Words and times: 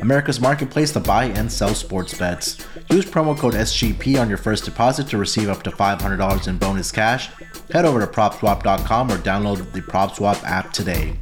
America's 0.00 0.40
marketplace 0.40 0.92
to 0.92 1.00
buy 1.00 1.24
and 1.24 1.50
sell 1.50 1.74
sports 1.74 2.16
bets. 2.16 2.58
Use 2.90 3.04
promo 3.04 3.36
code 3.36 3.54
SGP 3.54 4.20
on 4.20 4.28
your 4.28 4.38
first 4.38 4.64
deposit 4.64 5.08
to 5.08 5.18
receive 5.18 5.48
up 5.48 5.62
to 5.64 5.70
$500 5.70 6.48
in 6.48 6.58
bonus 6.58 6.92
cash. 6.92 7.30
Head 7.70 7.84
over 7.84 8.00
to 8.00 8.06
PropSwap.com 8.06 9.10
or 9.10 9.18
download 9.18 9.72
the 9.72 9.82
PropSwap 9.82 10.42
app 10.44 10.72
today. 10.72 11.16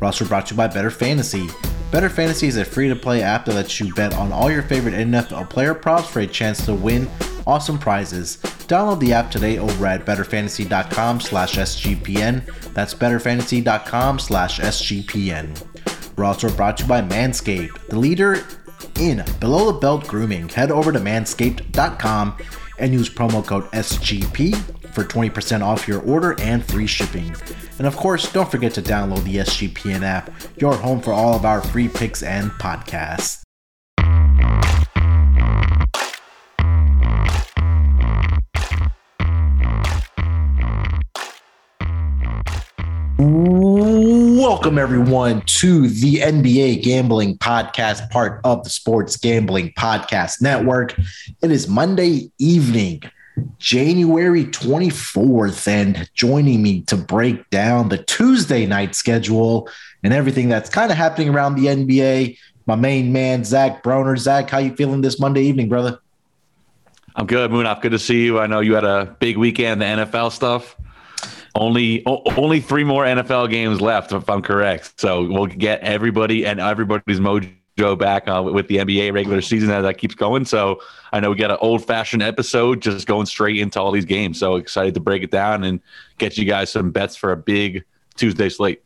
We're 0.00 0.06
also 0.06 0.24
brought 0.24 0.46
to 0.46 0.54
you 0.54 0.56
by 0.56 0.68
Better 0.68 0.90
Fantasy. 0.90 1.48
Better 1.90 2.08
Fantasy 2.08 2.46
is 2.46 2.56
a 2.56 2.64
free-to-play 2.64 3.22
app 3.22 3.44
that 3.46 3.54
lets 3.54 3.80
you 3.80 3.92
bet 3.94 4.14
on 4.14 4.32
all 4.32 4.50
your 4.50 4.62
favorite 4.62 4.94
NFL 4.94 5.50
player 5.50 5.74
props 5.74 6.08
for 6.08 6.20
a 6.20 6.26
chance 6.26 6.64
to 6.66 6.74
win 6.74 7.10
awesome 7.46 7.78
prizes. 7.78 8.36
Download 8.68 9.00
the 9.00 9.12
app 9.12 9.30
today 9.30 9.58
over 9.58 9.86
at 9.86 10.06
betterfantasy.com 10.06 11.20
slash 11.20 11.56
SGPN. 11.56 12.72
That's 12.74 12.94
betterfantasy.com 12.94 14.20
slash 14.20 14.60
SGPN. 14.60 15.89
We're 16.20 16.26
also 16.26 16.50
brought 16.50 16.76
to 16.76 16.82
you 16.82 16.88
by 16.90 17.00
Manscaped, 17.00 17.88
the 17.88 17.98
leader 17.98 18.44
in 18.98 19.24
below 19.40 19.72
the 19.72 19.78
belt 19.78 20.06
grooming. 20.06 20.50
Head 20.50 20.70
over 20.70 20.92
to 20.92 20.98
manscaped.com 20.98 22.36
and 22.78 22.92
use 22.92 23.08
promo 23.08 23.42
code 23.42 23.64
SGP 23.70 24.54
for 24.92 25.02
20% 25.02 25.62
off 25.62 25.88
your 25.88 26.02
order 26.02 26.38
and 26.38 26.62
free 26.62 26.86
shipping. 26.86 27.34
And 27.78 27.86
of 27.86 27.96
course, 27.96 28.30
don't 28.30 28.50
forget 28.50 28.74
to 28.74 28.82
download 28.82 29.24
the 29.24 29.36
SGPN 29.36 30.02
app, 30.02 30.30
your 30.58 30.74
home 30.74 31.00
for 31.00 31.14
all 31.14 31.34
of 31.34 31.46
our 31.46 31.62
free 31.62 31.88
picks 31.88 32.22
and 32.22 32.50
podcasts. 32.50 33.40
Welcome, 44.40 44.78
everyone, 44.78 45.42
to 45.42 45.86
the 45.86 46.14
NBA 46.14 46.82
Gambling 46.82 47.36
Podcast, 47.36 48.08
part 48.08 48.40
of 48.42 48.64
the 48.64 48.70
Sports 48.70 49.18
Gambling 49.18 49.74
Podcast 49.74 50.40
Network. 50.40 50.98
It 51.42 51.50
is 51.50 51.68
Monday 51.68 52.32
evening, 52.38 53.02
January 53.58 54.46
24th, 54.46 55.68
and 55.68 56.08
joining 56.14 56.62
me 56.62 56.80
to 56.86 56.96
break 56.96 57.50
down 57.50 57.90
the 57.90 57.98
Tuesday 57.98 58.64
night 58.64 58.94
schedule 58.94 59.68
and 60.02 60.14
everything 60.14 60.48
that's 60.48 60.70
kind 60.70 60.90
of 60.90 60.96
happening 60.96 61.28
around 61.28 61.56
the 61.56 61.66
NBA, 61.66 62.38
my 62.64 62.76
main 62.76 63.12
man, 63.12 63.44
Zach 63.44 63.82
Broner. 63.82 64.16
Zach, 64.16 64.48
how 64.48 64.56
you 64.56 64.74
feeling 64.74 65.02
this 65.02 65.20
Monday 65.20 65.42
evening, 65.42 65.68
brother? 65.68 65.98
I'm 67.14 67.26
good, 67.26 67.50
Munaf. 67.50 67.82
Good 67.82 67.92
to 67.92 67.98
see 67.98 68.24
you. 68.24 68.38
I 68.38 68.46
know 68.46 68.60
you 68.60 68.74
had 68.74 68.84
a 68.84 69.14
big 69.20 69.36
weekend, 69.36 69.82
the 69.82 69.84
NFL 69.84 70.32
stuff. 70.32 70.76
Only 71.54 72.04
o- 72.06 72.22
only 72.36 72.60
three 72.60 72.84
more 72.84 73.04
NFL 73.04 73.50
games 73.50 73.80
left, 73.80 74.12
if 74.12 74.28
I'm 74.28 74.42
correct. 74.42 75.00
So 75.00 75.26
we'll 75.26 75.46
get 75.46 75.80
everybody 75.80 76.46
and 76.46 76.60
everybody's 76.60 77.20
mojo 77.20 77.98
back 77.98 78.28
uh, 78.28 78.42
with 78.42 78.68
the 78.68 78.76
NBA 78.76 79.12
regular 79.12 79.40
season 79.40 79.70
as 79.70 79.82
that 79.82 79.98
keeps 79.98 80.14
going. 80.14 80.44
So 80.44 80.80
I 81.12 81.20
know 81.20 81.30
we 81.30 81.36
got 81.36 81.50
an 81.50 81.58
old 81.60 81.84
fashioned 81.84 82.22
episode 82.22 82.82
just 82.82 83.06
going 83.06 83.26
straight 83.26 83.58
into 83.58 83.80
all 83.80 83.90
these 83.90 84.04
games. 84.04 84.38
So 84.38 84.56
excited 84.56 84.94
to 84.94 85.00
break 85.00 85.22
it 85.22 85.30
down 85.30 85.64
and 85.64 85.80
get 86.18 86.38
you 86.38 86.44
guys 86.44 86.70
some 86.70 86.92
bets 86.92 87.16
for 87.16 87.32
a 87.32 87.36
big 87.36 87.84
Tuesday 88.16 88.48
slate. 88.48 88.82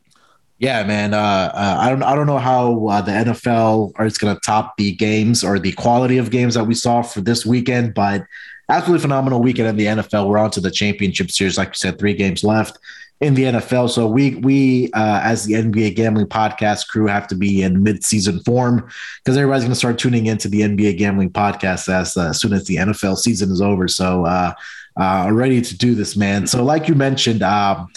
Yeah, 0.58 0.84
man. 0.84 1.14
Uh, 1.14 1.50
uh, 1.52 1.76
I 1.80 1.90
don't. 1.90 2.02
I 2.04 2.14
don't 2.14 2.26
know 2.26 2.38
how 2.38 2.86
uh, 2.86 3.00
the 3.00 3.10
NFL 3.10 4.00
is 4.06 4.16
going 4.16 4.34
to 4.34 4.40
top 4.40 4.76
the 4.76 4.92
games 4.92 5.42
or 5.42 5.58
the 5.58 5.72
quality 5.72 6.16
of 6.16 6.30
games 6.30 6.54
that 6.54 6.64
we 6.64 6.74
saw 6.74 7.02
for 7.02 7.20
this 7.20 7.44
weekend, 7.44 7.92
but 7.92 8.24
absolutely 8.68 9.02
phenomenal 9.02 9.40
weekend 9.40 9.68
in 9.68 9.76
the 9.76 9.86
NFL. 9.86 10.28
We're 10.28 10.38
on 10.38 10.50
to 10.52 10.60
the 10.60 10.70
championship 10.70 11.30
series, 11.30 11.58
like 11.58 11.68
you 11.68 11.74
said, 11.74 11.98
three 11.98 12.14
games 12.14 12.44
left 12.44 12.78
in 13.20 13.34
the 13.34 13.44
NFL. 13.44 13.90
So 13.90 14.06
we 14.06 14.34
we 14.36 14.90
uh, 14.92 15.20
as 15.22 15.44
the 15.44 15.54
NBA 15.54 15.96
gambling 15.96 16.26
podcast 16.26 16.88
crew 16.88 17.06
have 17.06 17.26
to 17.28 17.34
be 17.34 17.62
in 17.62 17.82
mid 17.82 18.04
season 18.04 18.40
form 18.40 18.88
because 19.22 19.36
everybody's 19.36 19.64
going 19.64 19.72
to 19.72 19.78
start 19.78 19.98
tuning 19.98 20.26
into 20.26 20.48
the 20.48 20.62
NBA 20.62 20.98
gambling 20.98 21.30
podcast 21.30 21.88
as, 21.88 22.16
uh, 22.16 22.28
as 22.30 22.40
soon 22.40 22.52
as 22.52 22.66
the 22.66 22.76
NFL 22.76 23.16
season 23.16 23.50
is 23.50 23.60
over. 23.60 23.88
So 23.88 24.24
uh, 24.24 24.52
uh, 24.96 25.28
ready 25.32 25.60
to 25.60 25.76
do 25.76 25.94
this, 25.94 26.16
man. 26.16 26.46
So 26.46 26.64
like 26.64 26.88
you 26.88 26.94
mentioned. 26.94 27.42
Um, 27.42 27.88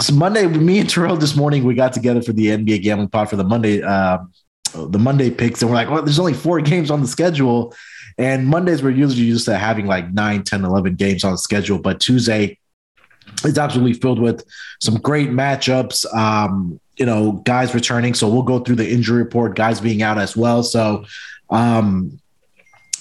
so 0.00 0.14
Monday, 0.14 0.46
me 0.46 0.78
and 0.78 0.88
Terrell 0.88 1.16
this 1.18 1.36
morning, 1.36 1.62
we 1.62 1.74
got 1.74 1.92
together 1.92 2.22
for 2.22 2.32
the 2.32 2.46
NBA 2.46 2.82
gambling 2.82 3.10
pod 3.10 3.28
for 3.28 3.36
the 3.36 3.44
Monday, 3.44 3.82
uh, 3.82 4.18
the 4.72 4.98
Monday 4.98 5.30
picks, 5.30 5.60
and 5.60 5.70
we're 5.70 5.76
like, 5.76 5.90
well, 5.90 6.02
there's 6.02 6.18
only 6.18 6.32
four 6.32 6.58
games 6.62 6.90
on 6.90 7.02
the 7.02 7.06
schedule, 7.06 7.74
and 8.20 8.46
Mondays 8.46 8.82
we're 8.82 8.90
usually 8.90 9.22
used 9.22 9.46
to 9.46 9.56
having 9.56 9.86
like 9.86 10.12
9, 10.12 10.42
10, 10.44 10.64
11 10.64 10.94
games 10.96 11.24
on 11.24 11.38
schedule, 11.38 11.78
but 11.78 12.00
Tuesday 12.00 12.58
is 13.44 13.56
absolutely 13.56 13.94
filled 13.94 14.20
with 14.20 14.44
some 14.80 14.96
great 14.96 15.30
matchups. 15.30 16.04
Um, 16.14 16.78
you 16.96 17.06
know, 17.06 17.32
guys 17.46 17.74
returning, 17.74 18.12
so 18.12 18.28
we'll 18.28 18.42
go 18.42 18.58
through 18.58 18.76
the 18.76 18.90
injury 18.90 19.22
report, 19.22 19.56
guys 19.56 19.80
being 19.80 20.02
out 20.02 20.18
as 20.18 20.36
well. 20.36 20.62
So, 20.62 21.06
um, 21.48 22.20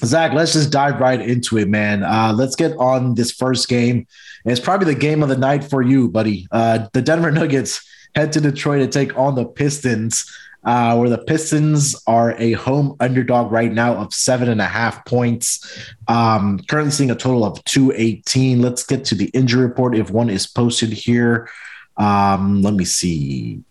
Zach, 0.05 0.31
let's 0.31 0.53
just 0.53 0.71
dive 0.71 1.01
right 1.01 1.19
into 1.19 1.57
it, 1.57 1.67
man. 1.67 2.03
Uh, 2.03 2.31
let's 2.33 2.55
get 2.55 2.77
on 2.77 3.15
this 3.15 3.33
first 3.33 3.67
game. 3.67 4.07
It's 4.45 4.61
probably 4.61 4.93
the 4.93 4.99
game 4.99 5.21
of 5.21 5.27
the 5.27 5.37
night 5.37 5.65
for 5.65 5.81
you, 5.81 6.07
buddy. 6.07 6.47
Uh, 6.49 6.87
the 6.93 7.01
Denver 7.01 7.29
Nuggets 7.31 7.85
head 8.15 8.31
to 8.31 8.39
Detroit 8.39 8.79
to 8.79 8.87
take 8.87 9.17
on 9.17 9.35
the 9.35 9.43
Pistons, 9.43 10.33
uh, 10.63 10.95
where 10.95 11.09
the 11.09 11.17
Pistons 11.17 11.95
are 12.07 12.35
a 12.37 12.53
home 12.53 12.95
underdog 12.99 13.51
right 13.51 13.71
now 13.71 13.95
of 13.95 14.13
seven 14.13 14.49
and 14.49 14.61
a 14.61 14.65
half 14.65 15.05
points. 15.05 15.85
Um, 16.07 16.59
currently 16.67 16.91
seeing 16.91 17.11
a 17.11 17.15
total 17.15 17.45
of 17.45 17.63
218. 17.65 18.61
Let's 18.61 18.85
get 18.85 19.05
to 19.05 19.15
the 19.15 19.29
injury 19.33 19.65
report 19.65 19.95
if 19.95 20.11
one 20.11 20.29
is 20.29 20.47
posted 20.47 20.91
here. 20.91 21.49
Um, 21.97 22.61
let 22.61 22.73
me 22.73 22.85
see. 22.85 23.63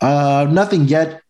Uh, 0.00 0.46
nothing 0.50 0.84
yet 0.84 1.22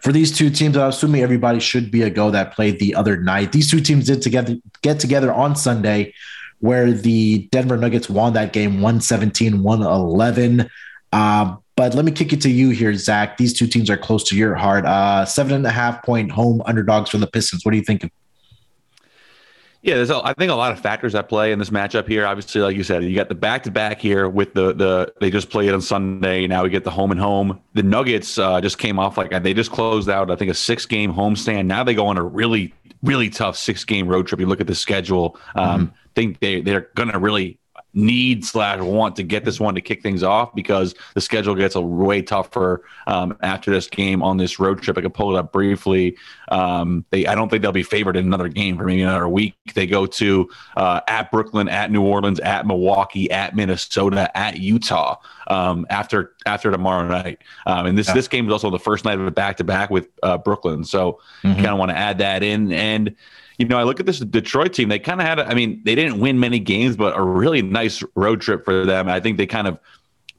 for 0.00 0.12
these 0.12 0.36
two 0.36 0.50
teams, 0.50 0.76
I'm 0.76 0.90
assuming 0.90 1.22
everybody 1.22 1.60
should 1.60 1.90
be 1.90 2.02
a 2.02 2.10
go 2.10 2.30
that 2.30 2.54
played 2.54 2.78
the 2.78 2.94
other 2.94 3.16
night. 3.16 3.52
These 3.52 3.70
two 3.70 3.80
teams 3.80 4.06
did 4.06 4.22
together 4.22 4.56
get 4.82 5.00
together 5.00 5.32
on 5.32 5.56
Sunday, 5.56 6.14
where 6.60 6.92
the 6.92 7.48
Denver 7.50 7.76
Nuggets 7.76 8.08
won 8.08 8.34
that 8.34 8.52
game 8.52 8.74
117 8.74 9.62
111. 9.62 10.70
Uh, 11.12 11.56
but 11.78 11.94
let 11.94 12.04
me 12.04 12.10
kick 12.10 12.32
it 12.32 12.40
to 12.40 12.50
you 12.50 12.70
here, 12.70 12.92
Zach. 12.94 13.36
These 13.36 13.52
two 13.52 13.68
teams 13.68 13.88
are 13.88 13.96
close 13.96 14.24
to 14.24 14.36
your 14.36 14.56
heart. 14.56 14.84
Uh, 14.84 15.24
seven 15.24 15.54
and 15.54 15.64
a 15.64 15.70
half 15.70 16.02
point 16.02 16.32
home 16.32 16.60
underdogs 16.66 17.08
for 17.08 17.18
the 17.18 17.26
Pistons. 17.28 17.64
What 17.64 17.70
do 17.70 17.76
you 17.76 17.84
think? 17.84 18.10
Yeah, 19.82 19.94
there's 19.94 20.10
a, 20.10 20.20
I 20.24 20.34
think 20.34 20.50
a 20.50 20.56
lot 20.56 20.72
of 20.72 20.80
factors 20.80 21.14
at 21.14 21.28
play 21.28 21.52
in 21.52 21.60
this 21.60 21.70
matchup 21.70 22.08
here. 22.08 22.26
Obviously, 22.26 22.62
like 22.62 22.76
you 22.76 22.82
said, 22.82 23.04
you 23.04 23.14
got 23.14 23.28
the 23.28 23.36
back 23.36 23.62
to 23.62 23.70
back 23.70 24.00
here 24.00 24.28
with 24.28 24.54
the 24.54 24.74
the 24.74 25.14
they 25.20 25.30
just 25.30 25.50
played 25.50 25.72
on 25.72 25.80
Sunday. 25.80 26.48
Now 26.48 26.64
we 26.64 26.70
get 26.70 26.82
the 26.82 26.90
home 26.90 27.12
and 27.12 27.20
home. 27.20 27.60
The 27.74 27.84
Nuggets 27.84 28.38
uh, 28.38 28.60
just 28.60 28.78
came 28.78 28.98
off 28.98 29.16
like 29.16 29.30
they 29.44 29.54
just 29.54 29.70
closed 29.70 30.10
out. 30.10 30.32
I 30.32 30.34
think 30.34 30.50
a 30.50 30.54
six 30.54 30.84
game 30.84 31.14
homestand. 31.14 31.66
Now 31.66 31.84
they 31.84 31.94
go 31.94 32.08
on 32.08 32.18
a 32.18 32.24
really 32.24 32.74
really 33.04 33.30
tough 33.30 33.56
six 33.56 33.84
game 33.84 34.08
road 34.08 34.26
trip. 34.26 34.40
You 34.40 34.46
look 34.46 34.60
at 34.60 34.66
the 34.66 34.74
schedule. 34.74 35.38
Um, 35.54 35.86
mm-hmm. 35.86 35.94
Think 36.16 36.40
they 36.40 36.60
they're 36.60 36.88
gonna 36.96 37.20
really 37.20 37.60
need 37.98 38.44
slash 38.44 38.80
want 38.80 39.16
to 39.16 39.22
get 39.22 39.44
this 39.44 39.58
one 39.58 39.74
to 39.74 39.80
kick 39.80 40.02
things 40.02 40.22
off 40.22 40.54
because 40.54 40.94
the 41.14 41.20
schedule 41.20 41.54
gets 41.54 41.74
a 41.74 41.80
way 41.80 42.22
tougher 42.22 42.84
um, 43.06 43.36
after 43.42 43.70
this 43.70 43.88
game 43.88 44.22
on 44.22 44.36
this 44.36 44.58
road 44.58 44.80
trip. 44.80 44.96
I 44.96 45.00
can 45.00 45.10
pull 45.10 45.34
it 45.34 45.38
up 45.38 45.52
briefly. 45.52 46.16
Um, 46.48 47.04
they 47.10 47.26
I 47.26 47.34
don't 47.34 47.48
think 47.48 47.62
they'll 47.62 47.72
be 47.72 47.82
favored 47.82 48.16
in 48.16 48.24
another 48.24 48.48
game 48.48 48.76
for 48.76 48.84
maybe 48.84 49.02
another 49.02 49.28
week. 49.28 49.54
They 49.74 49.86
go 49.86 50.06
to 50.06 50.48
uh, 50.76 51.00
at 51.08 51.30
Brooklyn, 51.30 51.68
at 51.68 51.90
New 51.90 52.02
Orleans, 52.02 52.40
at 52.40 52.66
Milwaukee, 52.66 53.30
at 53.30 53.56
Minnesota, 53.56 54.30
at 54.36 54.58
Utah 54.58 55.16
um, 55.48 55.86
after 55.90 56.34
after 56.46 56.70
tomorrow 56.70 57.06
night. 57.06 57.38
Um, 57.66 57.86
and 57.86 57.98
this 57.98 58.08
yeah. 58.08 58.14
this 58.14 58.28
game 58.28 58.46
is 58.46 58.52
also 58.52 58.70
the 58.70 58.78
first 58.78 59.04
night 59.04 59.18
of 59.18 59.26
a 59.26 59.30
back 59.30 59.56
to 59.56 59.64
back 59.64 59.90
with 59.90 60.08
uh, 60.22 60.38
Brooklyn, 60.38 60.84
so 60.84 61.20
mm-hmm. 61.42 61.54
kind 61.54 61.68
of 61.68 61.78
want 61.78 61.90
to 61.90 61.96
add 61.96 62.18
that 62.18 62.42
in 62.42 62.72
and 62.72 63.16
you 63.58 63.66
know, 63.66 63.78
I 63.78 63.82
look 63.82 64.00
at 64.00 64.06
this 64.06 64.20
Detroit 64.20 64.72
team. 64.72 64.88
They 64.88 64.98
kind 64.98 65.20
of 65.20 65.26
had, 65.26 65.40
a, 65.40 65.46
I 65.46 65.54
mean, 65.54 65.82
they 65.84 65.94
didn't 65.94 66.20
win 66.20 66.38
many 66.38 66.60
games, 66.60 66.96
but 66.96 67.16
a 67.16 67.22
really 67.22 67.60
nice 67.60 68.02
road 68.14 68.40
trip 68.40 68.64
for 68.64 68.86
them. 68.86 69.08
I 69.08 69.20
think 69.20 69.36
they 69.36 69.46
kind 69.46 69.66
of 69.66 69.78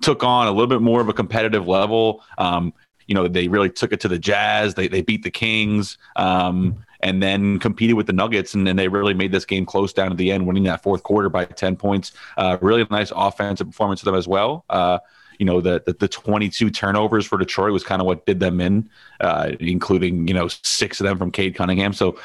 took 0.01 0.24
on 0.24 0.48
a 0.48 0.51
little 0.51 0.68
bit 0.68 0.81
more 0.81 1.01
of 1.01 1.10
a 1.10 1.13
competitive 1.13 1.68
level. 1.68 2.24
Um, 2.38 2.74
you 3.07 3.16
know, 3.16 3.27
they 3.27 3.48
really 3.48 3.69
took 3.69 3.92
it 3.92 4.00
to 4.01 4.07
the 4.07 4.19
Jazz. 4.19 4.75
They 4.75 4.88
they 4.88 5.01
beat 5.01 5.24
the 5.24 5.31
Kings. 5.31 5.98
Um, 6.16 6.83
and 7.01 7.24
then 7.24 7.60
competed 7.60 7.95
with 7.95 8.07
the 8.07 8.13
Nuggets, 8.13 8.54
and 8.54 8.68
then 8.68 8.75
they 8.75 8.88
really 8.88 9.13
made 9.13 9.31
this 9.31 9.45
game 9.45 9.66
close 9.66 9.94
down 9.94 10.10
to 10.10 10.16
the 10.18 10.31
end, 10.31 10.45
winning 10.45 10.63
that 10.63 10.83
fourth 10.83 11.04
quarter 11.04 11.30
by 11.30 11.45
10 11.45 11.77
points. 11.77 12.12
Uh, 12.38 12.57
really 12.62 12.86
nice 12.92 13.12
offensive 13.16 13.68
performance 13.68 14.01
for 14.01 14.06
them 14.06 14.16
as 14.16 14.27
well. 14.27 14.66
Uh, 14.69 15.00
you 15.39 15.45
know, 15.45 15.62
the, 15.62 15.81
the, 15.86 15.94
the 15.94 16.07
22 16.07 16.69
turnovers 16.69 17.25
for 17.25 17.38
Detroit 17.38 17.71
was 17.71 17.83
kind 17.83 18.01
of 18.01 18.06
what 18.06 18.25
did 18.25 18.42
them 18.42 18.60
in, 18.60 18.89
uh, 19.21 19.51
including, 19.62 20.27
you 20.27 20.33
know, 20.33 20.50
six 20.50 21.00
of 21.00 21.06
them 21.06 21.18
from 21.18 21.31
Cade 21.31 21.56
Cunningham. 21.56 21.94
So 21.94 22.19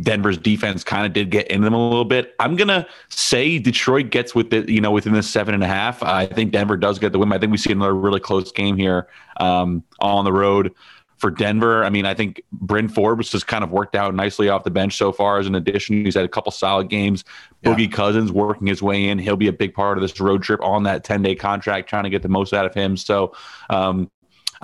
Denver's 0.00 0.38
defense 0.38 0.82
kind 0.82 1.06
of 1.06 1.12
did 1.12 1.30
get 1.30 1.48
in 1.48 1.62
them 1.62 1.72
a 1.74 1.88
little 1.88 2.04
bit. 2.04 2.34
I'm 2.40 2.56
gonna 2.56 2.86
say 3.08 3.58
Detroit 3.58 4.10
gets 4.10 4.34
with 4.34 4.52
it, 4.52 4.68
you 4.68 4.80
know, 4.80 4.90
within 4.90 5.12
the 5.12 5.22
seven 5.22 5.54
and 5.54 5.62
a 5.62 5.68
half. 5.68 6.02
I 6.02 6.26
think 6.26 6.52
Denver 6.52 6.76
does 6.76 6.98
get 6.98 7.12
the 7.12 7.18
win. 7.18 7.32
I 7.32 7.38
think 7.38 7.52
we 7.52 7.58
see 7.58 7.72
another 7.72 7.94
really 7.94 8.20
close 8.20 8.50
game 8.50 8.76
here 8.76 9.08
um, 9.38 9.84
on 10.00 10.24
the 10.24 10.32
road 10.32 10.74
for 11.18 11.30
Denver. 11.30 11.84
I 11.84 11.90
mean, 11.90 12.06
I 12.06 12.12
think 12.12 12.42
Bryn 12.52 12.88
Forbes 12.88 13.32
has 13.32 13.44
kind 13.44 13.64
of 13.64 13.70
worked 13.70 13.94
out 13.94 14.14
nicely 14.14 14.48
off 14.48 14.64
the 14.64 14.70
bench 14.70 14.96
so 14.96 15.12
far 15.12 15.38
as 15.38 15.46
an 15.46 15.54
addition. 15.54 16.04
He's 16.04 16.16
had 16.16 16.24
a 16.24 16.28
couple 16.28 16.52
solid 16.52 16.90
games. 16.90 17.24
Yeah. 17.62 17.72
Boogie 17.72 17.90
Cousins 17.90 18.32
working 18.32 18.66
his 18.66 18.82
way 18.82 19.08
in. 19.08 19.18
He'll 19.18 19.36
be 19.36 19.48
a 19.48 19.52
big 19.52 19.74
part 19.74 19.96
of 19.96 20.02
this 20.02 20.20
road 20.20 20.42
trip 20.42 20.60
on 20.62 20.82
that 20.82 21.04
10 21.04 21.22
day 21.22 21.34
contract, 21.34 21.88
trying 21.88 22.04
to 22.04 22.10
get 22.10 22.22
the 22.22 22.28
most 22.28 22.52
out 22.52 22.66
of 22.66 22.74
him. 22.74 22.96
So, 22.96 23.32
um, 23.70 24.10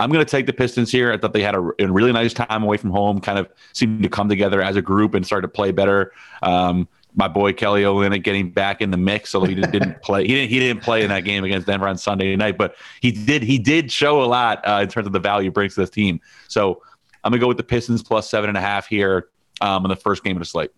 I'm 0.01 0.09
going 0.11 0.25
to 0.25 0.29
take 0.29 0.47
the 0.47 0.53
Pistons 0.53 0.91
here. 0.91 1.11
I 1.11 1.17
thought 1.17 1.33
they 1.33 1.43
had 1.43 1.55
a, 1.55 1.59
a, 1.79 1.87
really 1.87 2.11
nice 2.11 2.33
time 2.33 2.63
away 2.63 2.77
from 2.77 2.89
home, 2.89 3.21
kind 3.21 3.37
of 3.37 3.47
seemed 3.73 4.01
to 4.03 4.09
come 4.09 4.27
together 4.27 4.61
as 4.61 4.75
a 4.75 4.81
group 4.81 5.13
and 5.13 5.25
start 5.25 5.43
to 5.43 5.47
play 5.47 5.71
better. 5.71 6.11
Um, 6.41 6.87
my 7.15 7.27
boy 7.27 7.53
Kelly 7.53 7.83
Olynyk 7.83 8.23
getting 8.23 8.49
back 8.51 8.81
in 8.81 8.89
the 8.89 8.97
mix, 8.97 9.35
although 9.35 9.47
he 9.47 9.55
didn't 9.55 10.01
play. 10.01 10.21
He 10.21 10.33
didn't. 10.33 10.49
He 10.49 10.59
didn't 10.59 10.81
play 10.81 11.03
in 11.03 11.09
that 11.09 11.25
game 11.25 11.43
against 11.43 11.67
Denver 11.67 11.87
on 11.87 11.97
Sunday 11.97 12.35
night, 12.35 12.57
but 12.57 12.75
he 13.01 13.11
did. 13.11 13.43
He 13.43 13.59
did 13.59 13.91
show 13.91 14.23
a 14.23 14.25
lot 14.25 14.65
uh, 14.67 14.79
in 14.81 14.87
terms 14.87 15.07
of 15.07 15.13
the 15.13 15.19
value 15.19 15.45
he 15.45 15.49
brings 15.49 15.75
to 15.75 15.81
this 15.81 15.89
team. 15.89 16.21
So 16.47 16.81
I'm 17.23 17.31
gonna 17.31 17.41
go 17.41 17.47
with 17.47 17.57
the 17.57 17.63
Pistons 17.63 18.01
plus 18.01 18.29
seven 18.29 18.49
and 18.49 18.57
a 18.57 18.61
half 18.61 18.87
here 18.87 19.27
um, 19.59 19.83
in 19.85 19.89
the 19.89 19.95
first 19.97 20.23
game 20.23 20.37
of 20.37 20.41
the 20.41 20.45
slate. 20.45 20.71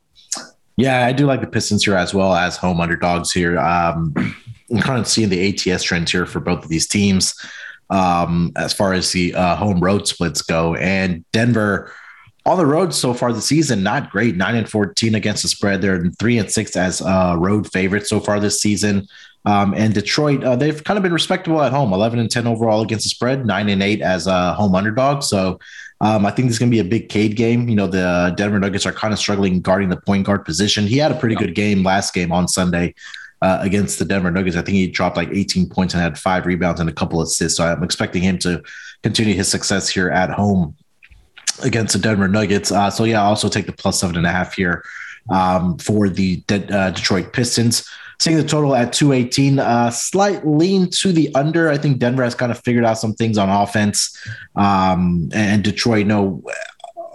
Yeah, 0.75 1.05
I 1.05 1.13
do 1.13 1.27
like 1.27 1.41
the 1.41 1.47
Pistons 1.47 1.83
here 1.83 1.95
as 1.95 2.15
well 2.15 2.33
as 2.33 2.57
home 2.57 2.81
underdogs 2.81 3.31
here. 3.31 3.59
Um, 3.59 4.13
I'm 4.71 4.81
kind 4.81 4.99
of 4.99 5.07
seeing 5.07 5.29
the 5.29 5.71
ATS 5.71 5.83
trends 5.83 6.11
here 6.11 6.25
for 6.25 6.39
both 6.39 6.63
of 6.63 6.69
these 6.69 6.87
teams 6.87 7.35
um, 7.93 8.51
as 8.55 8.73
far 8.73 8.93
as 8.93 9.11
the 9.11 9.35
uh, 9.35 9.55
home 9.55 9.79
road 9.79 10.07
splits 10.07 10.41
go. 10.41 10.75
And 10.75 11.23
Denver 11.31 11.93
on 12.45 12.57
the 12.57 12.65
road 12.65 12.93
so 12.93 13.13
far 13.13 13.31
this 13.31 13.45
season, 13.45 13.83
not 13.83 14.09
great. 14.09 14.35
Nine 14.35 14.55
and 14.55 14.69
14 14.69 15.15
against 15.15 15.43
the 15.43 15.47
spread. 15.47 15.81
They're 15.81 16.09
three 16.19 16.37
and 16.39 16.51
six 16.51 16.75
as 16.75 17.01
uh, 17.01 17.35
road 17.37 17.71
favorites 17.71 18.09
so 18.09 18.19
far 18.19 18.39
this 18.39 18.59
season. 18.59 19.07
Um, 19.45 19.73
and 19.75 19.93
Detroit, 19.93 20.43
uh, 20.43 20.55
they've 20.55 20.83
kind 20.83 20.97
of 20.97 21.03
been 21.03 21.13
respectable 21.13 21.61
at 21.61 21.71
home, 21.71 21.93
11 21.93 22.17
and 22.17 22.31
10 22.31 22.47
overall 22.47 22.81
against 22.81 23.05
the 23.05 23.09
spread, 23.09 23.45
nine 23.45 23.69
and 23.69 23.83
eight 23.83 24.01
as 24.01 24.25
a 24.25 24.53
home 24.53 24.73
underdog. 24.73 25.21
So 25.21 25.59
um, 26.01 26.25
I 26.25 26.31
think 26.31 26.47
this 26.47 26.55
is 26.55 26.59
going 26.59 26.71
to 26.71 26.75
be 26.75 26.79
a 26.79 26.85
big 26.85 27.09
Cade 27.09 27.35
game. 27.35 27.69
You 27.69 27.75
know, 27.75 27.87
the 27.87 28.33
Denver 28.35 28.59
Nuggets 28.59 28.85
are 28.85 28.91
kind 28.91 29.13
of 29.13 29.19
struggling 29.19 29.61
guarding 29.61 29.89
the 29.89 29.97
point 29.97 30.25
guard 30.25 30.45
position. 30.45 30.87
He 30.87 30.97
had 30.97 31.11
a 31.11 31.19
pretty 31.19 31.35
good 31.35 31.55
game 31.55 31.83
last 31.83 32.13
game 32.13 32.31
on 32.31 32.47
Sunday 32.47 32.95
uh, 33.43 33.59
against 33.59 33.99
the 33.99 34.05
Denver 34.05 34.31
Nuggets. 34.31 34.55
I 34.55 34.61
think 34.61 34.77
he 34.77 34.87
dropped 34.87 35.17
like 35.17 35.27
18 35.29 35.67
points 35.67 35.93
and 35.93 36.01
had 36.01 36.17
five 36.17 36.45
rebounds 36.45 36.79
and 36.79 36.89
a 36.89 36.93
couple 36.93 37.21
assists. 37.21 37.57
So 37.57 37.65
I'm 37.65 37.83
expecting 37.83 38.23
him 38.23 38.37
to 38.39 38.63
continue 39.03 39.33
his 39.35 39.49
success 39.49 39.89
here 39.89 40.09
at 40.09 40.29
home 40.29 40.77
against 41.61 41.91
the 41.91 41.99
Denver 41.99 42.29
Nuggets. 42.29 42.71
Uh, 42.71 42.89
so 42.89 43.03
yeah, 43.03 43.21
also 43.21 43.49
take 43.49 43.65
the 43.65 43.73
plus 43.73 43.99
seven 43.99 44.15
and 44.15 44.25
a 44.25 44.31
half 44.31 44.53
here 44.53 44.81
um, 45.29 45.77
for 45.77 46.07
the 46.07 46.37
De- 46.47 46.73
uh, 46.73 46.91
Detroit 46.91 47.33
Pistons. 47.33 47.85
Seeing 48.21 48.37
the 48.37 48.45
total 48.45 48.75
at 48.75 48.93
218, 48.93 49.59
uh, 49.59 49.89
slight 49.89 50.47
lean 50.47 50.89
to 51.01 51.11
the 51.11 51.33
under. 51.35 51.67
I 51.69 51.77
think 51.77 51.97
Denver 51.97 52.23
has 52.23 52.35
kind 52.35 52.49
of 52.49 52.59
figured 52.59 52.85
out 52.85 52.97
some 52.97 53.13
things 53.13 53.37
on 53.37 53.49
offense. 53.49 54.17
Um, 54.55 55.29
and 55.33 55.61
Detroit, 55.65 55.99
you 55.99 56.05
know, 56.05 56.41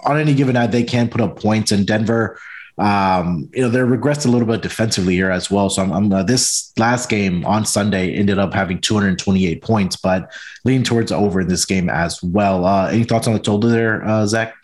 on 0.04 0.18
any 0.18 0.34
given 0.34 0.54
night, 0.54 0.72
they 0.72 0.84
can 0.84 1.08
put 1.08 1.22
up 1.22 1.40
points. 1.40 1.72
And 1.72 1.86
Denver, 1.86 2.38
um, 2.78 3.50
you 3.52 3.62
know, 3.62 3.68
they're 3.68 3.86
regressed 3.86 4.24
a 4.24 4.28
little 4.28 4.46
bit 4.46 4.62
defensively 4.62 5.14
here 5.14 5.30
as 5.30 5.50
well. 5.50 5.68
So 5.68 5.82
I'm, 5.82 5.92
I'm 5.92 6.12
uh, 6.12 6.22
this 6.22 6.72
last 6.78 7.08
game 7.08 7.44
on 7.44 7.64
Sunday 7.64 8.14
ended 8.14 8.38
up 8.38 8.54
having 8.54 8.80
228 8.80 9.62
points, 9.62 9.96
but 9.96 10.30
leaning 10.64 10.84
towards 10.84 11.10
over 11.10 11.40
in 11.40 11.48
this 11.48 11.64
game 11.64 11.90
as 11.90 12.22
well. 12.22 12.64
Uh, 12.64 12.88
any 12.88 13.04
thoughts 13.04 13.26
on 13.26 13.34
the 13.34 13.40
total 13.40 13.70
there, 13.70 14.04
uh, 14.06 14.26
Zach? 14.26 14.54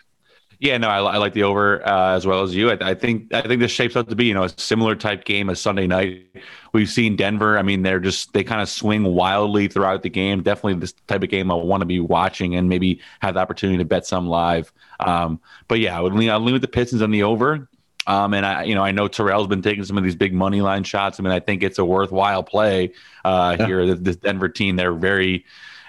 Yeah, 0.59 0.77
no, 0.77 0.87
I, 0.87 0.99
I 0.99 1.17
like 1.17 1.33
the 1.33 1.43
over 1.43 1.85
uh, 1.87 2.15
as 2.15 2.25
well 2.25 2.41
as 2.41 2.55
you. 2.55 2.71
I, 2.71 2.77
I, 2.81 2.93
think 2.93 3.33
I 3.33 3.41
think 3.41 3.59
this 3.59 3.71
shapes 3.71 3.95
up 3.95 4.07
to 4.07 4.15
be 4.15 4.25
you 4.25 4.33
know 4.33 4.43
a 4.43 4.49
similar 4.57 4.95
type 4.95 5.25
game 5.25 5.49
as 5.49 5.59
Sunday 5.59 5.85
night. 5.85 6.25
We've 6.73 6.89
seen 6.89 7.15
Denver. 7.15 7.57
I 7.57 7.61
mean, 7.61 7.81
they're 7.81 7.99
just 7.99 8.31
they 8.33 8.43
kind 8.43 8.61
of 8.61 8.69
swing 8.69 9.03
wildly 9.03 9.67
throughout 9.67 10.01
the 10.01 10.09
game. 10.09 10.43
Definitely 10.43 10.75
this 10.75 10.93
type 11.07 11.23
of 11.23 11.29
game 11.29 11.51
I 11.51 11.55
want 11.55 11.81
to 11.81 11.85
be 11.85 11.99
watching 11.99 12.55
and 12.55 12.69
maybe 12.69 13.01
have 13.19 13.33
the 13.33 13.41
opportunity 13.41 13.77
to 13.79 13.85
bet 13.85 14.05
some 14.05 14.27
live. 14.27 14.71
Um, 15.01 15.41
but 15.67 15.79
yeah, 15.79 15.97
I 15.97 16.01
would 16.01 16.13
lean 16.13 16.29
I 16.29 16.37
lean 16.37 16.53
with 16.53 16.61
the 16.61 16.69
Pistons 16.69 17.01
on 17.01 17.11
the 17.11 17.23
over. 17.23 17.67
Um, 18.07 18.33
and 18.33 18.45
I, 18.45 18.63
you 18.63 18.75
know, 18.75 18.83
I 18.83 18.91
know 18.91 19.07
Terrell's 19.07 19.47
been 19.47 19.61
taking 19.61 19.83
some 19.83 19.97
of 19.97 20.03
these 20.03 20.15
big 20.15 20.33
money 20.33 20.61
line 20.61 20.83
shots. 20.83 21.19
I 21.19 21.23
mean, 21.23 21.31
I 21.31 21.39
think 21.39 21.63
it's 21.63 21.79
a 21.79 21.85
worthwhile 21.85 22.43
play 22.43 22.91
uh, 23.23 23.55
yeah. 23.59 23.65
here. 23.65 23.95
This 23.95 24.15
Denver 24.17 24.49
team, 24.49 24.75
they're 24.75 24.93
very, 24.93 25.45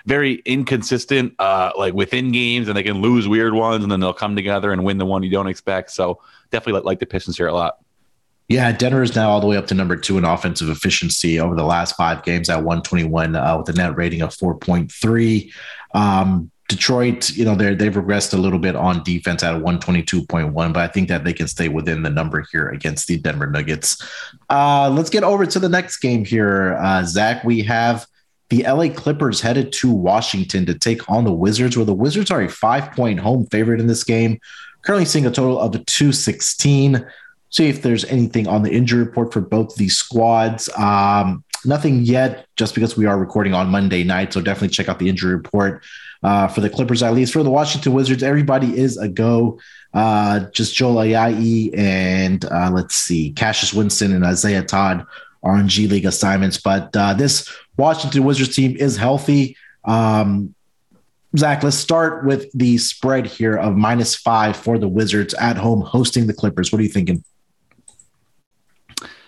very 0.07 0.35
inconsistent, 0.45 1.35
uh, 1.39 1.73
like 1.77 1.95
within 1.95 2.33
games, 2.33 2.69
and 2.69 2.77
they 2.77 2.83
can 2.83 3.03
lose 3.03 3.29
weird 3.29 3.53
ones, 3.53 3.83
and 3.83 3.93
then 3.93 4.01
they'll 4.01 4.15
come 4.15 4.37
together 4.37 4.73
and 4.73 4.85
win 4.85 4.99
the 4.99 5.07
one 5.07 5.23
you 5.23 5.31
don't 5.31 5.49
expect. 5.49 5.91
So 5.91 6.21
definitely 6.51 6.83
like 6.83 7.01
the 7.01 7.07
Pistons 7.07 7.37
here 7.37 7.49
a 7.49 7.55
lot. 7.55 7.79
Yeah, 8.49 8.71
Denver 8.71 9.03
is 9.03 9.17
now 9.17 9.31
all 9.31 9.41
the 9.41 9.47
way 9.49 9.57
up 9.57 9.67
to 9.67 9.75
number 9.75 9.97
two 9.97 10.19
in 10.19 10.25
offensive 10.25 10.69
efficiency 10.69 11.41
over 11.41 11.57
the 11.57 11.65
last 11.65 11.97
five 11.97 12.23
games 12.23 12.49
at 12.49 12.59
121 12.59 13.35
uh, 13.35 13.59
with 13.59 13.69
a 13.69 13.73
net 13.73 13.97
rating 13.97 14.23
of 14.23 14.31
4.3. 14.31 15.53
Um, 15.95 16.53
Detroit, 16.69 17.31
you 17.31 17.45
know, 17.45 17.55
they 17.55 17.75
they've 17.75 17.95
regressed 17.95 18.35
a 18.35 18.37
little 18.37 18.59
bit 18.59 18.75
on 18.75 19.03
defense 19.05 19.43
at 19.45 19.55
122.1, 19.63 20.53
but 20.55 20.77
I 20.77 20.89
think 20.89 21.09
that 21.09 21.23
they 21.23 21.33
can 21.33 21.47
stay 21.47 21.69
within 21.69 22.03
the 22.03 22.11
number 22.11 22.45
here 22.51 22.69
against 22.69 23.07
the 23.07 23.19
Denver 23.19 23.47
Nuggets. 23.47 24.03
Uh, 24.51 24.91
let's 24.93 25.11
get 25.11 25.23
over 25.23 25.47
to 25.47 25.59
the 25.61 25.69
next 25.69 25.99
game 25.99 26.25
here, 26.25 26.75
uh, 26.75 27.05
Zach. 27.05 27.45
We 27.45 27.63
have 27.63 28.07
the 28.49 28.65
LA 28.65 28.89
Clippers 28.89 29.41
headed 29.41 29.73
to 29.75 29.93
Washington 29.93 30.67
to 30.67 30.77
take 30.77 31.09
on 31.09 31.25
the 31.25 31.33
Wizards, 31.33 31.77
where 31.77 31.87
the 31.87 31.95
Wizards 31.95 32.33
are 32.33 32.43
a 32.43 32.49
five 32.49 32.93
point 32.93 33.21
home 33.21 33.47
favorite 33.47 33.81
in 33.81 33.87
this 33.87 34.03
game. 34.03 34.41
Currently 34.83 35.05
seeing 35.05 35.27
a 35.27 35.31
total 35.31 35.61
of 35.61 35.75
a 35.75 35.79
216. 35.79 37.07
See 37.51 37.69
if 37.69 37.83
there's 37.83 38.05
anything 38.07 38.49
on 38.49 38.62
the 38.62 38.73
injury 38.73 39.05
report 39.05 39.33
for 39.33 39.41
both 39.41 39.77
these 39.77 39.97
squads. 39.97 40.69
Um, 40.77 41.45
nothing 41.65 42.03
yet, 42.03 42.47
just 42.57 42.75
because 42.75 42.97
we 42.97 43.07
are 43.07 43.19
recording 43.19 43.55
on 43.55 43.69
Monday 43.69 44.03
night. 44.03 44.33
So 44.33 44.41
definitely 44.41 44.69
check 44.69 44.89
out 44.89 44.99
the 44.99 45.09
injury 45.09 45.35
report 45.35 45.85
uh, 46.23 46.49
for 46.49 46.61
the 46.61 46.71
Clippers, 46.71 47.03
at 47.03 47.15
least 47.15 47.33
for 47.33 47.43
the 47.43 47.51
Washington 47.51 47.93
Wizards. 47.93 48.23
Everybody 48.23 48.77
is 48.77 48.97
a 48.97 49.09
go. 49.09 49.61
Uh, 49.95 50.41
just 50.51 50.75
Joel 50.75 50.97
Ayayi 50.97 51.77
and 51.77 52.45
uh, 52.47 52.71
let's 52.73 52.95
see, 52.95 53.33
Cassius 53.33 53.73
Winston 53.73 54.13
and 54.13 54.25
Isaiah 54.25 54.63
Todd 54.63 55.07
are 55.43 55.57
on 55.57 55.69
G 55.69 55.89
League 55.89 56.05
assignments. 56.05 56.59
But 56.61 56.95
uh, 56.97 57.15
this 57.15 57.51
Washington 57.77 58.25
Wizards 58.25 58.55
team 58.55 58.77
is 58.77 58.97
healthy. 58.97 59.57
Um, 59.85 60.55
Zach, 61.37 61.63
let's 61.63 61.77
start 61.77 62.25
with 62.25 62.51
the 62.53 62.79
spread 62.79 63.27
here 63.27 63.57
of 63.57 63.77
minus 63.77 64.15
five 64.15 64.57
for 64.57 64.79
the 64.79 64.89
Wizards 64.89 65.35
at 65.35 65.57
home 65.57 65.81
hosting 65.81 66.27
the 66.27 66.35
Clippers. 66.35 66.73
What 66.73 66.81
are 66.81 66.85
you 66.85 66.89
thinking? 66.89 67.25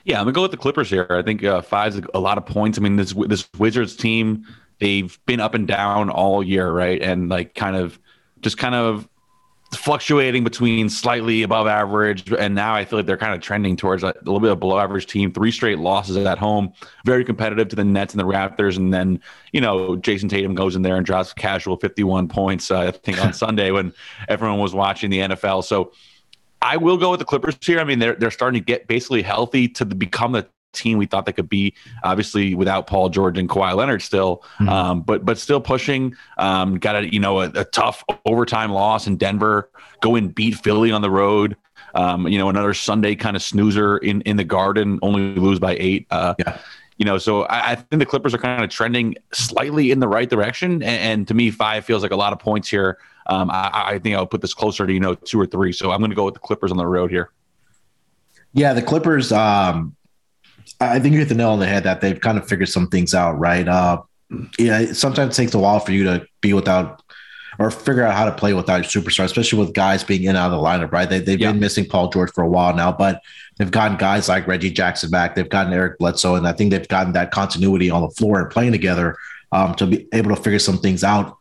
Yeah, 0.05 0.19
I'm 0.19 0.25
gonna 0.25 0.33
go 0.33 0.43
with 0.43 0.53
the 0.53 0.57
Clippers 0.57 0.89
here. 0.89 1.07
I 1.11 1.23
think 1.23 1.45
uh, 1.45 1.61
five's 1.61 2.01
a 2.15 2.19
lot 2.19 2.39
of 2.39 2.47
points. 2.47 2.79
I 2.79 2.81
mean, 2.81 2.97
this 2.97 3.13
this 3.13 3.47
Wizards 3.59 3.95
team 3.95 4.47
they've 4.79 5.19
been 5.27 5.41
up 5.41 5.55
and 5.55 5.67
down 5.67 6.11
all 6.11 6.43
year, 6.43 6.71
right? 6.71 7.01
And 7.03 7.29
like 7.29 7.55
kind 7.55 7.77
of 7.77 7.99
just 8.41 8.59
kind 8.59 8.75
of 8.75 9.09
fluctuating 9.75 10.45
between 10.45 10.89
slightly 10.89 11.43
above 11.43 11.67
average 11.67 12.33
and 12.33 12.55
now 12.55 12.75
I 12.75 12.87
feel 12.87 12.99
like 12.99 13.05
they're 13.05 13.19
kind 13.19 13.35
of 13.35 13.43
trending 13.43 13.77
towards 13.77 14.03
a, 14.03 14.15
little 14.23 14.41
bit 14.41 14.51
of 14.51 14.61
below 14.61 14.79
average 14.79 15.07
team. 15.07 15.31
Three 15.31 15.51
straight 15.51 15.79
losses 15.79 16.17
at 16.17 16.39
home, 16.39 16.73
very 17.05 17.23
competitive 17.23 17.69
to 17.69 17.77
the 17.77 17.85
Nets 17.85 18.15
and 18.15 18.21
the 18.21 18.25
Raptors, 18.25 18.79
and 18.79 18.95
then 18.95 19.21
you 19.53 19.61
know 19.61 19.97
Jayson 19.97 20.29
Tatum 20.29 20.55
goes 20.55 20.75
in 20.75 20.83
there 20.83 20.97
and 20.97 21.05
drops 21.05 21.33
casual 21.35 21.77
51 21.77 22.29
points. 22.29 22.71
Uh, 22.71 22.81
I 22.81 22.91
think 22.93 23.23
on 23.23 23.33
Sunday 23.35 23.71
when 23.71 23.93
everyone 24.29 24.59
was 24.59 24.75
watching 24.75 25.11
the 25.11 25.19
NFL. 25.19 25.65
So 25.65 25.93
I 26.63 26.77
will 26.77 26.97
go 26.97 27.11
with 27.11 27.21
the 27.21 27.27
Clippers 27.27 27.57
here. 27.61 27.79
I 27.79 27.85
mean, 27.85 27.99
they're 27.99 28.15
they're 28.15 28.31
starting 28.31 28.61
to 28.61 28.65
get 28.65 28.87
basically 28.87 29.23
healthy 29.23 29.69
to 29.69 29.85
become 29.85 30.33
the 30.33 30.49
team 30.73 30.99
we 30.99 31.07
thought 31.07 31.27
they 31.27 31.33
could 31.33 31.49
be. 31.49 31.75
Obviously, 32.05 32.55
without 32.55 32.87
Paul 32.87 33.09
George 33.09 33.39
and 33.39 33.49
Kawhi 33.49 33.75
Leonard 33.75 34.03
still, 34.03 34.45
mm-hmm. 34.55 34.69
um, 34.69 35.03
but 35.03 35.25
but 35.25 35.39
still 35.39 35.61
pushing. 35.61 36.15
Um, 36.39 36.79
got 36.79 36.97
a 36.97 37.13
you 37.13 37.21
know 37.21 37.41
a, 37.41 37.51
a, 37.55 37.65
tough 37.65 38.05
overtime 38.25 38.71
loss 38.71 39.07
in 39.07 39.17
Denver. 39.17 39.71
Go 40.01 40.17
and 40.17 40.35
beat 40.35 40.55
Philly 40.55 40.93
on 40.93 41.03
the 41.03 41.11
road. 41.11 41.57
Um, 41.95 42.29
you 42.29 42.39
know 42.39 42.49
another 42.49 42.75
Sunday 42.75 43.15
kind 43.15 43.37
of 43.37 43.43
snoozer 43.43 43.99
in 43.99 44.21
in 44.23 44.37
the 44.37 44.45
Garden. 44.45 44.99
Only 45.03 45.35
lose 45.35 45.59
by 45.59 45.77
eight. 45.79 46.07
Uh, 46.11 46.35
yeah. 46.39 46.59
You 46.99 47.05
know, 47.05 47.17
so 47.17 47.45
I, 47.45 47.71
I, 47.71 47.75
think 47.77 48.01
the 48.01 48.07
Clippers 48.07 48.35
are 48.35 48.39
kind 48.39 48.65
of 48.65 48.71
trending 48.71 49.15
slightly 49.33 49.93
in 49.93 50.01
the 50.01 50.09
right 50.09 50.29
direction, 50.29 50.83
and, 50.83 50.83
and 50.83 51.29
to 51.29 51.35
me, 51.35 51.53
five 51.53 51.85
feels 51.85 52.03
like 52.03 52.11
a 52.11 52.17
lot 52.17 52.33
of 52.33 52.41
points 52.41 52.69
here. 52.69 52.99
Um, 53.29 53.53
I, 53.53 53.71
I 53.73 53.99
think 54.01 54.17
I'll 54.17 54.27
put 54.27 54.41
this 54.41 54.53
closer 54.53 54.85
to 54.85 54.93
you 54.93 54.99
know 54.99 55.15
two 55.15 55.41
or 55.41 55.47
three. 55.47 55.73
So 55.73 55.93
I'm 55.93 56.01
going 56.01 56.11
to 56.11 56.17
go 56.17 56.25
with 56.25 56.35
the 56.35 56.41
Clippers 56.41 56.73
on 56.73 56.77
the 56.77 56.87
road 56.87 57.13
here. 57.13 57.31
Yeah, 58.53 58.73
the 58.73 58.83
Clippers. 58.83 59.31
Um, 59.31 59.95
I 60.81 60.99
think 61.01 61.13
you 61.13 61.21
hit 61.21 61.29
the 61.29 61.35
nail 61.35 61.51
on 61.51 61.59
the 61.59 61.67
head 61.67 61.85
that 61.85 62.01
they've 62.01 62.21
kind 62.21 62.39
of 62.39 62.49
figured 62.49 62.69
some 62.69 62.89
things 62.89 63.15
out, 63.15 63.39
right? 63.39 63.67
Uh, 63.67 64.03
yeah, 64.59 64.81
it 64.81 64.95
sometimes 64.95 65.37
takes 65.37 65.55
a 65.55 65.59
while 65.59 65.81
for 65.81 65.93
you 65.93 66.05
to 66.05 66.27
be 66.41 66.53
without 66.53 67.03
or 67.59 67.71
figure 67.71 68.05
out 68.05 68.15
how 68.15 68.25
to 68.25 68.33
play 68.33 68.55
without 68.55 68.95
your 68.95 69.03
superstar, 69.03 69.25
especially 69.25 69.59
with 69.59 69.75
guys 69.75 70.05
being 70.05 70.23
in 70.23 70.31
and 70.31 70.39
out 70.39 70.53
of 70.53 70.61
the 70.61 70.65
lineup, 70.65 70.93
right? 70.93 71.09
They, 71.09 71.19
they've 71.19 71.41
yeah. 71.41 71.51
been 71.51 71.61
missing 71.61 71.87
Paul 71.87 72.09
George 72.09 72.31
for 72.33 72.45
a 72.45 72.49
while 72.49 72.75
now, 72.75 72.93
but 72.93 73.21
they've 73.57 73.71
gotten 73.71 73.97
guys 73.97 74.29
like 74.29 74.47
Reggie 74.47 74.71
Jackson 74.71 75.11
back. 75.11 75.35
They've 75.35 75.49
gotten 75.49 75.73
Eric 75.73 75.99
Bledsoe, 75.99 76.37
and 76.37 76.47
I 76.47 76.53
think 76.53 76.71
they've 76.71 76.87
gotten 76.87 77.15
that 77.15 77.33
continuity 77.33 77.91
on 77.91 78.03
the 78.03 78.11
floor 78.11 78.41
and 78.41 78.51
playing 78.51 78.73
together 78.73 79.17
um, 79.51 79.75
to 79.75 79.87
be 79.87 80.07
able 80.13 80.35
to 80.35 80.41
figure 80.41 80.61
some 80.61 80.79
things 80.79 81.03
out. 81.03 81.37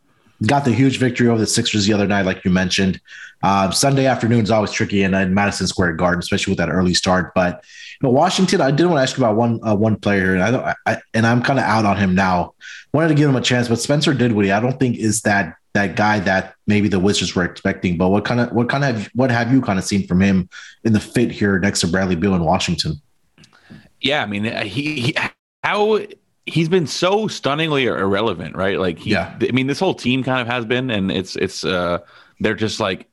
got 0.47 0.65
the 0.65 0.73
huge 0.73 0.97
victory 0.97 1.27
over 1.27 1.39
the 1.39 1.45
Sixers 1.45 1.85
the 1.85 1.93
other 1.93 2.07
night, 2.07 2.25
like 2.25 2.43
you 2.43 2.49
mentioned. 2.49 2.99
Uh, 3.43 3.69
Sunday 3.69 4.07
afternoon 4.07 4.43
is 4.43 4.49
always 4.49 4.71
tricky 4.71 5.03
in, 5.03 5.13
in, 5.13 5.33
Madison 5.33 5.67
Square 5.67 5.93
Garden, 5.93 6.19
especially 6.19 6.51
with 6.51 6.57
that 6.57 6.69
early 6.69 6.95
start. 6.95 7.33
But 7.35 7.63
know, 8.03 8.09
Washington, 8.09 8.61
I 8.61 8.71
did 8.71 8.85
want 8.85 8.97
to 8.97 9.01
ask 9.01 9.17
you 9.17 9.23
about 9.23 9.35
one 9.35 9.59
uh, 9.65 9.75
one 9.75 9.95
player, 9.95 10.35
and 10.35 10.43
I, 10.43 10.75
I 10.85 10.97
and 11.13 11.25
I'm 11.25 11.41
kind 11.41 11.59
of 11.59 11.65
out 11.65 11.85
on 11.85 11.97
him 11.97 12.15
now. 12.15 12.53
Wanted 12.93 13.09
to 13.09 13.15
give 13.15 13.29
him 13.29 13.35
a 13.35 13.41
chance, 13.41 13.67
but 13.67 13.79
Spencer 13.79 14.13
Dinwiddie, 14.13 14.51
I 14.51 14.59
don't 14.59 14.79
think 14.79 14.97
is 14.97 15.21
that 15.21 15.55
that 15.73 15.95
guy 15.95 16.19
that 16.19 16.55
maybe 16.65 16.87
the 16.87 16.99
Wizards 16.99 17.35
were 17.35 17.45
expecting. 17.45 17.97
But 17.97 18.09
what 18.09 18.25
kind 18.25 18.39
of 18.39 18.51
what 18.51 18.69
kind 18.69 18.83
of 18.83 19.07
what 19.13 19.31
have 19.31 19.51
you 19.51 19.61
kind 19.61 19.79
of 19.79 19.85
seen 19.85 20.07
from 20.07 20.21
him 20.21 20.49
in 20.83 20.93
the 20.93 20.99
fit 20.99 21.31
here 21.31 21.59
next 21.59 21.81
to 21.81 21.87
Bradley 21.87 22.15
Beal 22.15 22.35
in 22.35 22.43
Washington? 22.43 23.01
Yeah, 24.01 24.21
I 24.21 24.25
mean, 24.25 24.43
he, 24.65 25.01
he 25.01 25.15
how 25.63 25.99
he's 26.45 26.69
been 26.69 26.87
so 26.87 27.27
stunningly 27.27 27.85
irrelevant, 27.85 28.55
right? 28.55 28.79
Like, 28.79 28.99
he, 28.99 29.11
yeah, 29.11 29.37
I 29.41 29.51
mean, 29.51 29.67
this 29.67 29.79
whole 29.79 29.93
team 29.93 30.23
kind 30.23 30.41
of 30.41 30.47
has 30.47 30.65
been, 30.65 30.89
and 30.89 31.11
it's 31.11 31.35
it's 31.35 31.63
uh, 31.63 31.99
they're 32.39 32.55
just 32.55 32.79
like 32.79 33.07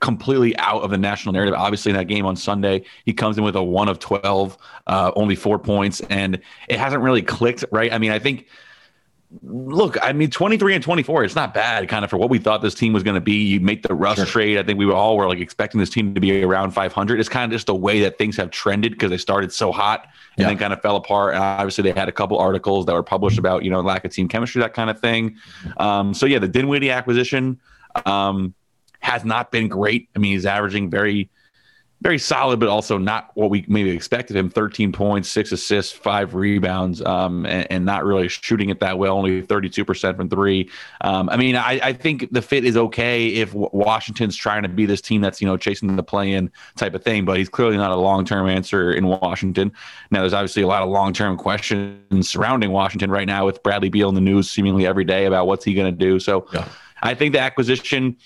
completely 0.00 0.56
out 0.58 0.82
of 0.82 0.90
the 0.90 0.98
national 0.98 1.32
narrative. 1.32 1.54
Obviously, 1.54 1.90
in 1.90 1.96
that 1.96 2.08
game 2.08 2.26
on 2.26 2.36
Sunday, 2.36 2.84
he 3.04 3.12
comes 3.12 3.38
in 3.38 3.44
with 3.44 3.56
a 3.56 3.62
one 3.62 3.88
of 3.88 3.98
twelve, 3.98 4.56
uh, 4.86 5.12
only 5.16 5.34
four 5.34 5.58
points, 5.58 6.00
and 6.10 6.40
it 6.68 6.78
hasn't 6.78 7.02
really 7.02 7.22
clicked, 7.22 7.64
right? 7.70 7.92
I 7.92 7.98
mean, 7.98 8.10
I 8.10 8.18
think 8.18 8.46
look, 9.42 9.98
I 10.02 10.12
mean, 10.12 10.30
23 10.30 10.74
and 10.74 10.82
24, 10.82 11.24
it's 11.24 11.34
not 11.34 11.52
bad 11.52 11.86
kind 11.88 12.04
of 12.04 12.10
for 12.10 12.16
what 12.16 12.30
we 12.30 12.38
thought 12.38 12.62
this 12.62 12.74
team 12.74 12.92
was 12.92 13.02
going 13.02 13.14
to 13.14 13.20
be. 13.20 13.44
You 13.44 13.60
make 13.60 13.82
the 13.82 13.94
Russ 13.94 14.16
sure. 14.16 14.26
trade. 14.26 14.58
I 14.58 14.62
think 14.62 14.78
we 14.78 14.86
were 14.86 14.94
all 14.94 15.16
were 15.16 15.28
like 15.28 15.38
expecting 15.38 15.78
this 15.78 15.90
team 15.90 16.14
to 16.14 16.20
be 16.20 16.42
around 16.42 16.70
500. 16.72 17.20
It's 17.20 17.28
kind 17.28 17.44
of 17.52 17.54
just 17.54 17.66
the 17.66 17.74
way 17.74 18.00
that 18.00 18.16
things 18.16 18.36
have 18.36 18.50
trended 18.50 18.92
because 18.92 19.10
they 19.10 19.18
started 19.18 19.52
so 19.52 19.70
hot 19.70 20.04
and 20.04 20.44
yeah. 20.44 20.46
then 20.46 20.58
kind 20.58 20.72
of 20.72 20.80
fell 20.80 20.96
apart. 20.96 21.34
And 21.34 21.42
obviously, 21.42 21.82
they 21.82 21.98
had 21.98 22.08
a 22.08 22.12
couple 22.12 22.38
articles 22.38 22.86
that 22.86 22.94
were 22.94 23.02
published 23.02 23.38
about, 23.38 23.64
you 23.64 23.70
know, 23.70 23.80
lack 23.80 24.04
of 24.04 24.12
team 24.12 24.28
chemistry, 24.28 24.62
that 24.62 24.74
kind 24.74 24.88
of 24.88 24.98
thing. 25.00 25.36
Um, 25.76 26.14
so, 26.14 26.24
yeah, 26.24 26.38
the 26.38 26.48
Dinwiddie 26.48 26.90
acquisition 26.90 27.60
um, 28.06 28.54
has 29.00 29.24
not 29.24 29.50
been 29.50 29.68
great. 29.68 30.08
I 30.14 30.18
mean, 30.18 30.32
he's 30.32 30.46
averaging 30.46 30.90
very 30.90 31.30
very 32.00 32.18
solid, 32.18 32.60
but 32.60 32.68
also 32.68 32.96
not 32.96 33.30
what 33.34 33.50
we 33.50 33.64
maybe 33.66 33.90
expected 33.90 34.36
him. 34.36 34.48
13 34.48 34.92
points, 34.92 35.28
six 35.28 35.50
assists, 35.50 35.90
five 35.92 36.34
rebounds, 36.34 37.02
um, 37.02 37.44
and, 37.44 37.66
and, 37.70 37.84
not 37.84 38.04
really 38.04 38.28
shooting 38.28 38.68
it 38.68 38.78
that 38.80 38.98
well, 38.98 39.16
only 39.16 39.42
32% 39.42 40.16
from 40.16 40.28
three. 40.28 40.70
Um, 41.00 41.28
I 41.28 41.36
mean, 41.36 41.56
I, 41.56 41.80
I, 41.82 41.92
think 41.92 42.30
the 42.30 42.42
fit 42.42 42.64
is 42.64 42.76
okay 42.76 43.28
if 43.28 43.52
Washington's 43.54 44.36
trying 44.36 44.62
to 44.62 44.68
be 44.68 44.86
this 44.86 45.00
team 45.00 45.22
that's, 45.22 45.40
you 45.40 45.48
know, 45.48 45.56
chasing 45.56 45.96
the 45.96 46.02
play 46.02 46.32
in 46.32 46.52
type 46.76 46.94
of 46.94 47.02
thing, 47.02 47.24
but 47.24 47.36
he's 47.36 47.48
clearly 47.48 47.76
not 47.76 47.90
a 47.90 47.96
long 47.96 48.24
term 48.24 48.48
answer 48.48 48.92
in 48.92 49.06
Washington. 49.06 49.72
Now, 50.10 50.20
there's 50.20 50.34
obviously 50.34 50.62
a 50.62 50.66
lot 50.68 50.82
of 50.82 50.90
long 50.90 51.12
term 51.12 51.36
questions 51.36 52.28
surrounding 52.28 52.70
Washington 52.70 53.10
right 53.10 53.26
now 53.26 53.44
with 53.46 53.62
Bradley 53.62 53.88
Beal 53.88 54.08
in 54.08 54.14
the 54.14 54.20
news 54.20 54.50
seemingly 54.50 54.86
every 54.86 55.04
day 55.04 55.24
about 55.24 55.46
what's 55.46 55.64
he 55.64 55.74
going 55.74 55.92
to 55.92 55.98
do. 55.98 56.20
So 56.20 56.46
yeah. 56.52 56.68
I 57.02 57.14
think 57.14 57.32
the 57.32 57.40
acquisition 57.40 58.16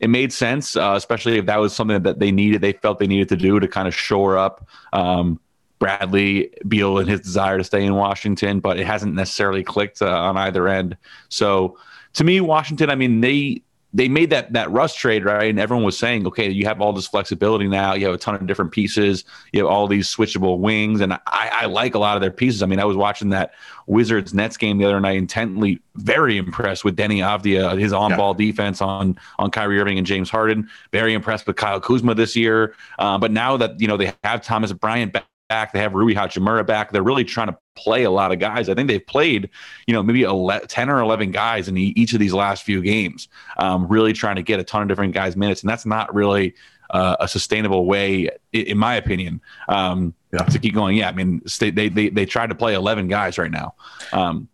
it 0.00 0.08
made 0.08 0.32
sense, 0.32 0.76
uh, 0.76 0.94
especially 0.96 1.38
if 1.38 1.46
that 1.46 1.58
was 1.58 1.74
something 1.74 2.02
that 2.02 2.18
they 2.18 2.32
needed, 2.32 2.62
they 2.62 2.72
felt 2.72 2.98
they 2.98 3.06
needed 3.06 3.28
to 3.28 3.36
do 3.36 3.60
to 3.60 3.68
kind 3.68 3.86
of 3.86 3.94
shore 3.94 4.38
up 4.38 4.66
um, 4.92 5.38
Bradley 5.78 6.50
Beal 6.66 6.98
and 6.98 7.08
his 7.08 7.20
desire 7.20 7.58
to 7.58 7.64
stay 7.64 7.84
in 7.84 7.94
Washington, 7.94 8.60
but 8.60 8.78
it 8.78 8.86
hasn't 8.86 9.14
necessarily 9.14 9.62
clicked 9.62 10.00
uh, 10.00 10.10
on 10.10 10.36
either 10.38 10.68
end. 10.68 10.96
So 11.28 11.78
to 12.14 12.24
me, 12.24 12.40
Washington, 12.40 12.90
I 12.90 12.94
mean, 12.94 13.20
they 13.20 13.62
they 13.92 14.08
made 14.08 14.30
that 14.30 14.52
that 14.52 14.70
Russ 14.70 14.94
trade 14.94 15.24
right, 15.24 15.50
and 15.50 15.58
everyone 15.58 15.84
was 15.84 15.98
saying, 15.98 16.26
okay, 16.26 16.48
you 16.48 16.64
have 16.66 16.80
all 16.80 16.92
this 16.92 17.08
flexibility 17.08 17.66
now. 17.66 17.94
You 17.94 18.06
have 18.06 18.14
a 18.14 18.18
ton 18.18 18.36
of 18.36 18.46
different 18.46 18.70
pieces. 18.70 19.24
You 19.52 19.60
have 19.60 19.70
all 19.70 19.88
these 19.88 20.14
switchable 20.14 20.58
wings, 20.58 21.00
and 21.00 21.12
I, 21.12 21.18
I 21.26 21.66
like 21.66 21.94
a 21.94 21.98
lot 21.98 22.16
of 22.16 22.20
their 22.20 22.30
pieces. 22.30 22.62
I 22.62 22.66
mean, 22.66 22.78
I 22.78 22.84
was 22.84 22.96
watching 22.96 23.30
that 23.30 23.54
Wizards 23.86 24.32
Nets 24.32 24.56
game 24.56 24.78
the 24.78 24.84
other 24.84 25.00
night, 25.00 25.16
intently 25.16 25.80
very 25.96 26.36
impressed 26.36 26.84
with 26.84 26.96
Deni 26.96 27.18
Avdija, 27.18 27.78
his 27.78 27.92
on 27.92 28.16
ball 28.16 28.36
yeah. 28.38 28.46
defense 28.46 28.80
on 28.80 29.18
on 29.38 29.50
Kyrie 29.50 29.80
Irving 29.80 29.98
and 29.98 30.06
James 30.06 30.30
Harden. 30.30 30.68
Very 30.92 31.12
impressed 31.12 31.46
with 31.46 31.56
Kyle 31.56 31.80
Kuzma 31.80 32.14
this 32.14 32.36
year. 32.36 32.74
Uh, 32.98 33.18
but 33.18 33.32
now 33.32 33.56
that 33.56 33.80
you 33.80 33.88
know 33.88 33.96
they 33.96 34.12
have 34.22 34.42
Thomas 34.42 34.72
Bryant 34.72 35.12
back 35.12 35.24
back. 35.50 35.72
They 35.72 35.80
have 35.80 35.94
Rui 35.94 36.14
Hachimura 36.14 36.64
back. 36.64 36.92
They're 36.92 37.02
really 37.02 37.24
trying 37.24 37.48
to 37.48 37.58
play 37.74 38.04
a 38.04 38.10
lot 38.10 38.32
of 38.32 38.38
guys. 38.38 38.68
I 38.68 38.74
think 38.74 38.88
they've 38.88 39.04
played, 39.04 39.50
you 39.86 39.92
know, 39.92 40.02
maybe 40.02 40.22
11, 40.22 40.68
10 40.68 40.88
or 40.88 41.00
11 41.00 41.32
guys 41.32 41.68
in 41.68 41.76
each 41.76 42.14
of 42.14 42.20
these 42.20 42.32
last 42.32 42.62
few 42.62 42.80
games, 42.80 43.28
um, 43.58 43.86
really 43.88 44.14
trying 44.14 44.36
to 44.36 44.42
get 44.42 44.60
a 44.60 44.64
ton 44.64 44.80
of 44.80 44.88
different 44.88 45.12
guys 45.12 45.36
minutes. 45.36 45.62
And 45.62 45.68
that's 45.68 45.84
not 45.84 46.14
really 46.14 46.54
uh, 46.90 47.16
a 47.18 47.28
sustainable 47.28 47.84
way, 47.84 48.30
in 48.52 48.78
my 48.78 48.94
opinion, 48.94 49.40
um, 49.68 50.14
yeah. 50.32 50.44
to 50.44 50.58
keep 50.58 50.72
going. 50.72 50.96
Yeah, 50.96 51.08
I 51.08 51.12
mean, 51.12 51.42
they, 51.58 51.70
they, 51.70 51.88
they, 51.88 52.08
they 52.08 52.26
tried 52.26 52.50
to 52.50 52.54
play 52.54 52.74
11 52.74 53.08
guys 53.08 53.36
right 53.36 53.50
now. 53.50 53.74
Um, 54.12 54.48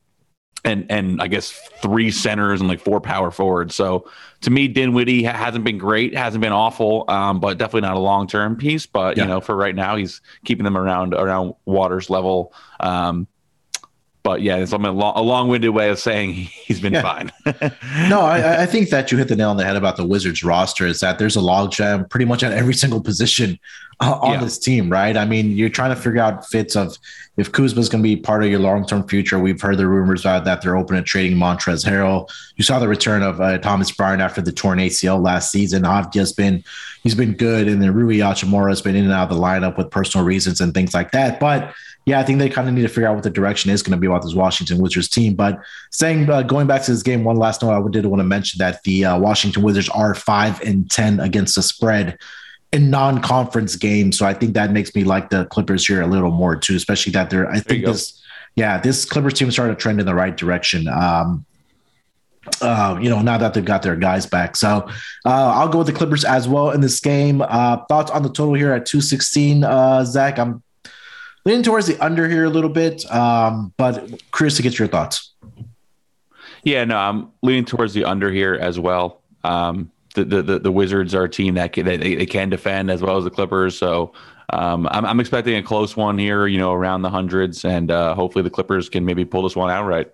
and 0.66 0.85
and 0.90 1.23
I 1.23 1.28
guess 1.28 1.52
three 1.80 2.11
centers 2.11 2.61
and 2.61 2.68
like 2.68 2.80
four 2.80 3.00
power 3.00 3.30
forwards. 3.30 3.75
So 3.75 4.11
to 4.42 4.50
me, 4.50 4.68
Dinwiddie 4.68 5.23
hasn't 5.23 5.64
been 5.64 5.78
great, 5.78 6.14
hasn't 6.14 6.42
been 6.42 6.52
awful, 6.52 7.04
um, 7.08 7.40
but 7.40 7.56
definitely 7.56 7.82
not 7.82 7.96
a 7.96 8.00
long 8.00 8.26
term 8.26 8.56
piece. 8.56 8.85
But 8.85 9.16
yeah. 9.16 9.23
you 9.23 9.28
know, 9.28 9.40
for 9.40 9.56
right 9.56 9.75
now, 9.75 9.96
he's 9.96 10.20
keeping 10.44 10.64
them 10.64 10.76
around 10.76 11.14
around 11.14 11.54
Waters 11.64 12.11
level. 12.11 12.52
Um, 12.80 13.28
but 14.26 14.42
yeah, 14.42 14.56
it's 14.56 14.73
a 14.73 14.76
long 14.76 15.49
winded 15.49 15.71
way 15.71 15.88
of 15.88 16.00
saying 16.00 16.33
he's 16.33 16.80
been 16.80 16.95
yeah. 16.95 17.02
fine. 17.02 17.30
no, 18.09 18.23
I, 18.23 18.62
I, 18.62 18.66
think 18.66 18.90
that 18.90 19.12
you 19.12 19.18
hit 19.18 19.28
the 19.28 19.37
nail 19.37 19.50
on 19.50 19.56
the 19.56 19.64
head 19.64 19.76
about 19.76 19.97
the 19.97 20.04
Wizards 20.04 20.42
roster 20.42 20.85
is 20.85 20.99
that 20.99 21.21
there's 21.21 21.37
a 21.37 21.40
logjam 21.40 22.11
pretty 22.11 22.25
much 22.25 22.42
at 22.42 22.50
every 22.50 22.75
single 22.75 23.00
position 23.00 23.56
uh, 24.00 24.18
on 24.21 24.33
yeah. 24.33 24.40
this 24.40 24.59
team, 24.59 24.90
right? 24.90 25.16
I 25.16 25.26
mean, 25.26 25.52
you're 25.52 25.68
trying 25.68 25.95
to 25.95 25.97
figure 25.97 26.21
out 26.21 26.45
fits 26.45 26.75
of 26.75 26.99
if 27.37 27.52
Kuzma's 27.52 27.88
going 27.88 28.02
to 28.02 28.09
be 28.09 28.16
part 28.16 28.42
of 28.42 28.50
your 28.50 28.59
long 28.59 28.85
term 28.85 29.06
future. 29.06 29.38
We've 29.38 29.61
heard 29.61 29.78
the 29.78 29.87
rumors 29.87 30.23
about 30.23 30.45
that 30.45 30.61
they're 30.61 30.76
open 30.76 30.97
to 30.97 31.02
trading 31.02 31.38
Montrezl 31.38 31.88
Harrell. 31.88 32.28
You 32.56 32.64
saw 32.64 32.80
the 32.80 32.88
return 32.88 33.23
of 33.23 33.40
uh, 33.40 33.59
Thomas 33.59 33.92
Bryant 33.92 34.21
after 34.21 34.42
the 34.42 34.50
torn 34.50 34.80
ACL 34.80 35.23
last 35.23 35.52
season. 35.52 35.85
Avdija's 35.85 36.33
been 36.33 36.64
he's 37.04 37.14
been 37.14 37.35
good, 37.35 37.68
and 37.68 37.80
then 37.80 37.95
Rui 37.95 38.16
Hachimura 38.16 38.71
has 38.71 38.83
been 38.83 38.97
in 38.97 39.04
and 39.04 39.12
out 39.12 39.30
of 39.30 39.37
the 39.37 39.40
lineup 39.40 39.78
with 39.78 39.92
personal 39.92 40.26
reasons 40.26 40.61
and 40.61 40.75
things 40.75 40.95
like 40.95 41.12
that. 41.12 41.38
But 41.38 41.73
yeah, 42.07 42.21
I 42.21 42.23
think 42.23 42.39
they 42.39 42.49
kind 42.49 42.69
of 42.69 42.75
need 42.75 42.83
to 42.83 42.89
figure 42.89 43.09
out 43.09 43.15
what 43.17 43.25
the 43.25 43.31
direction 43.31 43.73
is 43.73 43.83
going 43.83 43.97
to 43.97 44.01
be 44.01 44.07
about 44.07 44.23
this 44.23 44.33
Washington 44.33 44.79
Wizards 44.79 45.09
team. 45.09 45.35
But 45.35 45.59
saying 45.91 46.31
uh, 46.31 46.43
going 46.43 46.69
back 46.69 46.83
to 46.85 46.93
this 46.93 47.03
game, 47.03 47.25
one 47.25 47.37
last 47.37 47.63
note, 47.63 47.73
I 47.73 47.91
did 47.91 48.07
want 48.07 48.21
to 48.21 48.25
mention 48.25 48.59
that 48.59 48.85
the 48.85 49.05
uh, 49.05 49.19
Washington 49.19 49.65
Wizards 49.65 49.89
are 49.89 50.15
five 50.15 50.61
and 50.63 50.89
ten 50.89 51.19
against 51.19 51.57
the 51.57 51.63
spread 51.63 52.17
in 52.73 52.91
non-conference 52.91 53.75
games. 53.75 54.17
So 54.17 54.25
I 54.25 54.35
think 54.35 54.55
that 54.55 54.71
makes 54.71 54.95
me 54.95 55.03
like 55.03 55.31
the 55.31 55.47
Clippers 55.47 55.85
here 55.85 56.01
a 56.01 56.07
little 56.07 56.31
more 56.31 56.55
too, 56.55 56.77
especially 56.77 57.11
that 57.13 57.29
they're. 57.29 57.51
I 57.51 57.59
think 57.59 57.85
this, 57.85 58.23
yeah, 58.55 58.79
this 58.79 59.05
Clippers 59.05 59.35
team 59.35 59.51
started 59.51 59.75
to 59.75 59.81
trend 59.81 59.99
in 59.99 60.07
the 60.07 60.15
right 60.15 60.37
direction. 60.37 60.87
Um, 60.87 61.45
uh, 62.61 62.97
you 63.03 63.11
know, 63.11 63.21
now 63.21 63.37
that 63.37 63.53
they've 63.53 63.65
got 63.65 63.83
their 63.83 63.97
guys 63.97 64.27
back. 64.27 64.55
So 64.55 64.89
uh, 65.25 65.53
I'll 65.55 65.69
go 65.69 65.79
with 65.79 65.89
the 65.89 65.93
Clippers 65.93 66.25
as 66.25 66.47
well 66.47 66.71
in 66.71 66.81
this 66.81 67.01
game. 67.01 67.43
Uh, 67.43 67.79
thoughts 67.87 68.13
on 68.13 68.23
the 68.23 68.29
total 68.29 68.55
here 68.55 68.73
at 68.73 68.87
216, 68.87 69.65
uh, 69.65 70.05
Zach? 70.05 70.39
I'm 70.39 70.63
leaning 71.47 71.62
towards 71.62 71.87
the 71.87 71.97
under 72.05 72.29
here 72.29 72.45
a 72.45 72.50
little 72.50 72.69
bit, 72.69 73.09
um, 73.11 73.73
but 73.76 74.11
curious 74.35 74.57
to 74.57 74.62
get 74.62 74.79
your 74.81 74.88
thoughts. 74.88 75.33
Yeah, 76.65 76.85
no, 76.85 76.97
I'm 76.97 77.31
leaning 77.41 77.65
towards 77.65 77.95
the 77.95 78.05
under 78.05 78.33
here 78.33 78.55
as 78.55 78.81
well. 78.81 79.23
Um, 79.45 79.93
the, 80.15 80.25
the, 80.25 80.59
the 80.59 80.73
Wizards 80.73 81.15
are 81.15 81.25
a 81.25 81.29
team 81.29 81.55
that 81.55 81.73
can, 81.73 81.87
they, 81.87 81.97
they 81.97 82.26
can 82.26 82.50
defend 82.50 82.91
as 82.91 83.00
well 83.00 83.17
as 83.17 83.23
the 83.23 83.31
Clippers. 83.31 83.79
So 83.79 84.12
um, 84.50 84.88
I'm, 84.91 85.05
I'm 85.05 85.21
expecting 85.21 85.55
a 85.55 85.62
close 85.62 85.97
one 85.97 86.19
here, 86.19 86.49
you 86.49 86.59
know, 86.59 86.73
around 86.73 87.03
the 87.03 87.11
hundreds, 87.11 87.65
and 87.65 87.93
uh, 87.93 88.15
hopefully 88.17 88.43
the 88.43 88.50
Clippers 88.50 88.88
can 88.88 89.05
maybe 89.05 89.25
pull 89.25 89.43
this 89.43 89.55
one 89.55 89.71
outright. 89.71 90.12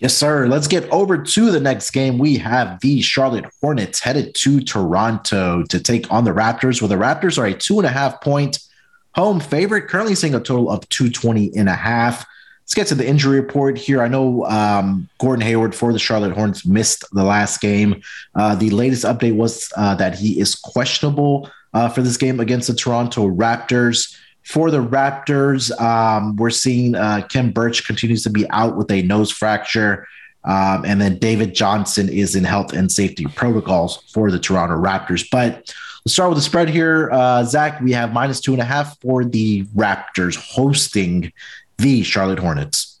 Yes, 0.00 0.16
sir. 0.16 0.48
Let's 0.48 0.66
get 0.66 0.90
over 0.90 1.22
to 1.22 1.50
the 1.52 1.60
next 1.60 1.92
game. 1.92 2.18
We 2.18 2.36
have 2.38 2.80
the 2.80 3.00
Charlotte 3.00 3.46
Hornets 3.60 4.00
headed 4.00 4.34
to 4.36 4.60
Toronto 4.60 5.62
to 5.62 5.80
take 5.80 6.10
on 6.12 6.24
the 6.24 6.32
Raptors, 6.32 6.82
where 6.82 6.88
the 6.88 6.96
Raptors 6.96 7.38
are 7.38 7.46
a 7.46 7.54
two 7.54 7.78
and 7.78 7.86
a 7.86 7.90
half 7.90 8.20
point 8.20 8.58
home 9.14 9.40
favorite, 9.40 9.88
currently 9.88 10.14
seeing 10.14 10.34
a 10.34 10.40
total 10.40 10.70
of 10.70 10.88
220 10.88 11.56
and 11.56 11.68
a 11.68 11.74
half. 11.74 12.26
Let's 12.62 12.74
get 12.74 12.86
to 12.88 12.94
the 12.94 13.06
injury 13.06 13.40
report 13.40 13.76
here. 13.76 14.02
I 14.02 14.08
know 14.08 14.44
um, 14.46 15.08
Gordon 15.18 15.44
Hayward 15.44 15.74
for 15.74 15.92
the 15.92 15.98
Charlotte 15.98 16.32
Hornets 16.32 16.64
missed 16.64 17.04
the 17.12 17.22
last 17.22 17.60
game. 17.60 18.02
Uh, 18.34 18.54
the 18.54 18.70
latest 18.70 19.04
update 19.04 19.36
was 19.36 19.70
uh, 19.76 19.94
that 19.96 20.16
he 20.16 20.40
is 20.40 20.54
questionable 20.54 21.50
uh, 21.74 21.90
for 21.90 22.00
this 22.00 22.16
game 22.16 22.40
against 22.40 22.68
the 22.68 22.74
Toronto 22.74 23.28
Raptors. 23.28 24.16
For 24.44 24.70
the 24.70 24.82
Raptors, 24.82 25.78
um, 25.80 26.36
we're 26.36 26.50
seeing 26.50 26.94
uh, 26.94 27.26
Khem 27.30 27.50
Birch 27.50 27.86
continues 27.86 28.22
to 28.24 28.30
be 28.30 28.48
out 28.50 28.76
with 28.76 28.90
a 28.90 29.02
nose 29.02 29.30
fracture. 29.30 30.06
Um, 30.44 30.84
and 30.84 31.00
then 31.00 31.18
David 31.18 31.54
Johnson 31.54 32.08
is 32.08 32.34
in 32.34 32.44
health 32.44 32.72
and 32.72 32.90
safety 32.90 33.26
protocols 33.26 34.04
for 34.12 34.30
the 34.30 34.38
Toronto 34.38 34.76
Raptors. 34.76 35.26
But 35.30 35.74
Let's 36.04 36.14
start 36.16 36.28
with 36.28 36.36
the 36.36 36.42
spread 36.42 36.68
here. 36.68 37.08
Uh, 37.10 37.44
Zach, 37.44 37.80
we 37.80 37.92
have 37.92 38.12
minus 38.12 38.38
two 38.38 38.52
and 38.52 38.60
a 38.60 38.64
half 38.64 39.00
for 39.00 39.24
the 39.24 39.64
Raptors 39.74 40.36
hosting 40.36 41.32
the 41.78 42.02
Charlotte 42.02 42.38
Hornets. 42.38 43.00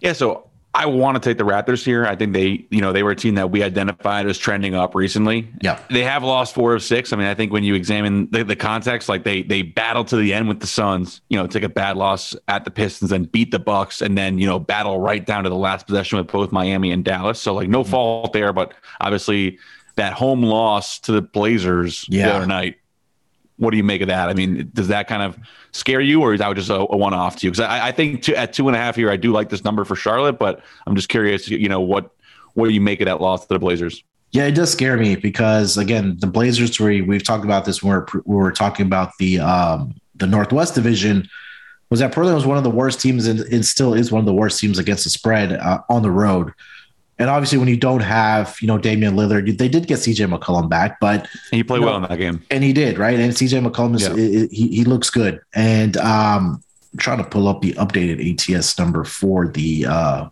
Yeah, 0.00 0.14
so 0.14 0.48
I 0.72 0.86
want 0.86 1.20
to 1.20 1.28
take 1.28 1.36
the 1.36 1.44
Raptors 1.44 1.84
here. 1.84 2.06
I 2.06 2.16
think 2.16 2.32
they, 2.32 2.64
you 2.70 2.80
know, 2.80 2.92
they 2.92 3.02
were 3.02 3.10
a 3.10 3.16
team 3.16 3.34
that 3.34 3.50
we 3.50 3.62
identified 3.62 4.26
as 4.26 4.38
trending 4.38 4.74
up 4.74 4.94
recently. 4.94 5.52
Yeah, 5.60 5.78
they 5.90 6.02
have 6.02 6.22
lost 6.22 6.54
four 6.54 6.74
of 6.74 6.82
six. 6.82 7.12
I 7.12 7.16
mean, 7.16 7.26
I 7.26 7.34
think 7.34 7.52
when 7.52 7.62
you 7.62 7.74
examine 7.74 8.30
the, 8.30 8.42
the 8.42 8.56
context, 8.56 9.08
like 9.10 9.24
they 9.24 9.42
they 9.42 9.60
battled 9.60 10.08
to 10.08 10.16
the 10.16 10.32
end 10.32 10.48
with 10.48 10.60
the 10.60 10.66
Suns. 10.66 11.20
You 11.28 11.36
know, 11.36 11.46
take 11.46 11.62
a 11.62 11.68
bad 11.68 11.98
loss 11.98 12.34
at 12.48 12.64
the 12.64 12.70
Pistons 12.70 13.12
and 13.12 13.30
beat 13.30 13.50
the 13.50 13.58
Bucks, 13.58 14.00
and 14.00 14.16
then 14.16 14.38
you 14.38 14.46
know 14.46 14.58
battle 14.58 14.98
right 14.98 15.26
down 15.26 15.44
to 15.44 15.50
the 15.50 15.56
last 15.56 15.86
possession 15.86 16.16
with 16.16 16.28
both 16.28 16.52
Miami 16.52 16.90
and 16.90 17.04
Dallas. 17.04 17.38
So 17.38 17.52
like 17.52 17.68
no 17.68 17.82
mm-hmm. 17.82 17.90
fault 17.90 18.32
there, 18.32 18.54
but 18.54 18.72
obviously 19.00 19.58
that 19.98 20.14
home 20.14 20.42
loss 20.42 20.98
to 21.00 21.12
the 21.12 21.22
Blazers 21.22 22.06
yeah. 22.08 22.26
the 22.26 22.34
other 22.34 22.46
night 22.46 22.76
what 23.58 23.72
do 23.72 23.76
you 23.76 23.84
make 23.84 24.00
of 24.00 24.08
that? 24.08 24.28
I 24.28 24.34
mean, 24.34 24.70
does 24.72 24.88
that 24.88 25.08
kind 25.08 25.22
of 25.22 25.36
scare 25.72 26.00
you, 26.00 26.22
or 26.22 26.32
is 26.32 26.38
that 26.38 26.54
just 26.54 26.70
a, 26.70 26.76
a 26.76 26.96
one-off 26.96 27.36
to 27.36 27.46
you? 27.46 27.50
Because 27.50 27.66
I, 27.66 27.88
I, 27.88 27.92
think 27.92 28.22
to, 28.22 28.36
at 28.36 28.52
two 28.52 28.68
and 28.68 28.76
a 28.76 28.78
half 28.78 28.96
here, 28.96 29.10
I 29.10 29.16
do 29.16 29.32
like 29.32 29.48
this 29.48 29.64
number 29.64 29.84
for 29.84 29.96
Charlotte, 29.96 30.38
but 30.38 30.62
I'm 30.86 30.94
just 30.94 31.08
curious, 31.08 31.48
you 31.48 31.68
know, 31.68 31.80
what 31.80 32.10
what 32.54 32.66
do 32.66 32.74
you 32.74 32.80
make 32.80 33.00
of 33.00 33.06
that 33.06 33.20
loss 33.20 33.46
to 33.46 33.54
the 33.54 33.58
Blazers? 33.58 34.02
Yeah, 34.30 34.46
it 34.46 34.52
does 34.52 34.70
scare 34.70 34.96
me 34.96 35.16
because 35.16 35.76
again, 35.76 36.16
the 36.18 36.26
Blazers. 36.26 36.78
We 36.78 37.02
we've 37.02 37.22
talked 37.22 37.44
about 37.44 37.64
this 37.64 37.82
when 37.82 37.92
we're, 37.92 38.06
we 38.24 38.36
were 38.36 38.52
talking 38.52 38.86
about 38.86 39.12
the 39.18 39.40
um, 39.40 39.94
the 40.16 40.26
Northwest 40.26 40.74
Division. 40.74 41.28
Was 41.90 42.00
that 42.00 42.12
Portland 42.12 42.36
was 42.36 42.46
one 42.46 42.58
of 42.58 42.64
the 42.64 42.70
worst 42.70 43.00
teams 43.00 43.26
and, 43.26 43.40
and 43.40 43.64
still 43.64 43.94
is 43.94 44.12
one 44.12 44.20
of 44.20 44.26
the 44.26 44.34
worst 44.34 44.60
teams 44.60 44.78
against 44.78 45.04
the 45.04 45.10
spread 45.10 45.54
uh, 45.54 45.80
on 45.88 46.02
the 46.02 46.10
road. 46.10 46.52
And 47.18 47.28
obviously, 47.28 47.58
when 47.58 47.68
you 47.68 47.76
don't 47.76 48.00
have, 48.00 48.56
you 48.60 48.68
know, 48.68 48.78
Damian 48.78 49.16
Lillard, 49.16 49.58
they 49.58 49.68
did 49.68 49.88
get 49.88 49.98
CJ 49.98 50.32
McCollum 50.32 50.68
back, 50.68 51.00
but 51.00 51.22
and 51.22 51.28
he 51.50 51.64
played 51.64 51.80
well 51.80 51.98
know, 51.98 52.04
in 52.04 52.10
that 52.10 52.16
game, 52.18 52.44
and 52.50 52.62
he 52.62 52.72
did 52.72 52.96
right. 52.96 53.18
And 53.18 53.32
CJ 53.32 53.66
McCollum 53.66 53.96
is 53.96 54.02
yeah. 54.02 54.46
he, 54.50 54.68
he 54.68 54.84
looks 54.84 55.10
good. 55.10 55.40
And 55.52 55.96
um, 55.96 56.62
I'm 56.92 56.98
trying 56.98 57.18
to 57.18 57.24
pull 57.24 57.48
up 57.48 57.60
the 57.60 57.72
updated 57.72 58.56
ATS 58.56 58.78
number 58.78 59.02
for 59.02 59.48
the 59.48 59.86
uh, 59.86 60.28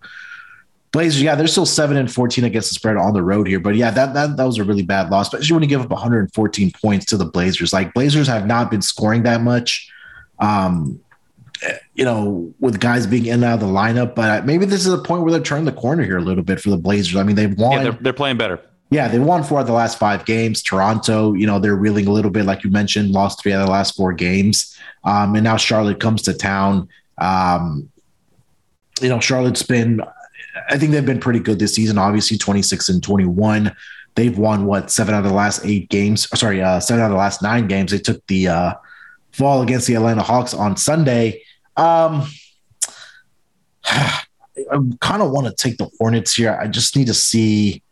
Blazers. 0.92 1.22
Yeah, 1.22 1.34
they're 1.34 1.48
still 1.48 1.66
seven 1.66 1.96
and 1.96 2.12
fourteen 2.12 2.44
against 2.44 2.70
the 2.70 2.74
spread 2.74 2.96
on 2.96 3.14
the 3.14 3.22
road 3.22 3.48
here, 3.48 3.58
but 3.58 3.74
yeah, 3.74 3.90
that 3.90 4.14
that 4.14 4.36
that 4.36 4.44
was 4.44 4.58
a 4.58 4.64
really 4.64 4.82
bad 4.82 5.10
loss. 5.10 5.26
Especially 5.26 5.54
when 5.54 5.62
you 5.64 5.68
give 5.68 5.80
up 5.80 5.90
114 5.90 6.72
points 6.80 7.04
to 7.06 7.16
the 7.16 7.24
Blazers. 7.24 7.72
Like 7.72 7.94
Blazers 7.94 8.28
have 8.28 8.46
not 8.46 8.70
been 8.70 8.82
scoring 8.82 9.24
that 9.24 9.40
much. 9.40 9.90
Um, 10.38 11.00
you 11.94 12.04
know, 12.04 12.52
with 12.60 12.80
guys 12.80 13.06
being 13.06 13.26
in 13.26 13.34
and 13.34 13.44
out 13.44 13.54
of 13.54 13.60
the 13.60 13.66
lineup. 13.66 14.14
But 14.14 14.46
maybe 14.46 14.66
this 14.66 14.86
is 14.86 14.92
a 14.92 14.98
point 14.98 15.22
where 15.22 15.32
they're 15.32 15.40
turning 15.40 15.64
the 15.64 15.72
corner 15.72 16.02
here 16.02 16.18
a 16.18 16.22
little 16.22 16.44
bit 16.44 16.60
for 16.60 16.70
the 16.70 16.76
Blazers. 16.76 17.16
I 17.16 17.22
mean, 17.22 17.36
they've 17.36 17.56
won. 17.56 17.72
Yeah, 17.72 17.82
they're, 17.84 17.98
they're 18.00 18.12
playing 18.12 18.36
better. 18.36 18.60
Yeah, 18.90 19.08
they 19.08 19.18
won 19.18 19.42
four 19.42 19.60
of 19.60 19.66
the 19.66 19.72
last 19.72 19.98
five 19.98 20.24
games. 20.24 20.62
Toronto, 20.62 21.32
you 21.32 21.46
know, 21.46 21.58
they're 21.58 21.74
reeling 21.74 22.06
a 22.06 22.12
little 22.12 22.30
bit, 22.30 22.44
like 22.44 22.62
you 22.62 22.70
mentioned, 22.70 23.10
lost 23.10 23.42
three 23.42 23.52
out 23.52 23.60
of 23.60 23.66
the 23.66 23.72
last 23.72 23.96
four 23.96 24.12
games. 24.12 24.78
Um, 25.02 25.34
and 25.34 25.42
now 25.42 25.56
Charlotte 25.56 25.98
comes 25.98 26.22
to 26.22 26.34
town. 26.34 26.88
Um, 27.18 27.90
you 29.00 29.08
know, 29.08 29.18
Charlotte's 29.18 29.64
been, 29.64 30.00
I 30.68 30.78
think 30.78 30.92
they've 30.92 31.04
been 31.04 31.18
pretty 31.18 31.40
good 31.40 31.58
this 31.58 31.74
season, 31.74 31.98
obviously 31.98 32.38
26 32.38 32.88
and 32.88 33.02
21. 33.02 33.74
They've 34.14 34.38
won 34.38 34.66
what 34.66 34.90
seven 34.90 35.14
out 35.14 35.24
of 35.24 35.30
the 35.30 35.36
last 35.36 35.64
eight 35.64 35.90
games. 35.90 36.28
Sorry, 36.38 36.62
uh, 36.62 36.80
seven 36.80 37.02
out 37.02 37.06
of 37.06 37.12
the 37.12 37.18
last 37.18 37.42
nine 37.42 37.66
games. 37.66 37.90
They 37.90 37.98
took 37.98 38.24
the 38.28 38.48
uh, 38.48 38.74
fall 39.36 39.62
against 39.62 39.86
the 39.86 39.94
Atlanta 39.94 40.22
Hawks 40.22 40.54
on 40.54 40.76
Sunday. 40.76 41.42
Um, 41.76 42.26
I 43.84 44.78
kind 45.00 45.22
of 45.22 45.30
want 45.30 45.46
to 45.46 45.54
take 45.54 45.76
the 45.76 45.90
Hornets 45.98 46.34
here. 46.34 46.58
I 46.60 46.66
just 46.66 46.96
need 46.96 47.06
to 47.08 47.14
see. 47.14 47.82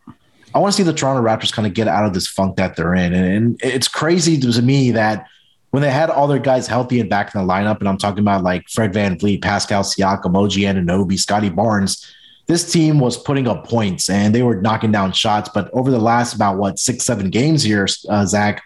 I 0.55 0.59
want 0.59 0.73
to 0.73 0.77
see 0.77 0.83
the 0.85 0.95
Toronto 0.95 1.23
Raptors 1.23 1.53
kind 1.53 1.67
of 1.67 1.75
get 1.75 1.89
out 1.89 2.07
of 2.07 2.15
this 2.15 2.27
funk 2.27 2.57
that 2.57 2.77
they're 2.77 2.95
in, 2.95 3.13
and, 3.13 3.27
and 3.27 3.59
it's 3.61 3.89
crazy 3.89 4.39
to 4.39 4.63
me 4.63 4.93
that 4.93 5.27
when 5.73 5.83
they 5.83 5.91
had 5.91 6.09
all 6.09 6.29
their 6.29 6.39
guys 6.39 6.69
healthy 6.69 7.01
and 7.01 7.11
back 7.11 7.35
in 7.35 7.41
the 7.41 7.53
lineup, 7.53 7.81
and 7.81 7.89
I'm 7.89 7.99
talking 7.99 8.21
about 8.21 8.45
like 8.45 8.69
Fred 8.69 8.93
VanVleet, 8.93 9.43
Pascal 9.43 9.83
Siakam, 9.83 10.37
OG 10.37 10.53
Anunoby, 10.53 11.19
Scottie 11.19 11.51
Barnes, 11.51 12.15
this 12.47 12.71
team 12.71 13.01
was 13.01 13.17
putting 13.17 13.49
up 13.49 13.67
points 13.67 14.09
and 14.09 14.35
they 14.35 14.43
were 14.43 14.61
knocking 14.61 14.93
down 14.93 15.11
shots. 15.13 15.51
But 15.53 15.71
over 15.73 15.91
the 15.91 15.99
last 15.99 16.35
about 16.35 16.59
what 16.59 16.79
six, 16.79 17.05
seven 17.05 17.29
games 17.31 17.65
here, 17.65 17.89
uh, 18.09 18.25
Zach, 18.25 18.63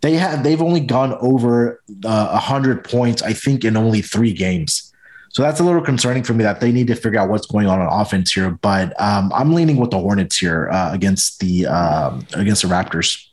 they 0.00 0.14
have 0.14 0.44
they've 0.44 0.62
only 0.62 0.80
gone 0.80 1.14
over 1.20 1.82
uh, 2.04 2.38
hundred 2.38 2.84
points, 2.84 3.22
I 3.22 3.32
think, 3.32 3.64
in 3.64 3.76
only 3.76 4.02
three 4.02 4.32
games. 4.32 4.92
So 5.30 5.42
that's 5.42 5.60
a 5.60 5.64
little 5.64 5.82
concerning 5.82 6.22
for 6.22 6.34
me 6.34 6.42
that 6.44 6.60
they 6.60 6.72
need 6.72 6.86
to 6.86 6.94
figure 6.94 7.18
out 7.18 7.28
what's 7.28 7.46
going 7.46 7.66
on 7.66 7.80
on 7.80 8.00
offense 8.00 8.32
here. 8.32 8.50
But 8.50 8.98
um, 9.00 9.30
I'm 9.34 9.52
leaning 9.52 9.76
with 9.76 9.90
the 9.90 9.98
Hornets 9.98 10.38
here 10.38 10.68
uh, 10.70 10.92
against 10.92 11.40
the 11.40 11.66
uh, 11.66 12.18
against 12.34 12.62
the 12.62 12.68
Raptors. 12.68 13.26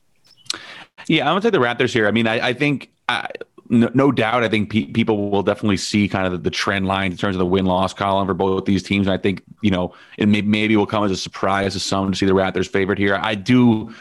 Yeah, 1.07 1.21
I'm 1.21 1.31
gonna 1.31 1.41
take 1.41 1.51
the 1.51 1.59
Raptors 1.59 1.93
here. 1.93 2.07
I 2.07 2.11
mean, 2.11 2.27
I, 2.27 2.49
I 2.49 2.53
think. 2.53 2.91
I, 3.07 3.29
no, 3.67 3.89
no, 3.95 4.11
doubt, 4.11 4.43
I 4.43 4.47
think 4.47 4.69
pe- 4.69 4.85
people 4.91 5.31
will 5.31 5.41
definitely 5.41 5.77
see 5.77 6.07
kind 6.07 6.27
of 6.27 6.31
the, 6.33 6.37
the 6.37 6.49
trend 6.51 6.85
line 6.85 7.11
in 7.11 7.17
terms 7.17 7.35
of 7.35 7.39
the 7.39 7.47
win 7.47 7.65
loss 7.65 7.95
column 7.95 8.27
for 8.27 8.35
both 8.35 8.65
these 8.65 8.83
teams. 8.83 9.07
And 9.07 9.13
I 9.13 9.17
think, 9.17 9.41
you 9.61 9.71
know, 9.71 9.91
it 10.19 10.27
may, 10.27 10.43
maybe 10.43 10.75
will 10.75 10.85
come 10.85 11.03
as 11.03 11.09
a 11.09 11.17
surprise 11.17 11.73
to 11.73 11.79
some 11.79 12.11
to 12.11 12.17
see 12.17 12.27
the 12.27 12.33
Raptors 12.33 12.69
favorite 12.69 12.99
here. 12.99 13.19
I 13.19 13.33
do 13.33 13.91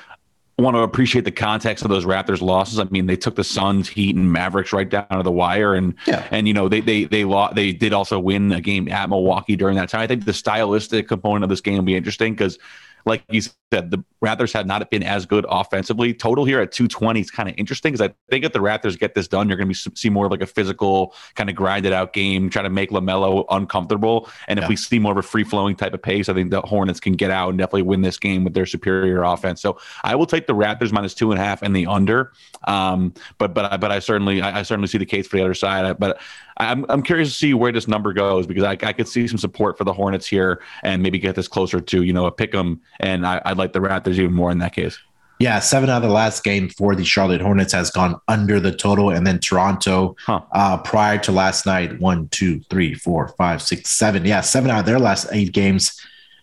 want 0.62 0.76
to 0.76 0.80
appreciate 0.80 1.24
the 1.24 1.32
context 1.32 1.84
of 1.84 1.90
those 1.90 2.04
Raptors 2.04 2.40
losses. 2.40 2.78
I 2.78 2.84
mean, 2.84 3.06
they 3.06 3.16
took 3.16 3.34
the 3.34 3.44
Suns, 3.44 3.88
Heat, 3.88 4.14
and 4.14 4.32
Mavericks 4.32 4.72
right 4.72 4.88
down 4.88 5.08
to 5.08 5.22
the 5.22 5.32
wire, 5.32 5.74
and 5.74 5.94
yeah. 6.06 6.26
and 6.30 6.46
you 6.46 6.54
know 6.54 6.68
they 6.68 6.80
they 6.80 7.04
they 7.04 7.24
lost, 7.24 7.54
they 7.54 7.72
did 7.72 7.92
also 7.92 8.18
win 8.18 8.52
a 8.52 8.60
game 8.60 8.88
at 8.88 9.08
Milwaukee 9.08 9.56
during 9.56 9.76
that 9.76 9.88
time. 9.88 10.00
I 10.00 10.06
think 10.06 10.24
the 10.24 10.32
stylistic 10.32 11.08
component 11.08 11.44
of 11.44 11.50
this 11.50 11.60
game 11.60 11.74
will 11.74 11.82
be 11.82 11.96
interesting 11.96 12.34
because 12.34 12.58
like 13.06 13.22
you 13.30 13.40
said, 13.40 13.90
the 13.90 14.02
Raptors 14.22 14.52
have 14.52 14.66
not 14.66 14.88
been 14.90 15.02
as 15.02 15.26
good 15.26 15.44
offensively. 15.48 16.14
Total 16.14 16.44
here 16.44 16.60
at 16.60 16.72
220 16.72 17.20
is 17.20 17.30
kind 17.30 17.48
of 17.48 17.54
interesting 17.58 17.92
because 17.92 18.08
I 18.08 18.14
think 18.30 18.44
if 18.44 18.52
the 18.52 18.60
Raptors 18.60 18.98
get 18.98 19.14
this 19.14 19.28
done, 19.28 19.48
you're 19.48 19.58
going 19.58 19.72
to 19.72 19.92
see 19.94 20.08
more 20.08 20.26
of 20.26 20.30
like 20.30 20.40
a 20.40 20.46
physical, 20.46 21.14
kind 21.34 21.50
of 21.50 21.56
grinded 21.56 21.92
out 21.92 22.12
game, 22.12 22.48
trying 22.48 22.64
to 22.64 22.70
make 22.70 22.90
LaMelo 22.90 23.44
uncomfortable. 23.50 24.30
And 24.48 24.58
if 24.58 24.68
we 24.68 24.76
see 24.76 24.98
more 24.98 25.12
of 25.12 25.18
a 25.18 25.22
free 25.22 25.44
flowing 25.44 25.76
type 25.76 25.92
of 25.92 26.02
pace, 26.02 26.28
I 26.28 26.34
think 26.34 26.50
the 26.50 26.62
Hornets 26.62 27.00
can 27.00 27.12
get 27.12 27.30
out 27.30 27.50
and 27.50 27.58
definitely 27.58 27.82
win 27.82 28.00
this 28.00 28.18
game 28.18 28.44
with 28.44 28.54
their 28.54 28.66
superior 28.66 29.22
offense. 29.22 29.60
So 29.60 29.78
I 30.02 30.14
will 30.14 30.26
take 30.26 30.46
the 30.46 30.54
Raptors 30.54 30.92
minus 30.92 31.12
two 31.12 31.30
and 31.30 31.40
a 31.40 31.44
half 31.44 31.60
and 31.62 31.76
the 31.76 31.86
under. 31.86 32.32
Um, 32.66 33.12
but 33.38 33.52
but 33.54 33.78
but 33.80 33.90
I 33.90 33.98
certainly 33.98 34.40
I, 34.40 34.60
I 34.60 34.62
certainly 34.62 34.88
see 34.88 34.98
the 34.98 35.06
case 35.06 35.26
for 35.26 35.36
the 35.36 35.42
other 35.42 35.54
side. 35.54 35.98
But 35.98 36.20
I'm, 36.58 36.86
I'm 36.88 37.02
curious 37.02 37.28
to 37.30 37.34
see 37.34 37.54
where 37.54 37.72
this 37.72 37.88
number 37.88 38.12
goes 38.12 38.46
because 38.46 38.64
I, 38.64 38.72
I 38.72 38.92
could 38.92 39.08
see 39.08 39.26
some 39.26 39.38
support 39.38 39.76
for 39.76 39.84
the 39.84 39.92
Hornets 39.92 40.26
here 40.26 40.62
and 40.82 41.02
maybe 41.02 41.18
get 41.18 41.34
this 41.34 41.48
closer 41.48 41.80
to, 41.80 42.02
you 42.02 42.12
know, 42.12 42.26
a 42.26 42.32
pick 42.32 42.54
'em. 42.54 42.80
And 43.00 43.26
I, 43.26 43.42
I'd 43.44 43.58
like 43.58 43.72
the 43.72 43.80
Raptors 43.80 44.18
even 44.18 44.34
more 44.34 44.50
in 44.50 44.58
that 44.58 44.74
case. 44.74 44.98
Yeah, 45.40 45.58
seven 45.58 45.90
out 45.90 45.96
of 45.96 46.08
the 46.08 46.14
last 46.14 46.44
game 46.44 46.68
for 46.68 46.94
the 46.94 47.04
Charlotte 47.04 47.40
Hornets 47.40 47.72
has 47.72 47.90
gone 47.90 48.20
under 48.28 48.60
the 48.60 48.70
total. 48.70 49.10
And 49.10 49.26
then 49.26 49.40
Toronto, 49.40 50.14
huh. 50.20 50.42
uh, 50.52 50.78
prior 50.78 51.18
to 51.18 51.32
last 51.32 51.66
night, 51.66 51.98
one, 52.00 52.28
two, 52.28 52.60
three, 52.70 52.94
four, 52.94 53.28
five, 53.36 53.60
six, 53.60 53.90
seven. 53.90 54.24
Yeah, 54.24 54.42
seven 54.42 54.70
out 54.70 54.80
of 54.80 54.86
their 54.86 55.00
last 55.00 55.26
eight 55.32 55.52
games 55.52 56.00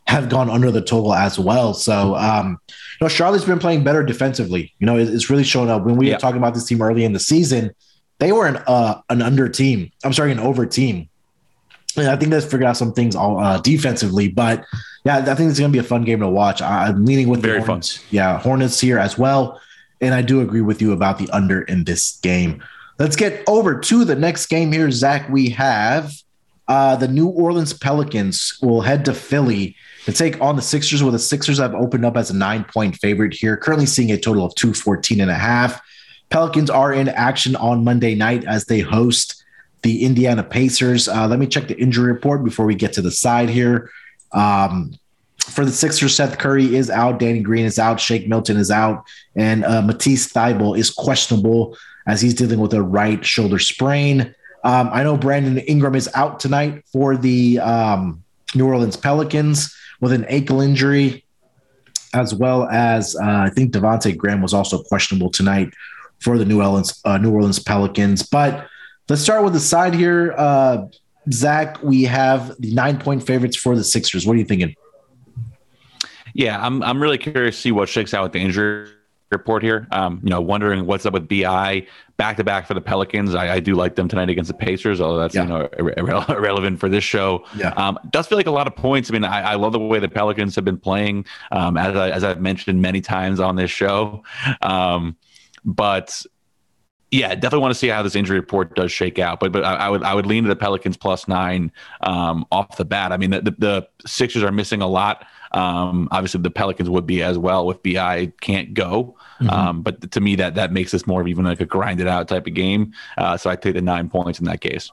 have 0.08 0.28
gone 0.28 0.50
under 0.50 0.72
the 0.72 0.82
total 0.82 1.14
as 1.14 1.40
well. 1.40 1.74
So, 1.74 2.16
um, 2.16 2.60
you 2.70 3.06
know, 3.06 3.08
Charlotte's 3.08 3.46
been 3.46 3.60
playing 3.60 3.86
better 3.86 4.04
defensively. 4.04 4.74
You 4.80 4.86
know, 4.86 4.98
it's 4.98 5.30
really 5.30 5.46
showing 5.46 5.70
up. 5.70 5.86
When 5.86 5.96
we 5.96 6.08
yeah. 6.08 6.16
were 6.16 6.20
talking 6.20 6.40
about 6.40 6.54
this 6.54 6.66
team 6.66 6.82
early 6.82 7.06
in 7.06 7.14
the 7.14 7.20
season, 7.20 7.74
they 8.22 8.32
were 8.32 8.46
an 8.46 8.58
uh, 8.68 9.02
an 9.10 9.22
under 9.24 9.50
team. 9.50 9.92
I'm 10.04 10.14
sorry, 10.14 10.32
an 10.32 10.40
over 10.40 10.66
team. 10.68 11.10
And 11.98 12.08
I 12.08 12.16
think 12.16 12.32
they've 12.32 12.44
figured 12.44 12.64
out 12.64 12.78
some 12.78 12.94
things 12.94 13.16
all 13.16 13.40
uh, 13.40 13.60
defensively, 13.60 14.30
but 14.30 14.64
yeah, 15.04 15.18
I 15.18 15.36
think 15.36 15.50
it's 15.50 15.60
going 15.60 15.72
to 15.72 15.76
be 15.76 15.80
a 15.80 15.84
fun 15.84 16.04
game 16.04 16.20
to 16.20 16.30
watch. 16.30 16.62
I, 16.62 16.88
am 16.88 17.04
leaning 17.04 17.28
with 17.28 17.42
very 17.42 17.60
the 17.60 17.66
Hornets. 17.66 17.98
fun. 17.98 18.06
Yeah, 18.12 18.40
Hornets 18.40 18.80
here 18.80 19.00
as 19.00 19.18
well, 19.18 19.60
and 20.00 20.14
I 20.14 20.22
do 20.22 20.40
agree 20.40 20.62
with 20.62 20.82
you 20.82 20.94
about 20.94 21.18
the 21.18 21.30
under 21.32 21.64
in 21.64 21.84
this 21.84 22.20
game. 22.20 22.64
Let's 23.00 23.16
get 23.16 23.44
over 23.48 23.80
to 23.80 24.06
the 24.06 24.16
next 24.16 24.46
game 24.46 24.72
here, 24.72 24.90
Zach. 24.92 25.28
We 25.30 25.50
have 25.50 26.14
uh, 26.68 26.96
the 26.96 27.08
New 27.08 27.28
Orleans 27.28 27.74
Pelicans 27.74 28.58
will 28.62 28.82
head 28.82 29.04
to 29.06 29.14
Philly 29.16 29.76
to 30.06 30.14
take 30.14 30.40
on 30.40 30.56
the 30.56 30.62
Sixers, 30.62 31.02
where 31.02 31.12
the 31.12 31.20
Sixers 31.20 31.58
have 31.58 31.74
opened 31.74 32.06
up 32.06 32.16
as 32.16 32.30
a 32.30 32.36
nine 32.36 32.64
point 32.64 32.96
favorite 32.98 33.34
here, 33.34 33.58
currently 33.58 33.88
seeing 33.88 34.12
a 34.12 34.18
total 34.18 34.46
of 34.46 34.54
214 34.56 35.20
and 35.20 35.32
a 35.32 35.34
half. 35.34 35.82
Pelicans 36.32 36.70
are 36.70 36.94
in 36.94 37.10
action 37.10 37.56
on 37.58 37.84
Monday 37.84 38.16
night 38.16 38.46
as 38.46 38.66
they 38.66 38.80
host 38.80 39.44
the 39.84 40.04
Indiana 40.04 40.44
Pacers. 40.44 41.08
Uh, 41.08 41.28
let 41.28 41.40
me 41.40 41.46
check 41.46 41.68
the 41.68 41.80
injury 41.80 42.12
report 42.12 42.44
before 42.44 42.66
we 42.66 42.74
get 42.74 42.94
to 42.94 43.02
the 43.02 43.12
side 43.12 43.50
here. 43.50 43.92
Um, 44.32 44.94
for 45.40 45.66
the 45.66 45.72
Sixers, 45.72 46.16
Seth 46.16 46.38
Curry 46.38 46.76
is 46.76 46.90
out, 46.90 47.20
Danny 47.20 47.42
Green 47.42 47.66
is 47.66 47.78
out, 47.78 48.00
Shake 48.00 48.28
Milton 48.28 48.58
is 48.58 48.72
out, 48.72 49.04
and 49.36 49.66
uh, 49.66 49.82
Matisse 49.82 50.32
Thybulle 50.32 50.78
is 50.78 50.90
questionable 50.90 51.76
as 52.08 52.22
he's 52.22 52.34
dealing 52.34 52.60
with 52.60 52.74
a 52.74 52.82
right 52.82 53.24
shoulder 53.26 53.60
sprain. 53.60 54.34
Um, 54.64 54.90
I 54.94 55.04
know 55.04 55.18
Brandon 55.18 55.58
Ingram 55.58 55.96
is 55.96 56.10
out 56.14 56.40
tonight 56.40 56.84
for 56.94 57.18
the 57.18 57.60
um, 57.60 58.24
New 58.56 58.68
Orleans 58.68 58.96
Pelicans 58.96 59.76
with 60.00 60.14
an 60.14 60.24
ankle 60.26 60.62
injury, 60.62 61.26
as 62.14 62.34
well 62.34 62.70
as 62.70 63.16
uh, 63.16 63.24
I 63.24 63.50
think 63.50 63.74
Devonte 63.74 64.16
Graham 64.16 64.42
was 64.42 64.54
also 64.54 64.82
questionable 64.84 65.32
tonight 65.32 65.74
for 66.22 66.38
the 66.38 66.46
New 66.46 66.62
Orleans 66.62 67.02
uh, 67.06 67.18
New 67.18 67.32
Orleans 67.32 67.60
Pelicans. 67.60 68.24
But 68.24 68.68
let's 69.10 69.22
start 69.22 69.44
with 69.44 69.54
the 69.54 69.60
side 69.60 69.94
here. 69.94 70.34
Uh, 70.38 70.88
Zach, 71.32 71.82
we 71.84 72.04
have 72.04 72.56
the 72.60 72.74
nine 72.74 73.00
point 73.00 73.24
favorites 73.24 73.58
for 73.58 73.76
the 73.76 73.84
Sixers. 73.84 74.26
What 74.26 74.36
are 74.36 74.40
you 74.40 74.46
thinking? 74.46 74.76
Yeah, 76.34 76.64
I'm 76.64 76.82
I'm 76.84 77.02
really 77.02 77.18
curious 77.18 77.56
to 77.56 77.62
see 77.62 77.72
what 77.72 77.90
shakes 77.90 78.14
out 78.14 78.24
with 78.24 78.32
the 78.32 78.40
injury 78.40 78.90
report 79.32 79.64
here. 79.64 79.88
Um, 79.92 80.20
you 80.24 80.30
know, 80.30 80.42
wondering 80.42 80.86
what's 80.86 81.06
up 81.06 81.14
with 81.14 81.28
Bi 81.28 81.86
back 82.18 82.38
to 82.38 82.44
back 82.44 82.68
for 82.68 82.74
the 82.74 82.82
Pelicans. 82.82 83.34
I, 83.34 83.56
I, 83.56 83.60
do 83.60 83.74
like 83.74 83.96
them 83.96 84.08
tonight 84.08 84.30
against 84.30 84.50
the 84.50 84.54
Pacers, 84.54 85.02
although 85.02 85.20
that's 85.20 85.34
yeah. 85.34 85.44
you 85.44 85.50
know 85.50 85.68
irre- 85.80 86.30
irrelevant 86.30 86.80
for 86.80 86.90
this 86.90 87.04
show. 87.04 87.46
Yeah, 87.56 87.70
um, 87.70 87.98
does 88.12 88.28
feel 88.28 88.38
like 88.38 88.48
a 88.48 88.52
lot 88.52 88.68
of 88.68 88.76
points. 88.76 89.10
I 89.10 89.14
mean, 89.14 89.24
I, 89.24 89.54
I 89.54 89.56
love 89.56 89.74
the 89.74 89.80
way 89.80 90.00
the 90.00 90.10
Pelicans 90.10 90.56
have 90.56 90.66
been 90.66 90.78
playing, 90.78 91.26
um, 91.52 91.78
as 91.78 91.96
I, 91.96 92.10
as 92.12 92.24
I've 92.24 92.42
mentioned 92.42 92.82
many 92.82 93.02
times 93.02 93.40
on 93.40 93.56
this 93.56 93.72
show. 93.72 94.24
Um, 94.62 95.16
but 95.64 96.26
yeah, 97.12 97.36
definitely 97.36 97.60
want 97.60 97.74
to 97.74 97.80
see 97.80 97.90
how 97.90 98.02
this 98.02 98.16
injury 98.16 98.40
report 98.40 98.74
does 98.76 98.92
shake 98.92 99.20
out. 99.20 99.40
But 99.40 99.52
but 99.52 99.66
I, 99.66 99.76
I 99.76 99.90
would 99.90 100.04
I 100.04 100.14
would 100.14 100.26
lean 100.26 100.44
to 100.44 100.50
the 100.50 100.56
Pelicans 100.56 100.96
plus 100.96 101.28
nine 101.28 101.72
um, 102.02 102.46
off 102.52 102.78
the 102.78 102.86
bat. 102.86 103.12
I 103.12 103.18
mean, 103.18 103.32
the, 103.32 103.42
the, 103.42 103.52
the 103.52 103.88
Sixers 104.06 104.44
are 104.44 104.52
missing 104.52 104.82
a 104.82 104.88
lot. 104.88 105.28
Um, 105.52 106.08
obviously, 106.12 106.42
the 106.42 106.52
Pelicans 106.52 106.90
would 106.90 107.06
be 107.06 107.22
as 107.22 107.38
well 107.38 107.70
if 107.70 107.84
Bi 107.84 108.32
can't 108.40 108.74
go. 108.74 109.18
Mm-hmm. 109.42 109.50
Um, 109.50 109.82
but 109.82 110.12
to 110.12 110.22
me, 110.22 110.36
that 110.38 110.56
that 110.56 110.72
makes 110.72 110.92
this 110.92 111.06
more 111.06 111.20
of 111.20 111.28
even 111.28 111.44
like 111.44 111.60
a 111.60 111.66
grinded 111.66 112.08
out 112.08 112.30
type 112.30 112.48
of 112.48 112.54
game. 112.54 112.94
Uh, 113.18 113.36
so 113.36 113.50
I 113.50 113.58
take 113.58 113.74
the 113.74 113.82
nine 113.82 114.10
points 114.10 114.40
in 114.40 114.46
that 114.46 114.62
case. 114.62 114.90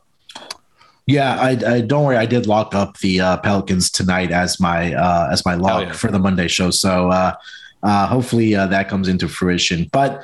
Yeah, 1.06 1.40
I, 1.40 1.50
I, 1.66 1.80
don't 1.80 2.04
worry. 2.04 2.18
I 2.18 2.26
did 2.26 2.46
lock 2.46 2.74
up 2.74 2.98
the 2.98 3.18
uh, 3.18 3.36
Pelicans 3.38 3.90
tonight 3.90 4.30
as 4.30 4.60
my 4.60 4.92
uh, 4.92 5.30
as 5.32 5.42
my 5.46 5.54
lock 5.54 5.86
yeah. 5.86 5.92
for 5.92 6.10
the 6.10 6.18
Monday 6.18 6.48
show. 6.48 6.70
So 6.70 7.10
uh, 7.10 7.34
uh, 7.82 8.06
hopefully 8.08 8.54
uh, 8.54 8.66
that 8.66 8.90
comes 8.90 9.08
into 9.08 9.26
fruition. 9.26 9.88
But 9.90 10.22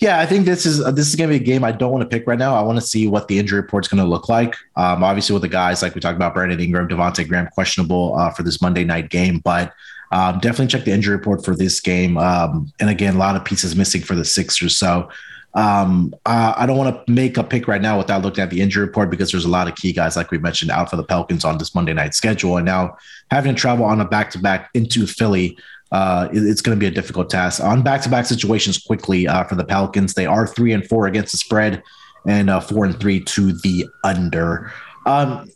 yeah, 0.00 0.18
I 0.18 0.26
think 0.26 0.46
this 0.46 0.64
is 0.64 0.80
uh, 0.80 0.90
this 0.90 1.08
is 1.08 1.14
going 1.14 1.30
to 1.30 1.38
be 1.38 1.42
a 1.42 1.46
game 1.46 1.62
I 1.62 1.72
don't 1.72 1.92
want 1.92 2.02
to 2.02 2.08
pick 2.08 2.26
right 2.26 2.38
now. 2.38 2.54
I 2.54 2.62
want 2.62 2.78
to 2.78 2.84
see 2.84 3.06
what 3.06 3.28
the 3.28 3.38
injury 3.38 3.60
report 3.60 3.84
is 3.84 3.88
going 3.88 4.02
to 4.02 4.08
look 4.08 4.28
like. 4.28 4.56
Um, 4.76 5.04
obviously, 5.04 5.34
with 5.34 5.42
the 5.42 5.48
guys 5.48 5.82
like 5.82 5.94
we 5.94 6.00
talked 6.00 6.16
about, 6.16 6.32
Brandon 6.32 6.58
Ingram, 6.58 6.88
Devonte 6.88 7.28
Graham 7.28 7.48
questionable 7.48 8.14
uh, 8.16 8.30
for 8.30 8.42
this 8.42 8.62
Monday 8.62 8.84
night 8.84 9.10
game, 9.10 9.40
but 9.40 9.74
um, 10.10 10.38
definitely 10.40 10.68
check 10.68 10.84
the 10.84 10.90
injury 10.90 11.16
report 11.16 11.44
for 11.44 11.54
this 11.54 11.80
game. 11.80 12.16
Um, 12.16 12.72
and 12.80 12.88
again, 12.88 13.16
a 13.16 13.18
lot 13.18 13.36
of 13.36 13.44
pieces 13.44 13.76
missing 13.76 14.00
for 14.00 14.14
the 14.14 14.24
Sixers. 14.24 14.76
So 14.76 15.10
um, 15.54 16.14
uh, 16.26 16.54
I 16.56 16.66
don't 16.66 16.76
want 16.76 17.06
to 17.06 17.12
make 17.12 17.36
a 17.36 17.44
pick 17.44 17.68
right 17.68 17.82
now 17.82 17.98
without 17.98 18.22
looking 18.22 18.42
at 18.42 18.50
the 18.50 18.60
injury 18.60 18.86
report 18.86 19.10
because 19.10 19.30
there's 19.30 19.44
a 19.44 19.50
lot 19.50 19.68
of 19.68 19.74
key 19.74 19.92
guys, 19.92 20.16
like 20.16 20.30
we 20.30 20.38
mentioned, 20.38 20.70
out 20.70 20.90
for 20.90 20.96
the 20.96 21.04
Pelicans 21.04 21.44
on 21.44 21.58
this 21.58 21.74
Monday 21.74 21.92
night 21.92 22.14
schedule. 22.14 22.56
And 22.56 22.66
now 22.66 22.96
having 23.30 23.54
to 23.54 23.60
travel 23.60 23.84
on 23.84 24.00
a 24.00 24.04
back 24.04 24.30
to 24.30 24.38
back 24.38 24.70
into 24.74 25.06
Philly 25.06 25.58
uh, 25.92 26.28
it's 26.32 26.62
going 26.62 26.76
to 26.76 26.80
be 26.80 26.86
a 26.86 26.90
difficult 26.90 27.30
task 27.30 27.62
on 27.62 27.82
back-to-back 27.82 28.26
situations 28.26 28.78
quickly 28.78 29.26
uh, 29.26 29.44
for 29.44 29.56
the 29.56 29.64
Pelicans. 29.64 30.14
They 30.14 30.26
are 30.26 30.46
three 30.46 30.72
and 30.72 30.86
four 30.88 31.06
against 31.06 31.32
the 31.32 31.38
spread, 31.38 31.82
and 32.26 32.48
uh, 32.48 32.60
four 32.60 32.84
and 32.84 32.98
three 32.98 33.20
to 33.20 33.52
the 33.52 33.86
under. 34.04 34.72
Um, 35.06 35.50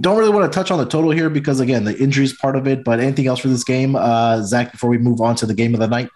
don't 0.00 0.18
really 0.18 0.32
want 0.32 0.50
to 0.50 0.54
touch 0.54 0.70
on 0.70 0.78
the 0.78 0.84
total 0.84 1.10
here 1.10 1.30
because 1.30 1.60
again, 1.60 1.84
the 1.84 1.98
injuries 1.98 2.36
part 2.36 2.56
of 2.56 2.66
it. 2.66 2.84
But 2.84 3.00
anything 3.00 3.26
else 3.26 3.40
for 3.40 3.48
this 3.48 3.64
game, 3.64 3.96
uh, 3.96 4.42
Zach? 4.42 4.72
Before 4.72 4.90
we 4.90 4.98
move 4.98 5.20
on 5.20 5.34
to 5.36 5.46
the 5.46 5.54
game 5.54 5.72
of 5.72 5.80
the 5.80 5.88
night. 5.88 6.10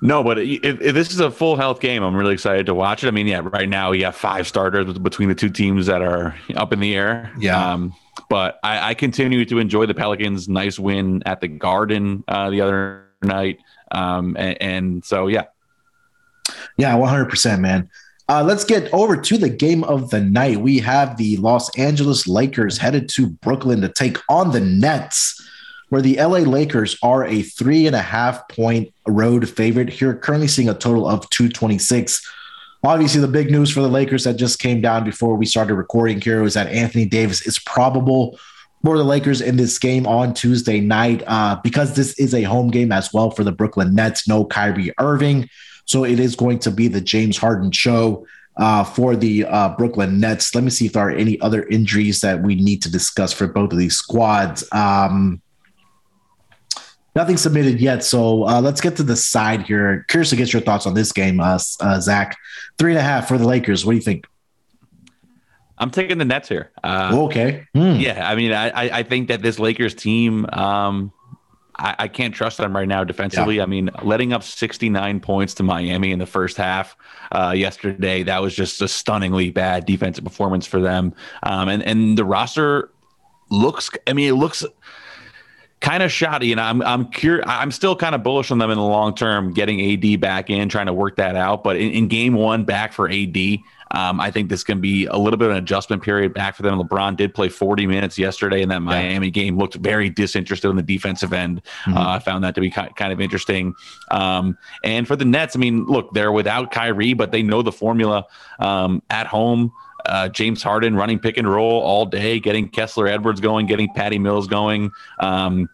No, 0.00 0.24
but 0.24 0.38
if, 0.38 0.80
if, 0.80 0.94
this 0.94 1.12
is 1.12 1.20
a 1.20 1.30
full 1.30 1.54
health 1.54 1.80
game, 1.80 2.02
I'm 2.02 2.16
really 2.16 2.32
excited 2.32 2.66
to 2.66 2.74
watch 2.74 3.04
it. 3.04 3.08
I 3.08 3.12
mean, 3.12 3.28
yeah, 3.28 3.40
right 3.44 3.68
now 3.68 3.90
we 3.90 4.02
have 4.02 4.16
five 4.16 4.48
starters 4.48 4.98
between 4.98 5.28
the 5.28 5.34
two 5.34 5.48
teams 5.48 5.86
that 5.86 6.02
are 6.02 6.34
up 6.56 6.72
in 6.72 6.80
the 6.80 6.96
air. 6.96 7.32
Yeah. 7.38 7.72
Um, 7.72 7.94
but 8.32 8.58
I, 8.62 8.92
I, 8.92 8.94
continue 8.94 9.44
to 9.44 9.58
enjoy 9.58 9.84
the 9.84 9.92
Pelicans' 9.92 10.48
nice 10.48 10.78
win 10.78 11.22
at 11.26 11.42
the 11.42 11.48
Garden 11.48 12.24
uh, 12.28 12.48
the 12.48 12.62
other 12.62 13.04
night, 13.22 13.58
um, 13.90 14.38
and, 14.38 14.62
and, 14.62 15.04
so 15.04 15.26
yeah, 15.26 15.44
yeah, 16.78 16.94
one 16.94 17.10
hundred 17.10 17.28
percent, 17.28 17.60
man. 17.60 17.90
Uh, 18.30 18.42
let's 18.42 18.64
get 18.64 18.90
over 18.94 19.18
to 19.18 19.36
the 19.36 19.50
game 19.50 19.84
of 19.84 20.08
the 20.08 20.22
night. 20.22 20.56
We 20.56 20.78
have 20.78 21.18
the 21.18 21.36
Los 21.36 21.68
Angeles 21.76 22.26
Lakers 22.26 22.78
headed 22.78 23.10
to 23.10 23.26
Brooklyn 23.26 23.82
to 23.82 23.90
take 23.90 24.16
on 24.30 24.52
the 24.52 24.60
Nets, 24.60 25.38
where 25.90 26.00
the 26.00 26.16
LA 26.16 26.38
Lakers 26.38 26.96
are 27.02 27.26
a 27.26 27.42
three 27.42 27.86
and 27.86 27.94
a 27.94 28.00
half 28.00 28.48
point 28.48 28.94
road 29.06 29.46
favorite. 29.46 29.90
Here, 29.90 30.16
currently 30.16 30.48
seeing 30.48 30.70
a 30.70 30.74
total 30.74 31.06
of 31.06 31.28
two 31.28 31.50
twenty 31.50 31.76
six 31.76 32.26
obviously 32.84 33.20
the 33.20 33.28
big 33.28 33.50
news 33.50 33.70
for 33.70 33.80
the 33.80 33.88
Lakers 33.88 34.24
that 34.24 34.34
just 34.34 34.58
came 34.58 34.80
down 34.80 35.04
before 35.04 35.36
we 35.36 35.46
started 35.46 35.74
recording 35.74 36.20
here 36.20 36.42
was 36.42 36.54
that 36.54 36.68
Anthony 36.68 37.06
Davis 37.06 37.46
is 37.46 37.58
probable 37.58 38.38
for 38.84 38.98
the 38.98 39.04
Lakers 39.04 39.40
in 39.40 39.56
this 39.56 39.78
game 39.78 40.06
on 40.06 40.34
Tuesday 40.34 40.80
night 40.80 41.22
uh, 41.26 41.58
because 41.62 41.94
this 41.94 42.18
is 42.18 42.34
a 42.34 42.42
home 42.42 42.68
game 42.68 42.90
as 42.90 43.12
well 43.12 43.30
for 43.30 43.44
the 43.44 43.52
Brooklyn 43.52 43.94
Nets. 43.94 44.26
No 44.26 44.44
Kyrie 44.44 44.92
Irving. 44.98 45.48
So 45.84 46.04
it 46.04 46.18
is 46.18 46.34
going 46.34 46.58
to 46.60 46.70
be 46.70 46.88
the 46.88 47.00
James 47.00 47.36
Harden 47.36 47.70
show 47.70 48.26
uh, 48.56 48.84
for 48.84 49.16
the 49.16 49.44
uh, 49.44 49.70
Brooklyn 49.76 50.18
Nets. 50.20 50.54
Let 50.54 50.64
me 50.64 50.70
see 50.70 50.86
if 50.86 50.92
there 50.92 51.06
are 51.06 51.10
any 51.10 51.40
other 51.40 51.64
injuries 51.68 52.20
that 52.20 52.42
we 52.42 52.56
need 52.56 52.82
to 52.82 52.90
discuss 52.90 53.32
for 53.32 53.46
both 53.46 53.72
of 53.72 53.78
these 53.78 53.96
squads. 53.96 54.64
Um, 54.72 55.40
Nothing 57.14 57.36
submitted 57.36 57.80
yet. 57.80 58.02
So 58.02 58.46
uh, 58.48 58.60
let's 58.60 58.80
get 58.80 58.96
to 58.96 59.02
the 59.02 59.16
side 59.16 59.62
here. 59.62 60.04
Curious 60.08 60.30
to 60.30 60.36
get 60.36 60.52
your 60.52 60.62
thoughts 60.62 60.86
on 60.86 60.94
this 60.94 61.12
game, 61.12 61.40
uh, 61.40 61.58
uh, 61.80 62.00
Zach. 62.00 62.38
Three 62.78 62.92
and 62.92 62.98
a 62.98 63.02
half 63.02 63.28
for 63.28 63.36
the 63.36 63.46
Lakers. 63.46 63.84
What 63.84 63.92
do 63.92 63.96
you 63.96 64.02
think? 64.02 64.26
I'm 65.78 65.90
taking 65.90 66.18
the 66.18 66.24
Nets 66.24 66.48
here. 66.48 66.70
Uh, 66.82 67.10
okay. 67.24 67.66
Hmm. 67.74 67.96
Yeah, 67.96 68.28
I 68.28 68.34
mean, 68.34 68.52
I 68.52 68.98
I 68.98 69.02
think 69.02 69.28
that 69.28 69.42
this 69.42 69.58
Lakers 69.58 69.94
team, 69.94 70.46
um, 70.52 71.12
I, 71.76 71.96
I 72.00 72.08
can't 72.08 72.34
trust 72.34 72.58
them 72.58 72.74
right 72.74 72.86
now 72.86 73.04
defensively. 73.04 73.56
Yeah. 73.56 73.64
I 73.64 73.66
mean, 73.66 73.90
letting 74.02 74.32
up 74.32 74.42
69 74.42 75.20
points 75.20 75.54
to 75.54 75.62
Miami 75.62 76.12
in 76.12 76.18
the 76.18 76.26
first 76.26 76.56
half 76.56 76.96
uh, 77.32 77.52
yesterday, 77.56 78.22
that 78.22 78.40
was 78.40 78.54
just 78.54 78.80
a 78.80 78.88
stunningly 78.88 79.50
bad 79.50 79.84
defensive 79.84 80.24
performance 80.24 80.66
for 80.66 80.80
them. 80.80 81.14
Um, 81.42 81.68
and 81.68 81.82
and 81.82 82.16
the 82.16 82.24
roster 82.24 82.90
looks, 83.50 83.90
I 84.06 84.12
mean, 84.12 84.28
it 84.28 84.34
looks 84.34 84.64
kind 85.82 86.02
of 86.02 86.10
shoddy, 86.10 86.52
and 86.52 86.60
I'm 86.60 86.80
I'm 86.80 87.10
curious. 87.10 87.44
I'm 87.46 87.70
still 87.70 87.94
kind 87.94 88.14
of 88.14 88.22
bullish 88.22 88.50
on 88.50 88.58
them 88.58 88.70
in 88.70 88.78
the 88.78 88.84
long 88.84 89.14
term, 89.14 89.52
getting 89.52 89.80
AD 89.92 90.20
back 90.20 90.48
in, 90.48 90.68
trying 90.70 90.86
to 90.86 90.92
work 90.92 91.16
that 91.16 91.36
out. 91.36 91.62
But 91.62 91.76
in, 91.76 91.90
in 91.90 92.08
game 92.08 92.34
one, 92.34 92.64
back 92.64 92.92
for 92.92 93.10
AD, 93.10 93.36
um, 93.90 94.20
I 94.20 94.30
think 94.30 94.48
this 94.48 94.64
can 94.64 94.80
be 94.80 95.06
a 95.06 95.16
little 95.16 95.36
bit 95.36 95.46
of 95.46 95.52
an 95.52 95.62
adjustment 95.62 96.02
period 96.02 96.32
back 96.32 96.54
for 96.54 96.62
them. 96.62 96.80
LeBron 96.80 97.16
did 97.16 97.34
play 97.34 97.48
40 97.48 97.86
minutes 97.86 98.16
yesterday 98.16 98.62
in 98.62 98.70
that 98.70 98.80
Miami 98.80 99.26
yeah. 99.26 99.32
game. 99.32 99.58
Looked 99.58 99.74
very 99.74 100.08
disinterested 100.08 100.70
on 100.70 100.76
the 100.76 100.82
defensive 100.82 101.32
end. 101.32 101.62
Mm-hmm. 101.84 101.98
Uh, 101.98 102.14
I 102.14 102.18
found 102.20 102.44
that 102.44 102.54
to 102.54 102.60
be 102.60 102.70
kind 102.70 103.12
of 103.12 103.20
interesting. 103.20 103.74
Um, 104.10 104.56
and 104.82 105.06
for 105.06 105.16
the 105.16 105.26
Nets, 105.26 105.56
I 105.56 105.58
mean, 105.58 105.84
look, 105.84 106.14
they're 106.14 106.32
without 106.32 106.70
Kyrie, 106.70 107.12
but 107.12 107.32
they 107.32 107.42
know 107.42 107.60
the 107.60 107.72
formula 107.72 108.24
um, 108.60 109.02
at 109.10 109.26
home. 109.26 109.72
Uh, 110.06 110.28
James 110.28 110.62
Harden 110.62 110.96
running 110.96 111.18
pick 111.18 111.36
and 111.36 111.48
roll 111.48 111.80
all 111.82 112.06
day, 112.06 112.40
getting 112.40 112.68
Kessler 112.68 113.06
Edwards 113.06 113.40
going, 113.40 113.66
getting 113.66 113.88
Patty 113.94 114.18
Mills 114.18 114.46
going. 114.46 114.90
Um, 115.20 115.68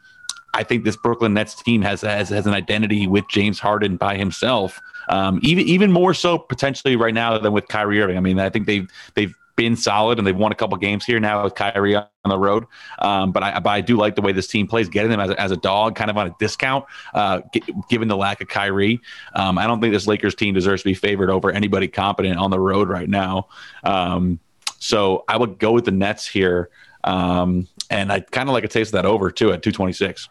I 0.54 0.64
think 0.64 0.84
this 0.84 0.96
Brooklyn 0.96 1.34
Nets 1.34 1.62
team 1.62 1.82
has, 1.82 2.00
has 2.00 2.30
has 2.30 2.46
an 2.46 2.54
identity 2.54 3.06
with 3.06 3.28
James 3.28 3.58
Harden 3.60 3.96
by 3.96 4.16
himself. 4.16 4.80
Um, 5.08 5.40
even 5.42 5.66
even 5.66 5.92
more 5.92 6.14
so 6.14 6.38
potentially 6.38 6.96
right 6.96 7.14
now 7.14 7.38
than 7.38 7.52
with 7.52 7.68
Kyrie 7.68 8.00
Irving. 8.00 8.16
I 8.16 8.20
mean, 8.20 8.38
I 8.38 8.50
think 8.50 8.66
they've 8.66 8.90
they've 9.14 9.34
been 9.58 9.76
solid 9.76 10.18
and 10.18 10.26
they've 10.26 10.36
won 10.36 10.52
a 10.52 10.54
couple 10.54 10.76
games 10.78 11.04
here 11.04 11.18
now 11.18 11.42
with 11.42 11.56
Kyrie 11.56 11.96
on 11.96 12.06
the 12.24 12.38
road. 12.38 12.64
Um, 13.00 13.32
but 13.32 13.42
I 13.42 13.58
but 13.58 13.70
I 13.70 13.80
do 13.80 13.96
like 13.96 14.14
the 14.14 14.22
way 14.22 14.30
this 14.30 14.46
team 14.46 14.68
plays, 14.68 14.88
getting 14.88 15.10
them 15.10 15.18
as 15.18 15.30
a, 15.30 15.40
as 15.40 15.50
a 15.50 15.56
dog, 15.56 15.96
kind 15.96 16.10
of 16.10 16.16
on 16.16 16.28
a 16.28 16.34
discount, 16.38 16.84
uh, 17.12 17.40
g- 17.52 17.62
given 17.90 18.06
the 18.06 18.16
lack 18.16 18.40
of 18.40 18.46
Kyrie. 18.46 19.00
Um, 19.34 19.58
I 19.58 19.66
don't 19.66 19.80
think 19.80 19.92
this 19.92 20.06
Lakers 20.06 20.36
team 20.36 20.54
deserves 20.54 20.82
to 20.82 20.88
be 20.88 20.94
favored 20.94 21.28
over 21.28 21.50
anybody 21.50 21.88
competent 21.88 22.38
on 22.38 22.50
the 22.50 22.60
road 22.60 22.88
right 22.88 23.08
now. 23.08 23.48
Um, 23.82 24.38
so 24.78 25.24
I 25.26 25.36
would 25.36 25.58
go 25.58 25.72
with 25.72 25.84
the 25.84 25.90
Nets 25.90 26.26
here. 26.26 26.70
Um, 27.02 27.66
and 27.90 28.12
I 28.12 28.20
kind 28.20 28.48
of 28.48 28.52
like 28.52 28.64
a 28.64 28.68
taste 28.68 28.88
of 28.88 28.92
that 28.92 29.06
over 29.06 29.30
too 29.32 29.52
at 29.52 29.62
226. 29.62 30.28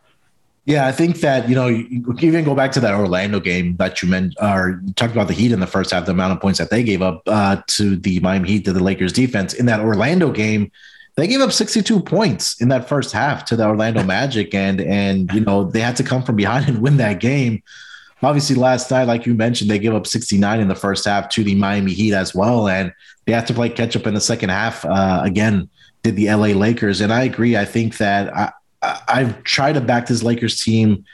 Yeah, 0.67 0.86
I 0.86 0.91
think 0.91 1.21
that 1.21 1.47
you 1.47 1.56
know 1.56 1.67
you 1.67 2.03
even 2.19 2.43
go 2.43 2.53
back 2.53 2.73
to 2.73 2.82
that 2.82 2.93
Orlando 2.93 3.39
game 3.39 3.77
that 3.77 4.01
you 4.01 4.10
mentioned, 4.10 4.36
or 4.41 4.82
you 4.86 4.93
talked 4.95 5.13
about 5.13 5.30
the 5.30 5.34
Heat 5.34 5.53
in 5.53 5.62
the 5.62 5.65
first 5.65 5.91
half, 5.91 6.06
the 6.06 6.12
amount 6.12 6.34
of 6.34 6.41
points 6.41 6.60
that 6.60 6.69
they 6.69 6.84
gave 6.84 7.01
up 7.01 7.21
uh, 7.25 7.62
to 7.67 7.95
the 7.95 8.19
Miami 8.19 8.49
Heat 8.49 8.65
to 8.65 8.73
the 8.73 8.84
Lakers 8.84 9.13
defense 9.13 9.53
in 9.53 9.65
that 9.67 9.80
Orlando 9.80 10.30
game. 10.30 10.69
They 11.15 11.25
gave 11.25 11.39
up 11.39 11.53
62 11.53 12.01
points 12.01 12.62
in 12.62 12.67
that 12.67 12.89
first 12.89 13.13
half 13.13 13.45
to 13.45 13.56
the 13.56 13.65
Orlando 13.65 14.03
Magic, 14.17 14.53
and 14.53 14.82
and 14.82 15.32
you 15.32 15.39
know 15.39 15.63
they 15.63 15.80
had 15.80 15.95
to 15.95 16.03
come 16.03 16.21
from 16.21 16.36
behind 16.36 16.67
and 16.67 16.82
win 16.82 16.97
that 16.97 17.21
game. 17.21 17.63
Obviously, 18.21 18.58
last 18.58 18.91
night, 18.91 19.06
like 19.06 19.25
you 19.25 19.36
mentioned, 19.36 19.71
they 19.71 19.80
gave 19.80 19.93
up 19.93 20.06
69 20.06 20.60
in 20.60 20.67
the 20.67 20.75
first 20.75 21.06
half 21.06 21.30
to 21.30 21.45
the 21.45 21.56
Miami 21.56 21.93
Heat 21.93 22.13
as 22.13 22.36
well, 22.36 22.67
and 22.67 22.91
they 23.23 23.32
had 23.32 23.47
to 23.47 23.53
play 23.53 23.69
catch 23.69 23.95
up 23.95 24.06
in 24.06 24.15
the 24.15 24.19
second 24.19 24.49
half. 24.49 24.84
Uh, 24.84 25.21
again, 25.23 25.69
did 26.03 26.17
the 26.17 26.30
LA 26.30 26.47
Lakers, 26.47 26.99
and 26.99 27.13
I 27.13 27.23
agree. 27.23 27.56
I 27.56 27.63
think 27.63 27.95
that 27.99 28.36
I, 28.36 28.51
I've 29.08 29.43
tried 29.43 29.73
to 29.73 29.82
back 29.82 30.08
this 30.08 30.23
Lakers 30.23 30.62
team 30.62 31.06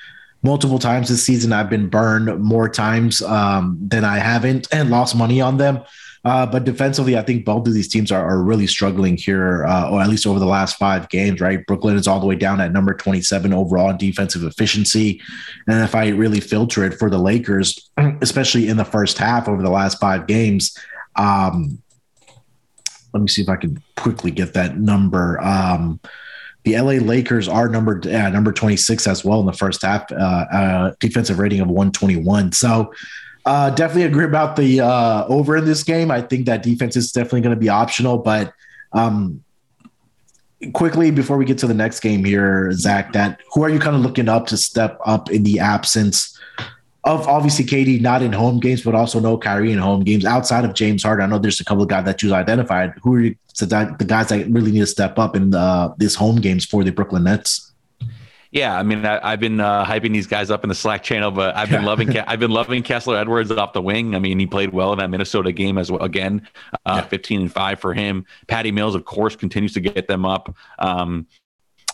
multiple 0.42 0.80
times 0.80 1.10
this 1.10 1.24
season. 1.24 1.54
I've 1.54 1.70
been 1.70 1.90
burned 1.90 2.42
more 2.42 2.68
times 2.70 3.22
um, 3.22 3.78
than 3.82 4.04
I 4.04 4.20
haven't 4.20 4.68
and 4.72 4.90
lost 4.90 5.16
money 5.16 5.42
on 5.42 5.58
them. 5.58 5.84
Uh, 6.26 6.46
but 6.46 6.64
defensively, 6.64 7.18
I 7.18 7.22
think 7.22 7.44
both 7.44 7.68
of 7.68 7.74
these 7.74 7.90
teams 7.90 8.10
are, 8.10 8.26
are 8.26 8.42
really 8.42 8.66
struggling 8.66 9.18
here, 9.18 9.66
uh, 9.66 9.90
or 9.90 10.02
at 10.02 10.08
least 10.08 10.26
over 10.26 10.40
the 10.40 10.46
last 10.46 10.78
five 10.78 11.10
games, 11.10 11.42
right? 11.42 11.66
Brooklyn 11.66 11.98
is 11.98 12.08
all 12.08 12.22
the 12.22 12.26
way 12.26 12.36
down 12.36 12.62
at 12.62 12.72
number 12.72 12.94
27 12.94 13.52
overall 13.52 13.90
in 13.90 13.98
defensive 13.98 14.44
efficiency. 14.44 15.22
And 15.68 15.84
if 15.84 15.96
I 15.96 16.10
really 16.10 16.40
filter 16.40 16.86
it 16.86 16.94
for 16.94 17.10
the 17.10 17.18
Lakers, 17.18 17.90
especially 18.22 18.70
in 18.70 18.78
the 18.78 18.86
first 18.86 19.18
half 19.18 19.50
over 19.50 19.62
the 19.62 19.70
last 19.70 20.00
five 20.00 20.26
games, 20.26 20.78
um, 21.18 21.82
let 23.14 23.22
me 23.22 23.28
see 23.28 23.42
if 23.42 23.50
I 23.50 23.58
can 23.58 23.84
quickly 23.98 24.32
get 24.32 24.54
that 24.54 24.78
number. 24.78 25.42
Um, 25.42 26.00
the 26.64 26.80
LA 26.80 26.94
Lakers 26.94 27.48
are 27.48 27.68
number 27.68 28.02
uh, 28.06 28.30
number 28.30 28.52
26 28.52 29.08
as 29.08 29.24
well 29.26 29.40
in 29.40 29.46
the 29.46 29.54
first 29.54 29.82
half, 29.82 30.10
uh, 30.12 30.16
uh, 30.16 30.94
defensive 31.00 31.40
rating 31.40 31.60
of 31.60 31.68
121. 31.68 32.54
So 32.54 32.94
uh, 33.46 33.70
definitely 33.72 34.04
agree 34.04 34.26
about 34.26 34.56
the 34.56 34.82
uh, 34.82 35.26
over 35.28 35.58
in 35.58 35.66
this 35.66 35.84
game. 35.84 36.10
I 36.10 36.22
think 36.22 36.46
that 36.46 36.64
defense 36.64 36.96
is 36.96 37.12
definitely 37.12 37.42
going 37.42 37.56
to 37.56 37.60
be 37.60 37.70
optional, 37.70 38.18
but 38.18 38.54
um, 38.94 39.44
quickly 40.74 41.12
before 41.12 41.38
we 41.38 41.44
get 41.44 41.58
to 41.58 41.68
the 41.68 41.74
next 41.74 42.00
game 42.00 42.24
here, 42.24 42.72
Zach, 42.72 43.12
that 43.14 43.42
who 43.52 43.64
are 43.64 43.70
you 43.70 43.80
kind 43.80 43.96
of 43.96 44.02
looking 44.02 44.30
up 44.30 44.48
to 44.48 44.58
step 44.58 44.98
up 45.06 45.30
in 45.30 45.44
the 45.44 45.60
absence 45.60 46.33
of 47.06 47.28
obviously 47.28 47.66
KD 47.66 48.00
not 48.02 48.22
in 48.22 48.32
home 48.32 48.60
games, 48.60 48.84
but 48.84 48.96
also 48.96 49.20
no 49.20 49.38
Kyrie 49.38 49.72
in 49.72 49.80
home 49.80 50.04
games 50.04 50.24
outside 50.26 50.64
of 50.64 50.74
James 50.74 51.04
Harden. 51.04 51.26
I 51.26 51.28
know 51.28 51.40
there's 51.40 51.60
a 51.60 51.66
couple 51.66 51.84
of 51.84 51.90
guys 51.90 52.06
that 52.06 52.24
you've 52.24 52.32
identified. 52.32 52.94
Who 53.02 53.16
are 53.16 53.22
you, 53.22 53.36
so 53.54 53.66
that, 53.66 54.00
the 54.00 54.06
guys 54.06 54.30
that 54.30 54.48
really 54.50 54.72
need 54.72 54.80
to 54.80 54.88
step 54.88 55.20
up 55.20 55.36
in 55.36 55.50
the, 55.50 55.94
this 55.98 56.16
home 56.16 56.38
games 56.38 56.66
for 56.66 56.84
the 56.84 56.92
Brooklyn 56.92 57.26
Nets? 57.26 57.74
Yeah, 58.54 58.78
I 58.78 58.84
mean, 58.84 59.04
I, 59.04 59.32
have 59.32 59.40
been 59.40 59.60
uh, 59.60 59.84
hyping 59.84 60.14
these 60.14 60.28
guys 60.28 60.52
up 60.52 60.64
in 60.64 60.70
the 60.70 60.76
Slack 60.76 61.02
channel, 61.02 61.32
but 61.32 61.56
I've 61.56 61.72
been 61.72 61.86
loving 61.86 62.16
I've 62.28 62.40
been 62.40 62.52
loving 62.52 62.84
Kessler 62.84 63.18
Edwards 63.18 63.50
off 63.50 63.74
the 63.74 63.82
wing. 63.82 64.14
I 64.14 64.20
mean, 64.20 64.38
he 64.38 64.46
played 64.46 64.72
well 64.72 64.94
in 64.94 65.00
that 65.00 65.10
Minnesota 65.10 65.52
game 65.52 65.80
as 65.80 65.92
well. 65.92 66.04
Again, 66.04 66.48
uh, 66.86 67.02
yeah. 67.02 67.08
15 67.08 67.42
and 67.42 67.52
five 67.52 67.80
for 67.80 67.96
him. 67.96 68.28
Patty 68.48 68.72
Mills, 68.72 68.94
of 68.94 69.06
course, 69.06 69.36
continues 69.36 69.74
to 69.74 69.80
get 69.80 70.08
them 70.08 70.24
up. 70.24 70.56
Um, 70.78 71.26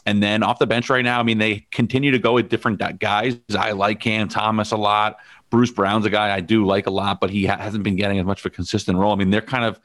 and 0.10 0.24
then 0.24 0.42
off 0.42 0.58
the 0.58 0.66
bench 0.66 0.90
right 0.90 1.06
now, 1.06 1.20
I 1.20 1.24
mean, 1.24 1.38
they 1.38 1.68
continue 1.70 2.10
to 2.10 2.18
go 2.18 2.34
with 2.34 2.50
different 2.50 2.82
guys. 3.00 3.38
I 3.56 3.74
like 3.74 4.00
Cam 4.00 4.28
Thomas 4.28 4.72
a 4.72 4.78
lot. 4.78 5.20
Bruce 5.52 5.70
Brown's 5.70 6.04
a 6.04 6.10
guy 6.10 6.34
I 6.34 6.40
do 6.40 6.66
like 6.66 6.88
a 6.88 6.90
lot, 6.90 7.22
but 7.22 7.30
he 7.30 7.46
ha- 7.46 7.58
hasn't 7.58 7.84
been 7.84 7.96
getting 7.96 8.18
as 8.18 8.26
much 8.26 8.40
of 8.40 8.48
a 8.48 8.50
consistent 8.50 8.98
role. 8.98 9.14
I 9.14 9.16
mean, 9.16 9.30
they're 9.30 9.42
kind 9.42 9.66
of 9.66 9.80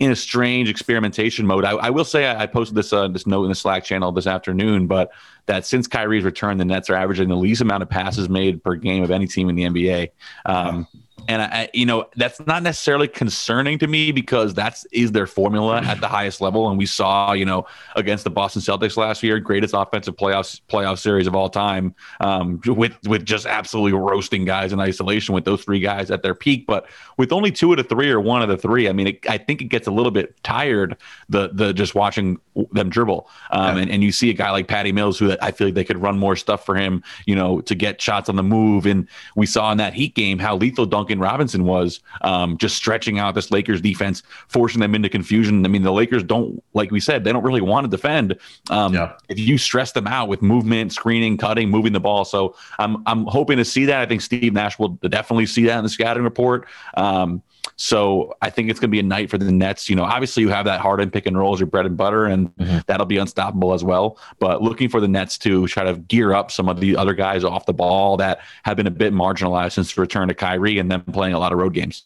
in 0.00 0.10
a 0.10 0.16
strange 0.16 0.68
experimentation 0.68 1.46
mode. 1.46 1.64
I, 1.64 1.72
I 1.72 1.90
will 1.90 2.04
say 2.04 2.26
I, 2.26 2.42
I 2.42 2.46
posted 2.46 2.76
this 2.76 2.92
uh, 2.92 3.06
this 3.06 3.28
note 3.28 3.44
in 3.44 3.48
the 3.48 3.54
Slack 3.54 3.84
channel 3.84 4.10
this 4.10 4.26
afternoon, 4.26 4.88
but 4.88 5.12
that 5.46 5.64
since 5.64 5.86
Kyrie's 5.86 6.24
return, 6.24 6.58
the 6.58 6.64
Nets 6.64 6.90
are 6.90 6.96
averaging 6.96 7.28
the 7.28 7.36
least 7.36 7.60
amount 7.60 7.84
of 7.84 7.88
passes 7.88 8.28
made 8.28 8.60
per 8.64 8.74
game 8.74 9.04
of 9.04 9.12
any 9.12 9.28
team 9.28 9.48
in 9.48 9.54
the 9.54 9.62
NBA. 9.62 10.10
Um, 10.46 10.88
and 11.28 11.40
I, 11.40 11.68
you 11.72 11.86
know, 11.86 12.06
that's 12.16 12.44
not 12.46 12.62
necessarily 12.62 13.08
concerning 13.08 13.78
to 13.78 13.86
me 13.86 14.12
because 14.12 14.52
that's 14.52 14.84
is 14.86 15.12
their 15.12 15.26
formula 15.26 15.80
at 15.80 16.00
the 16.00 16.08
highest 16.08 16.40
level. 16.40 16.68
And 16.68 16.76
we 16.76 16.86
saw, 16.86 17.32
you 17.32 17.44
know, 17.44 17.66
against 17.96 18.24
the 18.24 18.30
Boston 18.30 18.60
Celtics 18.60 18.96
last 18.96 19.22
year, 19.22 19.40
greatest 19.40 19.74
offensive 19.74 20.16
playoffs 20.16 20.60
playoff 20.68 20.98
series 20.98 21.26
of 21.26 21.34
all 21.34 21.48
time, 21.48 21.94
um, 22.20 22.60
with 22.66 22.92
with 23.06 23.24
just 23.24 23.46
absolutely 23.46 23.98
roasting 23.98 24.44
guys 24.44 24.72
in 24.72 24.80
isolation 24.80 25.34
with 25.34 25.44
those 25.44 25.64
three 25.64 25.80
guys 25.80 26.10
at 26.10 26.22
their 26.22 26.34
peak. 26.34 26.66
But 26.66 26.86
with 27.16 27.32
only 27.32 27.50
two 27.50 27.72
of 27.72 27.78
the 27.78 27.84
three 27.84 28.10
or 28.10 28.20
one 28.20 28.42
of 28.42 28.48
the 28.48 28.58
three, 28.58 28.88
I 28.88 28.92
mean, 28.92 29.06
it, 29.06 29.28
I 29.28 29.38
think 29.38 29.62
it 29.62 29.66
gets 29.66 29.86
a 29.86 29.92
little 29.92 30.12
bit 30.12 30.42
tired 30.42 30.96
the 31.30 31.50
the 31.52 31.72
just 31.72 31.94
watching 31.94 32.38
them 32.72 32.90
dribble. 32.90 33.28
Um, 33.50 33.78
and, 33.78 33.90
and 33.90 34.02
you 34.02 34.12
see 34.12 34.30
a 34.30 34.34
guy 34.34 34.50
like 34.50 34.68
Patty 34.68 34.92
Mills 34.92 35.18
who 35.18 35.34
I 35.40 35.52
feel 35.52 35.68
like 35.68 35.74
they 35.74 35.84
could 35.84 36.02
run 36.02 36.18
more 36.18 36.36
stuff 36.36 36.66
for 36.66 36.74
him, 36.74 37.02
you 37.24 37.34
know, 37.34 37.60
to 37.62 37.74
get 37.74 38.00
shots 38.00 38.28
on 38.28 38.36
the 38.36 38.42
move. 38.42 38.84
And 38.84 39.08
we 39.36 39.46
saw 39.46 39.72
in 39.72 39.78
that 39.78 39.94
Heat 39.94 40.14
game 40.14 40.38
how 40.38 40.56
lethal 40.56 40.86
Duncan 40.86 41.03
Robinson 41.18 41.64
was, 41.64 42.00
um, 42.22 42.56
just 42.58 42.76
stretching 42.76 43.18
out 43.18 43.34
this 43.34 43.50
Lakers 43.50 43.80
defense, 43.80 44.22
forcing 44.48 44.80
them 44.80 44.94
into 44.94 45.08
confusion. 45.08 45.64
I 45.64 45.68
mean, 45.68 45.82
the 45.82 45.92
Lakers 45.92 46.22
don't, 46.22 46.62
like 46.72 46.90
we 46.90 47.00
said, 47.00 47.24
they 47.24 47.32
don't 47.32 47.44
really 47.44 47.60
want 47.60 47.84
to 47.84 47.88
defend. 47.88 48.36
Um, 48.70 48.94
yeah. 48.94 49.12
If 49.28 49.38
you 49.38 49.58
stress 49.58 49.92
them 49.92 50.06
out 50.06 50.28
with 50.28 50.42
movement, 50.42 50.92
screening, 50.92 51.36
cutting, 51.36 51.70
moving 51.70 51.92
the 51.92 52.00
ball, 52.00 52.24
so 52.24 52.56
I'm 52.78 53.02
I'm 53.06 53.26
hoping 53.26 53.58
to 53.58 53.64
see 53.64 53.84
that. 53.86 54.00
I 54.00 54.06
think 54.06 54.20
Steve 54.20 54.52
Nash 54.52 54.78
will 54.78 54.90
definitely 55.08 55.46
see 55.46 55.64
that 55.64 55.78
in 55.78 55.84
the 55.84 55.90
scouting 55.90 56.22
report. 56.22 56.66
Um, 56.96 57.42
so 57.76 58.34
I 58.42 58.50
think 58.50 58.70
it's 58.70 58.80
going 58.80 58.90
to 58.90 58.92
be 58.92 59.00
a 59.00 59.04
night 59.04 59.30
for 59.30 59.38
the 59.38 59.50
Nets. 59.50 59.88
You 59.88 59.96
know, 59.96 60.04
obviously 60.04 60.42
you 60.42 60.48
have 60.48 60.64
that 60.66 60.80
Harden 60.80 61.10
pick 61.10 61.26
and 61.26 61.36
roll 61.36 61.54
as 61.54 61.60
your 61.60 61.66
bread 61.66 61.86
and 61.86 61.96
butter, 61.96 62.26
and 62.26 62.54
mm-hmm. 62.56 62.78
that'll 62.86 63.06
be 63.06 63.18
unstoppable 63.18 63.72
as 63.72 63.84
well. 63.84 64.18
But 64.38 64.62
looking 64.62 64.88
for 64.88 65.00
the 65.00 65.08
Nets 65.08 65.38
to 65.38 65.66
try 65.66 65.84
to 65.84 65.94
gear 65.94 66.32
up 66.32 66.50
some 66.50 66.68
of 66.68 66.80
the 66.80 66.96
other 66.96 67.14
guys 67.14 67.44
off 67.44 67.66
the 67.66 67.72
ball 67.72 68.16
that 68.18 68.40
have 68.64 68.76
been 68.76 68.86
a 68.86 68.92
bit 68.92 69.12
marginalized 69.12 69.72
since 69.72 69.94
the 69.94 70.00
return 70.00 70.28
to 70.28 70.34
Kyrie 70.34 70.78
and 70.78 70.90
then 70.90 71.02
playing 71.02 71.34
a 71.34 71.38
lot 71.38 71.52
of 71.52 71.58
road 71.58 71.74
games. 71.74 72.04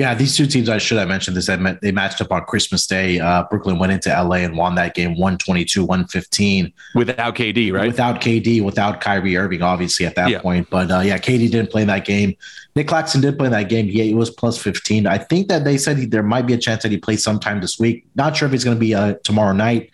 Yeah, 0.00 0.14
these 0.14 0.34
two 0.34 0.46
teams, 0.46 0.70
I 0.70 0.78
should 0.78 0.96
have 0.96 1.08
mentioned 1.08 1.36
this, 1.36 1.48
they 1.82 1.92
matched 1.92 2.22
up 2.22 2.32
on 2.32 2.46
Christmas 2.46 2.86
Day. 2.86 3.20
Uh, 3.20 3.44
Brooklyn 3.50 3.78
went 3.78 3.92
into 3.92 4.08
LA 4.08 4.36
and 4.36 4.56
won 4.56 4.74
that 4.76 4.94
game 4.94 5.10
122 5.10 5.84
115. 5.84 6.72
Without 6.94 7.34
KD, 7.34 7.70
right? 7.70 7.86
Without 7.86 8.22
KD, 8.22 8.64
without 8.64 9.02
Kyrie 9.02 9.36
Irving, 9.36 9.60
obviously, 9.60 10.06
at 10.06 10.14
that 10.14 10.30
yeah. 10.30 10.40
point. 10.40 10.70
But 10.70 10.90
uh, 10.90 11.00
yeah, 11.00 11.18
KD 11.18 11.50
didn't 11.50 11.70
play 11.70 11.82
in 11.82 11.88
that 11.88 12.06
game. 12.06 12.34
Nic 12.74 12.88
Claxton 12.88 13.20
did 13.20 13.36
play 13.36 13.48
in 13.48 13.52
that 13.52 13.68
game. 13.68 13.88
He, 13.88 14.02
he 14.02 14.14
was 14.14 14.30
plus 14.30 14.56
15. 14.56 15.06
I 15.06 15.18
think 15.18 15.48
that 15.48 15.64
they 15.64 15.76
said 15.76 15.98
he, 15.98 16.06
there 16.06 16.22
might 16.22 16.46
be 16.46 16.54
a 16.54 16.58
chance 16.58 16.82
that 16.82 16.90
he 16.90 16.96
plays 16.96 17.22
sometime 17.22 17.60
this 17.60 17.78
week. 17.78 18.06
Not 18.14 18.34
sure 18.34 18.48
if 18.48 18.54
it's 18.54 18.64
going 18.64 18.78
to 18.78 18.80
be 18.80 18.94
uh, 18.94 19.16
tomorrow 19.22 19.52
night 19.52 19.90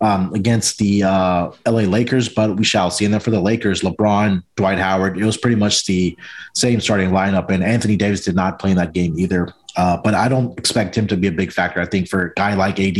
um, 0.00 0.32
against 0.34 0.78
the 0.78 1.02
uh, 1.02 1.50
LA 1.66 1.82
Lakers, 1.82 2.28
but 2.28 2.56
we 2.56 2.64
shall 2.64 2.90
see. 2.90 3.04
And 3.04 3.12
then 3.12 3.20
for 3.20 3.30
the 3.30 3.40
Lakers, 3.40 3.82
LeBron, 3.82 4.42
Dwight 4.56 4.78
Howard, 4.78 5.18
it 5.18 5.24
was 5.24 5.36
pretty 5.36 5.56
much 5.56 5.86
the 5.86 6.16
same 6.54 6.80
starting 6.80 7.10
lineup. 7.10 7.50
And 7.50 7.62
Anthony 7.62 7.96
Davis 7.96 8.24
did 8.24 8.34
not 8.34 8.58
play 8.58 8.70
in 8.70 8.76
that 8.76 8.92
game 8.92 9.18
either. 9.18 9.52
Uh, 9.76 9.96
but 9.96 10.14
I 10.14 10.28
don't 10.28 10.58
expect 10.58 10.96
him 10.96 11.06
to 11.06 11.16
be 11.16 11.28
a 11.28 11.32
big 11.32 11.52
factor. 11.52 11.80
I 11.80 11.86
think 11.86 12.08
for 12.08 12.26
a 12.26 12.34
guy 12.34 12.54
like 12.54 12.80
AD, 12.80 12.98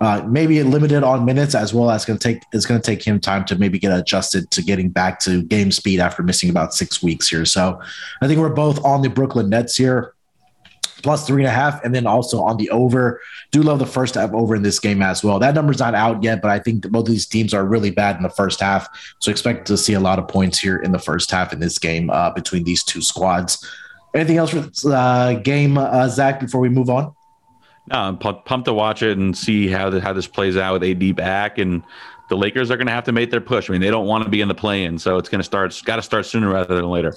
uh, 0.00 0.22
maybe 0.26 0.62
limited 0.62 1.02
on 1.02 1.24
minutes 1.24 1.54
as 1.54 1.74
well 1.74 1.90
as 1.90 2.04
going 2.04 2.18
to 2.18 2.22
take 2.22 2.42
it's 2.52 2.64
going 2.64 2.80
to 2.80 2.86
take 2.86 3.02
him 3.02 3.20
time 3.20 3.44
to 3.46 3.56
maybe 3.56 3.78
get 3.78 3.92
adjusted 3.92 4.50
to 4.52 4.62
getting 4.62 4.88
back 4.88 5.18
to 5.20 5.42
game 5.42 5.72
speed 5.72 5.98
after 6.00 6.22
missing 6.22 6.48
about 6.48 6.72
six 6.72 7.02
weeks 7.02 7.28
here. 7.28 7.44
So 7.44 7.80
I 8.22 8.28
think 8.28 8.40
we're 8.40 8.48
both 8.50 8.82
on 8.84 9.02
the 9.02 9.10
Brooklyn 9.10 9.50
Nets 9.50 9.76
here 9.76 10.14
plus 11.02 11.26
three 11.26 11.42
and 11.42 11.48
a 11.48 11.54
half, 11.54 11.82
and 11.84 11.94
then 11.94 12.06
also 12.06 12.40
on 12.40 12.56
the 12.56 12.70
over. 12.70 13.20
Do 13.50 13.62
love 13.62 13.78
the 13.78 13.86
first 13.86 14.14
half 14.14 14.32
over 14.32 14.54
in 14.54 14.62
this 14.62 14.78
game 14.78 15.02
as 15.02 15.24
well. 15.24 15.38
That 15.38 15.54
number's 15.54 15.78
not 15.78 15.94
out 15.94 16.22
yet, 16.22 16.42
but 16.42 16.50
I 16.50 16.58
think 16.58 16.88
both 16.90 17.06
of 17.06 17.12
these 17.12 17.26
teams 17.26 17.54
are 17.54 17.64
really 17.64 17.90
bad 17.90 18.16
in 18.16 18.22
the 18.22 18.30
first 18.30 18.60
half, 18.60 18.88
so 19.20 19.30
expect 19.30 19.66
to 19.68 19.76
see 19.76 19.94
a 19.94 20.00
lot 20.00 20.18
of 20.18 20.28
points 20.28 20.58
here 20.58 20.76
in 20.76 20.92
the 20.92 20.98
first 20.98 21.30
half 21.30 21.52
in 21.52 21.60
this 21.60 21.78
game 21.78 22.10
uh, 22.10 22.30
between 22.30 22.64
these 22.64 22.82
two 22.82 23.02
squads. 23.02 23.66
Anything 24.14 24.38
else 24.38 24.50
for 24.50 24.60
this 24.60 24.86
uh, 24.86 25.34
game, 25.44 25.78
uh, 25.78 26.08
Zach? 26.08 26.40
Before 26.40 26.60
we 26.60 26.68
move 26.68 26.90
on. 26.90 27.14
No, 27.90 27.96
I'm 27.96 28.18
pumped 28.18 28.66
to 28.66 28.74
watch 28.74 29.02
it 29.02 29.16
and 29.16 29.36
see 29.36 29.68
how 29.68 29.88
the, 29.88 30.00
how 30.00 30.12
this 30.12 30.26
plays 30.26 30.56
out 30.56 30.78
with 30.78 30.84
AD 30.84 31.16
back 31.16 31.58
and 31.58 31.82
the 32.28 32.36
Lakers 32.36 32.70
are 32.70 32.76
going 32.76 32.86
to 32.86 32.92
have 32.92 33.04
to 33.04 33.12
make 33.12 33.30
their 33.30 33.40
push. 33.40 33.68
I 33.68 33.72
mean, 33.72 33.80
they 33.80 33.90
don't 33.90 34.06
want 34.06 34.24
to 34.24 34.30
be 34.30 34.40
in 34.40 34.48
the 34.48 34.54
play-in, 34.54 34.98
so 34.98 35.16
it's 35.16 35.28
going 35.28 35.38
to 35.38 35.44
start. 35.44 35.80
Got 35.84 35.96
to 35.96 36.02
start 36.02 36.26
sooner 36.26 36.50
rather 36.50 36.74
than 36.74 36.84
later. 36.84 37.14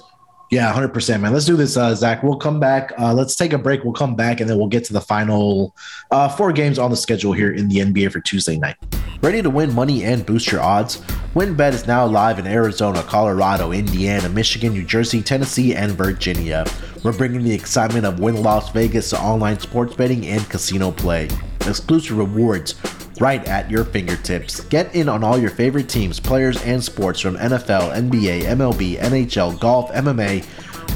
Yeah, 0.52 0.70
hundred 0.70 0.92
percent, 0.92 1.22
man. 1.22 1.32
Let's 1.32 1.46
do 1.46 1.56
this, 1.56 1.78
uh, 1.78 1.94
Zach. 1.94 2.22
We'll 2.22 2.36
come 2.36 2.60
back. 2.60 2.92
Uh, 2.98 3.14
let's 3.14 3.34
take 3.34 3.54
a 3.54 3.58
break. 3.58 3.84
We'll 3.84 3.94
come 3.94 4.14
back, 4.14 4.38
and 4.38 4.50
then 4.50 4.58
we'll 4.58 4.66
get 4.66 4.84
to 4.84 4.92
the 4.92 5.00
final 5.00 5.74
uh, 6.10 6.28
four 6.28 6.52
games 6.52 6.78
on 6.78 6.90
the 6.90 6.96
schedule 6.98 7.32
here 7.32 7.50
in 7.50 7.68
the 7.68 7.76
NBA 7.76 8.12
for 8.12 8.20
Tuesday 8.20 8.58
night. 8.58 8.76
Ready 9.22 9.40
to 9.40 9.48
win 9.48 9.74
money 9.74 10.04
and 10.04 10.26
boost 10.26 10.52
your 10.52 10.60
odds? 10.60 11.00
WynnBET 11.34 11.72
is 11.72 11.86
now 11.86 12.04
live 12.04 12.38
in 12.38 12.46
Arizona, 12.46 13.02
Colorado, 13.02 13.72
Indiana, 13.72 14.28
Michigan, 14.28 14.74
New 14.74 14.84
Jersey, 14.84 15.22
Tennessee, 15.22 15.74
and 15.74 15.92
Virginia. 15.92 16.66
We're 17.02 17.16
bringing 17.16 17.42
the 17.42 17.54
excitement 17.54 18.04
of 18.04 18.20
Wynn 18.20 18.42
Las 18.42 18.70
Vegas 18.72 19.08
to 19.10 19.20
online 19.20 19.58
sports 19.58 19.94
betting 19.94 20.26
and 20.26 20.46
casino 20.50 20.90
play. 20.90 21.30
Exclusive 21.66 22.18
rewards 22.18 22.74
right 23.22 23.46
at 23.46 23.70
your 23.70 23.84
fingertips. 23.84 24.64
Get 24.64 24.92
in 24.96 25.08
on 25.08 25.22
all 25.22 25.38
your 25.38 25.50
favorite 25.50 25.88
teams, 25.88 26.18
players, 26.18 26.60
and 26.64 26.82
sports 26.82 27.20
from 27.20 27.36
NFL, 27.36 27.94
NBA, 27.94 28.42
MLB, 28.42 28.98
NHL, 28.98 29.60
golf, 29.60 29.92
MMA, 29.92 30.44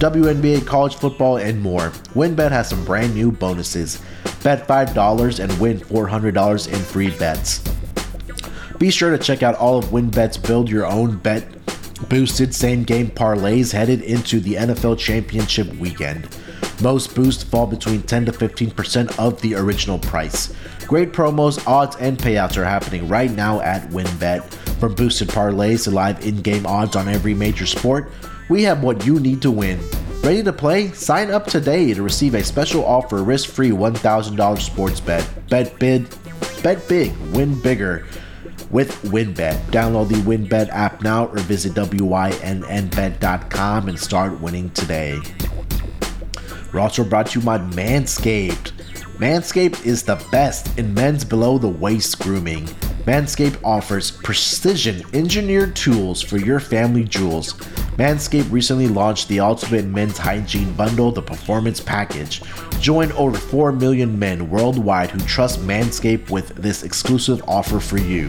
WNBA, 0.00 0.66
college 0.66 0.96
football, 0.96 1.36
and 1.36 1.62
more. 1.62 1.90
WynnBET 2.16 2.50
has 2.50 2.68
some 2.68 2.84
brand 2.84 3.14
new 3.14 3.30
bonuses. 3.30 4.02
Bet 4.42 4.66
$5 4.66 5.38
and 5.38 5.60
win 5.60 5.78
$400 5.78 6.66
in 6.72 6.78
free 6.80 7.10
bets. 7.10 7.62
Be 8.78 8.90
sure 8.90 9.16
to 9.16 9.22
check 9.22 9.44
out 9.44 9.54
all 9.54 9.78
of 9.78 9.86
WynnBET's 9.86 10.36
Build 10.36 10.68
Your 10.68 10.84
Own 10.84 11.18
Bet 11.18 11.46
boosted 12.08 12.52
same 12.52 12.82
game 12.82 13.06
parlays 13.06 13.72
headed 13.72 14.02
into 14.02 14.40
the 14.40 14.54
NFL 14.54 14.98
Championship 14.98 15.72
weekend. 15.76 16.28
Most 16.82 17.14
boosts 17.14 17.42
fall 17.42 17.66
between 17.66 18.02
10 18.02 18.26
to 18.26 18.32
15% 18.32 19.18
of 19.18 19.40
the 19.40 19.54
original 19.54 19.98
price. 19.98 20.52
Great 20.87 21.12
promos, 21.12 21.66
odds, 21.66 21.96
and 21.96 22.16
payouts 22.16 22.57
are 22.57 22.64
happening 22.64 23.09
right 23.09 23.33
now 23.33 23.61
at 23.61 23.88
WynnBET. 23.90 24.44
From 24.79 24.94
boosted 24.94 25.29
parlays 25.29 25.85
to 25.85 25.90
live 25.90 26.25
in 26.25 26.42
game 26.42 26.64
odds 26.64 26.94
on 26.94 27.09
every 27.09 27.35
major 27.35 27.66
sport, 27.66 28.12
we 28.49 28.62
have 28.62 28.83
what 28.85 29.05
you 29.05 29.18
need 29.18 29.42
to 29.42 29.51
win. 29.51 29.81
Ready 30.22 30.44
to 30.44 30.53
play? 30.53 30.92
Sign 30.92 31.31
up 31.31 31.46
today 31.46 31.92
to 31.92 32.03
receive 32.03 32.35
a 32.35 32.44
special 32.44 32.85
offer 32.85 33.25
risk 33.25 33.49
free 33.49 33.70
$1,000 33.70 34.61
sports 34.61 35.01
bet. 35.01 35.29
Bet 35.49 35.79
big, 35.81 36.07
bet 36.62 36.87
big, 36.88 37.16
win 37.33 37.61
bigger 37.61 38.07
with 38.70 38.90
WynnBET. 39.03 39.57
Download 39.70 40.09
the 40.09 40.16
WynnBET 40.16 40.68
app 40.68 41.03
now 41.03 41.27
or 41.27 41.38
visit 41.38 41.75
WYNNBet.com 41.75 42.29
and 43.88 43.99
start 43.99 44.40
winning 44.40 44.70
today. 44.70 45.20
We're 46.72 46.81
also 46.81 47.03
brought 47.05 47.27
to 47.29 47.40
you 47.40 47.44
by 47.44 47.59
Manscaped. 47.59 48.75
Manscaped 49.18 49.87
is 49.87 50.02
the 50.02 50.22
best 50.31 50.79
in 50.79 50.92
men's 50.92 51.24
below 51.24 51.57
the 51.57 51.66
waist 51.66 52.18
grooming. 52.18 52.66
Manscaped 53.07 53.59
offers 53.64 54.11
precision 54.11 55.02
engineered 55.14 55.74
tools 55.74 56.20
for 56.20 56.37
your 56.37 56.61
family 56.61 57.02
jewels. 57.02 57.55
Manscaped 57.96 58.52
recently 58.52 58.88
launched 58.88 59.29
the 59.29 59.40
ultimate 59.40 59.87
men's 59.87 60.18
hygiene 60.18 60.70
bundle, 60.74 61.12
the 61.12 61.22
Performance 61.22 61.81
Package. 61.81 62.42
Join 62.79 63.11
over 63.12 63.38
4 63.38 63.72
million 63.72 64.18
men 64.18 64.50
worldwide 64.50 65.11
who 65.11 65.20
trust 65.20 65.61
Manscaped 65.61 66.29
with 66.29 66.48
this 66.50 66.83
exclusive 66.83 67.42
offer 67.48 67.81
for 67.81 67.96
you. 67.96 68.29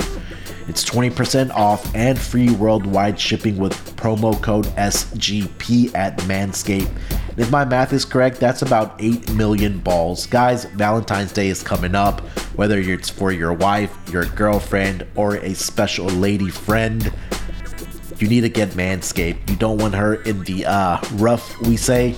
It's 0.69 0.85
20% 0.85 1.49
off 1.51 1.93
and 1.95 2.17
free 2.17 2.51
worldwide 2.51 3.19
shipping 3.19 3.57
with 3.57 3.73
promo 3.97 4.41
code 4.41 4.67
SGP 4.77 5.93
at 5.95 6.17
Manscaped. 6.19 6.91
If 7.37 7.51
my 7.51 7.65
math 7.65 7.93
is 7.93 8.03
correct, 8.03 8.39
that's 8.39 8.63
about 8.63 8.95
8 8.99 9.31
million 9.33 9.77
balls. 9.77 10.25
Guys, 10.25 10.65
Valentine's 10.65 11.31
Day 11.31 11.49
is 11.49 11.61
coming 11.61 11.93
up. 11.93 12.21
Whether 12.57 12.79
it's 12.79 13.09
for 13.09 13.31
your 13.31 13.53
wife, 13.53 13.95
your 14.11 14.25
girlfriend, 14.25 15.05
or 15.15 15.35
a 15.35 15.53
special 15.53 16.07
lady 16.07 16.49
friend, 16.49 17.13
you 18.17 18.27
need 18.27 18.41
to 18.41 18.49
get 18.49 18.69
Manscaped. 18.69 19.47
You 19.51 19.55
don't 19.55 19.77
want 19.77 19.93
her 19.93 20.15
in 20.23 20.43
the 20.45 20.65
uh, 20.65 20.99
rough, 21.13 21.61
we 21.61 21.77
say. 21.77 22.15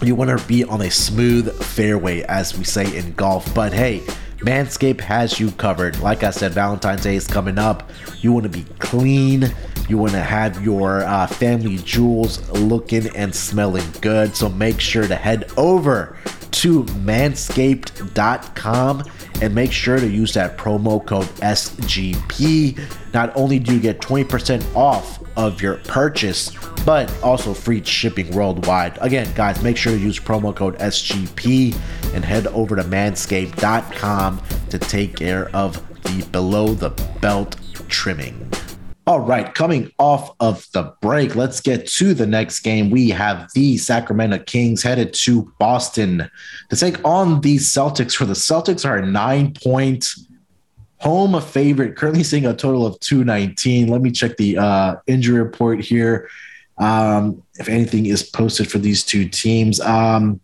You 0.00 0.14
want 0.14 0.30
her 0.30 0.38
to 0.38 0.46
be 0.46 0.64
on 0.64 0.80
a 0.80 0.90
smooth 0.90 1.52
fairway, 1.62 2.22
as 2.22 2.56
we 2.56 2.64
say 2.64 2.96
in 2.96 3.12
golf. 3.12 3.54
But 3.54 3.74
hey, 3.74 4.00
Manscaped 4.38 5.00
has 5.02 5.38
you 5.38 5.50
covered. 5.52 6.00
Like 6.00 6.22
I 6.22 6.30
said, 6.30 6.52
Valentine's 6.52 7.02
Day 7.02 7.16
is 7.16 7.26
coming 7.26 7.58
up. 7.58 7.90
You 8.20 8.32
want 8.32 8.44
to 8.44 8.48
be 8.48 8.64
clean. 8.78 9.54
You 9.88 9.98
want 9.98 10.12
to 10.12 10.22
have 10.22 10.64
your 10.64 11.02
uh, 11.02 11.26
family 11.26 11.76
jewels 11.78 12.48
looking 12.50 13.14
and 13.16 13.34
smelling 13.34 13.84
good. 14.00 14.34
So 14.34 14.48
make 14.48 14.80
sure 14.80 15.06
to 15.06 15.16
head 15.16 15.50
over 15.56 16.16
to 16.52 16.84
manscaped.com 16.84 19.04
and 19.42 19.54
make 19.54 19.72
sure 19.72 19.98
to 19.98 20.08
use 20.08 20.32
that 20.34 20.56
promo 20.56 21.04
code 21.04 21.26
SGP. 21.36 22.80
Not 23.12 23.36
only 23.36 23.58
do 23.58 23.74
you 23.74 23.80
get 23.80 24.00
20% 24.00 24.74
off 24.74 25.22
of 25.36 25.60
your 25.60 25.76
purchase, 25.78 26.50
but 26.84 27.12
also 27.22 27.52
free 27.52 27.84
shipping 27.84 28.30
worldwide. 28.30 28.96
Again, 29.00 29.28
guys, 29.34 29.60
make 29.62 29.76
sure 29.76 29.92
to 29.92 29.98
use 29.98 30.18
promo 30.18 30.54
code 30.54 30.78
SGP 30.78 31.76
and 32.14 32.24
head 32.24 32.46
over 32.48 32.76
to 32.76 32.84
manscaped.com 32.84 34.40
to 34.70 34.78
take 34.78 35.16
care 35.16 35.50
of 35.54 35.82
the 36.04 36.24
below 36.30 36.74
the 36.74 36.90
belt 37.20 37.56
trimming. 37.88 38.48
All 39.06 39.20
right, 39.20 39.52
coming 39.54 39.92
off 39.98 40.34
of 40.40 40.66
the 40.72 40.94
break, 41.02 41.36
let's 41.36 41.60
get 41.60 41.86
to 41.88 42.14
the 42.14 42.26
next 42.26 42.60
game. 42.60 42.88
We 42.88 43.10
have 43.10 43.50
the 43.52 43.76
Sacramento 43.76 44.38
Kings 44.44 44.82
headed 44.82 45.12
to 45.14 45.52
Boston 45.58 46.30
to 46.70 46.76
take 46.76 47.04
on 47.04 47.42
the 47.42 47.56
Celtics. 47.56 48.16
For 48.16 48.24
the 48.24 48.32
Celtics 48.32 48.88
are 48.88 48.96
a 48.96 49.04
nine 49.04 49.52
point 49.52 50.06
home 51.00 51.38
favorite, 51.42 51.96
currently 51.96 52.24
seeing 52.24 52.46
a 52.46 52.54
total 52.54 52.86
of 52.86 52.98
219. 53.00 53.88
Let 53.88 54.00
me 54.00 54.10
check 54.10 54.38
the 54.38 54.56
uh, 54.56 54.96
injury 55.06 55.38
report 55.38 55.80
here. 55.80 56.30
Um, 56.78 57.42
if 57.56 57.68
anything 57.68 58.06
is 58.06 58.22
posted 58.22 58.70
for 58.70 58.78
these 58.78 59.04
two 59.04 59.28
teams. 59.28 59.80
Um, 59.80 60.40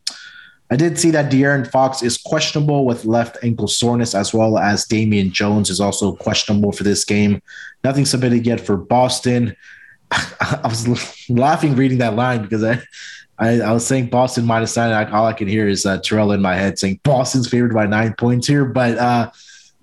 I 0.71 0.77
did 0.77 0.99
see 0.99 1.11
that 1.11 1.33
De'Aaron 1.33 1.69
Fox 1.69 2.03
is 2.03 2.17
questionable 2.17 2.85
with 2.85 3.05
left 3.05 3.39
ankle 3.43 3.67
soreness, 3.67 4.15
as 4.15 4.33
well 4.33 4.57
as 4.57 4.87
Damian 4.87 5.33
Jones 5.33 5.69
is 5.69 5.81
also 5.81 6.15
questionable 6.15 6.71
for 6.71 6.85
this 6.85 7.05
game. 7.05 7.43
Nothing 7.83 8.05
submitted 8.05 8.47
yet 8.47 8.61
for 8.61 8.77
Boston. 8.77 9.57
I 10.13 10.61
was 10.65 11.29
laughing 11.29 11.75
reading 11.75 11.99
that 11.99 12.15
line 12.15 12.43
because 12.43 12.63
I, 12.63 12.81
I, 13.39 13.61
I 13.61 13.73
was 13.73 13.85
saying 13.85 14.11
Boston 14.11 14.45
minus 14.45 14.77
nine. 14.77 14.93
I, 14.93 15.11
all 15.11 15.27
I 15.27 15.33
can 15.33 15.49
hear 15.49 15.67
is 15.67 15.87
uh, 15.87 15.99
Terrell 15.99 16.31
in 16.33 16.41
my 16.41 16.55
head 16.55 16.79
saying 16.79 17.01
Boston's 17.03 17.49
favored 17.49 17.75
by 17.75 17.87
nine 17.87 18.15
points 18.15 18.47
here. 18.47 18.65
But 18.65 18.97
uh, 18.97 19.31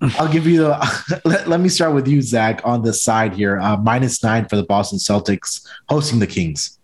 I'll 0.00 0.32
give 0.32 0.46
you 0.46 0.58
the. 0.58 1.20
let, 1.26 1.48
let, 1.48 1.60
me 1.60 1.68
start 1.68 1.94
with 1.94 2.08
you, 2.08 2.22
Zach, 2.22 2.62
on 2.64 2.82
the 2.82 2.94
side 2.94 3.34
here. 3.34 3.58
Uh, 3.58 3.76
minus 3.76 4.22
nine 4.22 4.48
for 4.48 4.56
the 4.56 4.62
Boston 4.62 4.98
Celtics 4.98 5.66
hosting 5.88 6.18
the 6.18 6.26
Kings. 6.26 6.77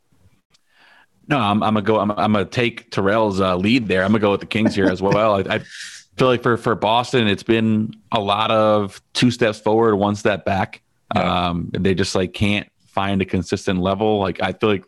No, 1.28 1.38
I'm, 1.38 1.62
I'm 1.62 1.74
gonna 1.74 1.82
go. 1.82 1.98
I'm, 1.98 2.10
I'm 2.12 2.32
gonna 2.32 2.44
take 2.44 2.90
Terrell's 2.90 3.40
uh, 3.40 3.56
lead 3.56 3.88
there. 3.88 4.02
I'm 4.02 4.10
gonna 4.10 4.20
go 4.20 4.30
with 4.30 4.40
the 4.40 4.46
Kings 4.46 4.74
here 4.74 4.87
as 4.87 5.00
well. 5.02 5.37
I, 5.37 5.56
I, 5.56 5.58
feel 6.16 6.28
like 6.28 6.42
for 6.42 6.56
for 6.56 6.74
Boston, 6.74 7.26
it's 7.26 7.42
been 7.42 7.94
a 8.12 8.20
lot 8.20 8.50
of 8.50 9.00
two 9.14 9.30
steps 9.30 9.60
forward, 9.60 9.96
one 9.96 10.14
step 10.14 10.44
back. 10.44 10.82
Yeah. 11.14 11.48
Um, 11.48 11.70
they 11.72 11.94
just 11.94 12.14
like 12.14 12.32
can't 12.32 12.68
find 12.87 13.20
a 13.22 13.24
consistent 13.24 13.80
level. 13.80 14.20
Like 14.20 14.42
I 14.42 14.52
feel 14.52 14.68
like 14.68 14.84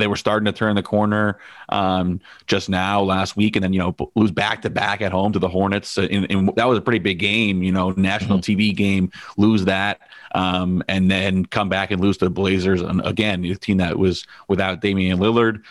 they 0.00 0.06
were 0.06 0.16
starting 0.16 0.44
to 0.46 0.52
turn 0.52 0.76
the 0.76 0.82
corner 0.82 1.38
um, 1.68 2.20
just 2.46 2.68
now 2.68 3.02
last 3.02 3.36
week, 3.36 3.56
and 3.56 3.62
then 3.62 3.72
you 3.72 3.78
know 3.78 3.96
lose 4.14 4.30
back 4.30 4.62
to 4.62 4.70
back 4.70 5.00
at 5.00 5.12
home 5.12 5.32
to 5.32 5.38
the 5.38 5.48
Hornets. 5.48 5.96
And, 5.96 6.48
that 6.56 6.68
was 6.68 6.78
a 6.78 6.82
pretty 6.82 6.98
big 6.98 7.18
game, 7.18 7.62
you 7.62 7.72
know, 7.72 7.90
national 7.90 8.38
mm-hmm. 8.38 8.60
TV 8.60 8.74
game. 8.74 9.10
Lose 9.36 9.64
that, 9.64 10.00
um, 10.34 10.82
and 10.88 11.10
then 11.10 11.44
come 11.46 11.68
back 11.68 11.90
and 11.90 12.00
lose 12.00 12.16
to 12.18 12.26
the 12.26 12.30
Blazers. 12.30 12.82
And 12.82 13.04
again, 13.04 13.42
the 13.42 13.54
team 13.54 13.78
that 13.78 13.98
was 13.98 14.26
without 14.48 14.80
Damian 14.80 15.18
Lillard. 15.18 15.62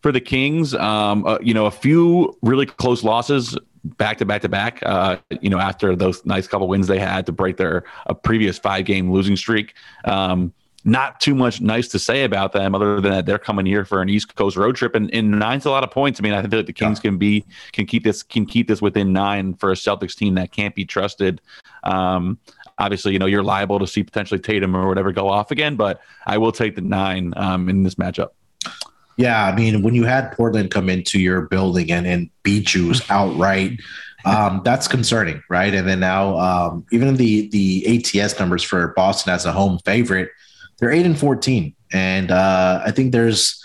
For 0.00 0.10
the 0.10 0.20
Kings, 0.20 0.74
um, 0.74 1.24
uh, 1.24 1.38
you 1.40 1.54
know, 1.54 1.66
a 1.66 1.70
few 1.70 2.36
really 2.42 2.66
close 2.66 3.04
losses 3.04 3.56
back 3.84 4.18
to 4.18 4.24
back 4.24 4.42
to 4.42 4.48
back. 4.48 4.80
Uh, 4.82 5.18
you 5.40 5.50
know, 5.50 5.58
after 5.58 5.94
those 5.96 6.24
nice 6.24 6.46
couple 6.46 6.68
wins 6.68 6.86
they 6.86 6.98
had 6.98 7.26
to 7.26 7.32
break 7.32 7.56
their 7.56 7.84
a 8.06 8.14
previous 8.14 8.58
five 8.58 8.84
game 8.84 9.10
losing 9.12 9.36
streak. 9.36 9.74
Um, 10.04 10.52
not 10.84 11.20
too 11.20 11.34
much 11.34 11.60
nice 11.60 11.88
to 11.88 11.98
say 11.98 12.24
about 12.24 12.52
them 12.52 12.74
other 12.74 13.00
than 13.00 13.12
that 13.12 13.26
they're 13.26 13.38
coming 13.38 13.66
here 13.66 13.84
for 13.84 14.02
an 14.02 14.08
East 14.08 14.34
Coast 14.34 14.56
road 14.56 14.74
trip 14.74 14.94
and, 14.94 15.12
and 15.14 15.30
nine's 15.30 15.64
a 15.64 15.70
lot 15.70 15.84
of 15.84 15.90
points. 15.90 16.18
I 16.18 16.22
mean, 16.22 16.32
I 16.32 16.40
think 16.40 16.50
that 16.50 16.66
the 16.66 16.72
Kings 16.72 16.98
yeah. 16.98 17.10
can 17.10 17.18
be 17.18 17.44
can 17.72 17.86
keep 17.86 18.04
this 18.04 18.22
can 18.22 18.46
keep 18.46 18.68
this 18.68 18.82
within 18.82 19.12
nine 19.12 19.54
for 19.54 19.70
a 19.70 19.74
Celtics 19.74 20.16
team 20.16 20.34
that 20.34 20.50
can't 20.52 20.74
be 20.74 20.84
trusted. 20.84 21.40
Um, 21.84 22.38
obviously, 22.78 23.12
you 23.12 23.18
know, 23.18 23.26
you're 23.26 23.42
liable 23.42 23.78
to 23.78 23.86
see 23.86 24.02
potentially 24.02 24.40
Tatum 24.40 24.76
or 24.76 24.88
whatever 24.88 25.12
go 25.12 25.28
off 25.28 25.50
again, 25.50 25.76
but 25.76 26.00
I 26.26 26.38
will 26.38 26.52
take 26.52 26.74
the 26.74 26.80
nine 26.80 27.32
um, 27.36 27.68
in 27.68 27.84
this 27.84 27.94
matchup. 27.94 28.30
Yeah, 29.16 29.46
I 29.46 29.54
mean, 29.54 29.82
when 29.82 29.94
you 29.94 30.04
had 30.04 30.32
Portland 30.32 30.70
come 30.70 30.88
into 30.88 31.20
your 31.20 31.42
building 31.42 31.92
and, 31.92 32.06
and 32.06 32.30
beat 32.42 32.74
you 32.74 32.94
outright, 33.10 33.78
um, 34.24 34.62
that's 34.64 34.88
concerning, 34.88 35.42
right? 35.48 35.74
And 35.74 35.86
then 35.86 36.00
now, 36.00 36.38
um, 36.38 36.86
even 36.92 37.16
the 37.16 37.48
the 37.48 38.20
ATS 38.20 38.38
numbers 38.38 38.62
for 38.62 38.88
Boston 38.88 39.32
as 39.32 39.44
a 39.44 39.52
home 39.52 39.78
favorite 39.84 40.30
they're 40.78 40.90
eight 40.90 41.06
and 41.06 41.18
fourteen, 41.18 41.74
and 41.92 42.30
uh, 42.30 42.82
I 42.84 42.90
think 42.90 43.12
there's 43.12 43.64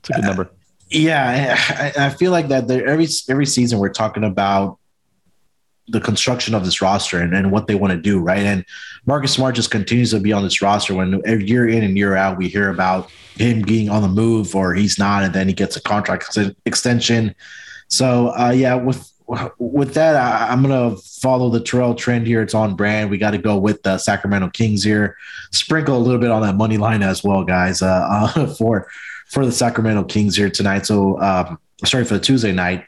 it's 0.00 0.10
a 0.10 0.12
good 0.14 0.24
number. 0.24 0.44
Uh, 0.44 0.54
yeah, 0.90 1.56
I, 1.98 2.06
I, 2.06 2.10
feel 2.10 2.32
like 2.32 2.48
that 2.48 2.70
every 2.70 3.06
every 3.28 3.46
season 3.46 3.78
we're 3.78 3.90
talking 3.90 4.24
about 4.24 4.78
the 5.88 6.00
construction 6.00 6.54
of 6.54 6.64
this 6.64 6.82
roster 6.82 7.18
and, 7.18 7.34
and 7.34 7.50
what 7.50 7.66
they 7.66 7.74
want 7.74 7.92
to 7.92 7.98
do, 7.98 8.18
right? 8.18 8.44
And 8.44 8.64
Marcus 9.06 9.32
Smart 9.32 9.54
just 9.54 9.70
continues 9.70 10.10
to 10.10 10.20
be 10.20 10.32
on 10.32 10.42
this 10.42 10.60
roster 10.60 10.94
when 10.94 11.22
year 11.26 11.68
in 11.68 11.82
and 11.82 11.96
year 11.96 12.14
out 12.14 12.36
we 12.36 12.48
hear 12.48 12.70
about 12.70 13.10
him 13.36 13.62
being 13.62 13.88
on 13.88 14.02
the 14.02 14.08
move 14.08 14.54
or 14.54 14.74
he's 14.74 14.98
not, 14.98 15.22
and 15.22 15.34
then 15.34 15.48
he 15.48 15.54
gets 15.54 15.76
a 15.76 15.82
contract 15.82 16.36
extension. 16.66 17.34
So 17.88 18.28
uh, 18.38 18.52
yeah, 18.54 18.74
with 18.74 19.10
with 19.58 19.94
that, 19.94 20.16
I, 20.16 20.52
am 20.52 20.62
going 20.62 20.96
to 20.96 21.02
follow 21.02 21.50
the 21.50 21.60
Terrell 21.60 21.94
trend 21.94 22.26
here. 22.26 22.40
It's 22.40 22.54
on 22.54 22.74
brand. 22.74 23.10
We 23.10 23.18
got 23.18 23.32
to 23.32 23.38
go 23.38 23.58
with 23.58 23.82
the 23.82 23.98
Sacramento 23.98 24.50
Kings 24.50 24.82
here. 24.82 25.16
Sprinkle 25.52 25.96
a 25.96 25.98
little 25.98 26.20
bit 26.20 26.30
on 26.30 26.42
that 26.42 26.56
money 26.56 26.78
line 26.78 27.02
as 27.02 27.22
well, 27.22 27.44
guys, 27.44 27.82
uh, 27.82 28.32
uh, 28.36 28.46
for 28.54 28.88
for 29.28 29.44
the 29.44 29.52
Sacramento 29.52 30.04
Kings 30.04 30.34
here 30.36 30.48
tonight. 30.48 30.86
So, 30.86 31.20
um, 31.20 31.58
sorry 31.84 32.04
for 32.04 32.14
the 32.14 32.20
Tuesday 32.20 32.52
night. 32.52 32.84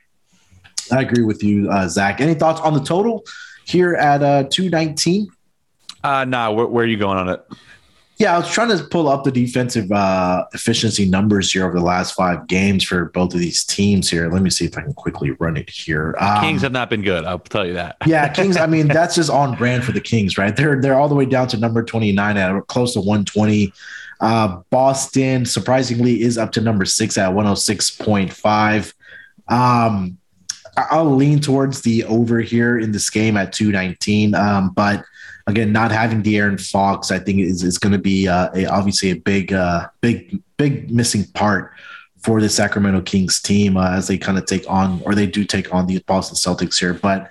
I 0.90 1.02
agree 1.02 1.22
with 1.22 1.42
you, 1.42 1.70
uh, 1.70 1.86
Zach. 1.88 2.20
Any 2.20 2.34
thoughts 2.34 2.60
on 2.62 2.72
the 2.72 2.80
total 2.80 3.24
here 3.64 3.94
at 3.94 4.22
uh, 4.22 4.44
219? 4.44 5.28
Uh, 6.02 6.24
nah, 6.24 6.50
where, 6.50 6.66
where 6.66 6.84
are 6.84 6.88
you 6.88 6.96
going 6.96 7.18
on 7.18 7.28
it? 7.28 7.44
Yeah, 8.20 8.34
I 8.34 8.38
was 8.38 8.50
trying 8.50 8.68
to 8.76 8.84
pull 8.84 9.08
up 9.08 9.24
the 9.24 9.32
defensive 9.32 9.90
uh, 9.90 10.44
efficiency 10.52 11.08
numbers 11.08 11.50
here 11.50 11.64
over 11.64 11.78
the 11.78 11.84
last 11.84 12.12
five 12.12 12.46
games 12.48 12.84
for 12.84 13.06
both 13.06 13.32
of 13.32 13.40
these 13.40 13.64
teams 13.64 14.10
here. 14.10 14.30
Let 14.30 14.42
me 14.42 14.50
see 14.50 14.66
if 14.66 14.76
I 14.76 14.82
can 14.82 14.92
quickly 14.92 15.30
run 15.30 15.56
it 15.56 15.70
here. 15.70 16.14
Um, 16.20 16.42
Kings 16.42 16.60
have 16.60 16.72
not 16.72 16.90
been 16.90 17.00
good. 17.00 17.24
I'll 17.24 17.38
tell 17.38 17.66
you 17.66 17.72
that. 17.72 17.96
yeah, 18.06 18.28
Kings. 18.28 18.58
I 18.58 18.66
mean, 18.66 18.88
that's 18.92 19.14
just 19.14 19.30
on 19.30 19.56
brand 19.56 19.84
for 19.84 19.92
the 19.92 20.02
Kings, 20.02 20.36
right? 20.36 20.54
They're 20.54 20.82
they're 20.82 21.00
all 21.00 21.08
the 21.08 21.14
way 21.14 21.24
down 21.24 21.48
to 21.48 21.56
number 21.56 21.82
twenty 21.82 22.12
nine 22.12 22.36
at 22.36 22.66
close 22.66 22.92
to 22.92 23.00
one 23.00 23.24
twenty. 23.24 23.72
Uh, 24.20 24.60
Boston 24.68 25.46
surprisingly 25.46 26.20
is 26.20 26.36
up 26.36 26.52
to 26.52 26.60
number 26.60 26.84
six 26.84 27.16
at 27.16 27.32
one 27.32 27.46
hundred 27.46 27.56
six 27.56 27.90
point 27.90 28.30
five. 28.30 28.92
Um, 29.48 30.18
I'll 30.76 31.16
lean 31.16 31.40
towards 31.40 31.80
the 31.80 32.04
over 32.04 32.40
here 32.40 32.78
in 32.78 32.92
this 32.92 33.08
game 33.08 33.38
at 33.38 33.54
two 33.54 33.72
nineteen, 33.72 34.34
um, 34.34 34.74
but 34.76 35.06
again, 35.50 35.72
not 35.72 35.90
having 35.90 36.22
De'Aaron 36.22 36.60
Fox, 36.60 37.10
I 37.10 37.18
think 37.18 37.40
is, 37.40 37.62
is 37.62 37.78
going 37.78 37.92
to 37.92 37.98
be 37.98 38.28
uh, 38.28 38.50
a, 38.54 38.66
obviously 38.66 39.10
a 39.10 39.16
big, 39.16 39.52
uh, 39.52 39.88
big, 40.00 40.42
big 40.56 40.90
missing 40.90 41.24
part 41.34 41.72
for 42.18 42.40
the 42.40 42.48
Sacramento 42.48 43.00
Kings 43.02 43.40
team 43.40 43.76
uh, 43.76 43.92
as 43.92 44.08
they 44.08 44.18
kind 44.18 44.38
of 44.38 44.46
take 44.46 44.64
on, 44.68 45.00
or 45.04 45.14
they 45.14 45.26
do 45.26 45.44
take 45.44 45.72
on 45.72 45.86
the 45.86 45.98
Boston 46.06 46.36
Celtics 46.36 46.78
here. 46.78 46.94
But 46.94 47.30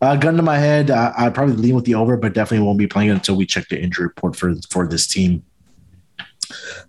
uh, 0.00 0.16
gun 0.16 0.36
to 0.36 0.42
my 0.42 0.58
head, 0.58 0.90
uh, 0.90 1.12
I'd 1.16 1.34
probably 1.34 1.56
lean 1.56 1.74
with 1.74 1.84
the 1.84 1.96
over, 1.96 2.16
but 2.16 2.34
definitely 2.34 2.64
won't 2.64 2.78
be 2.78 2.86
playing 2.86 3.10
it 3.10 3.14
until 3.14 3.36
we 3.36 3.46
check 3.46 3.68
the 3.68 3.80
injury 3.80 4.06
report 4.06 4.36
for 4.36 4.54
for 4.70 4.86
this 4.86 5.06
team. 5.06 5.42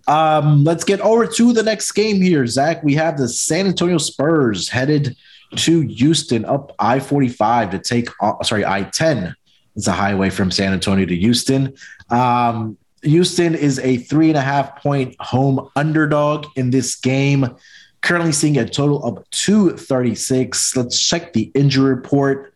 Um, 0.06 0.64
let's 0.64 0.84
get 0.84 1.00
over 1.00 1.26
to 1.26 1.52
the 1.52 1.62
next 1.62 1.92
game 1.92 2.22
here, 2.22 2.46
Zach. 2.46 2.82
We 2.82 2.94
have 2.94 3.18
the 3.18 3.28
San 3.28 3.66
Antonio 3.66 3.98
Spurs 3.98 4.68
headed 4.68 5.16
to 5.56 5.80
Houston 5.80 6.44
up 6.44 6.74
I 6.78 7.00
45 7.00 7.70
to 7.70 7.78
take, 7.78 8.08
sorry, 8.42 8.64
I 8.64 8.84
10 8.84 9.34
it's 9.80 9.88
a 9.88 9.92
highway 9.92 10.28
from 10.28 10.50
San 10.50 10.74
Antonio 10.74 11.06
to 11.06 11.16
Houston. 11.16 11.74
Um, 12.10 12.76
Houston 13.02 13.54
is 13.54 13.78
a 13.78 13.96
three 13.96 14.28
and 14.28 14.36
a 14.36 14.42
half 14.42 14.76
point 14.76 15.16
home 15.20 15.70
underdog 15.74 16.44
in 16.54 16.68
this 16.68 16.96
game. 16.96 17.56
Currently 18.02 18.32
seeing 18.32 18.58
a 18.58 18.68
total 18.68 19.02
of 19.02 19.24
236. 19.30 20.76
Let's 20.76 21.00
check 21.00 21.32
the 21.32 21.50
injury 21.54 21.94
report 21.94 22.52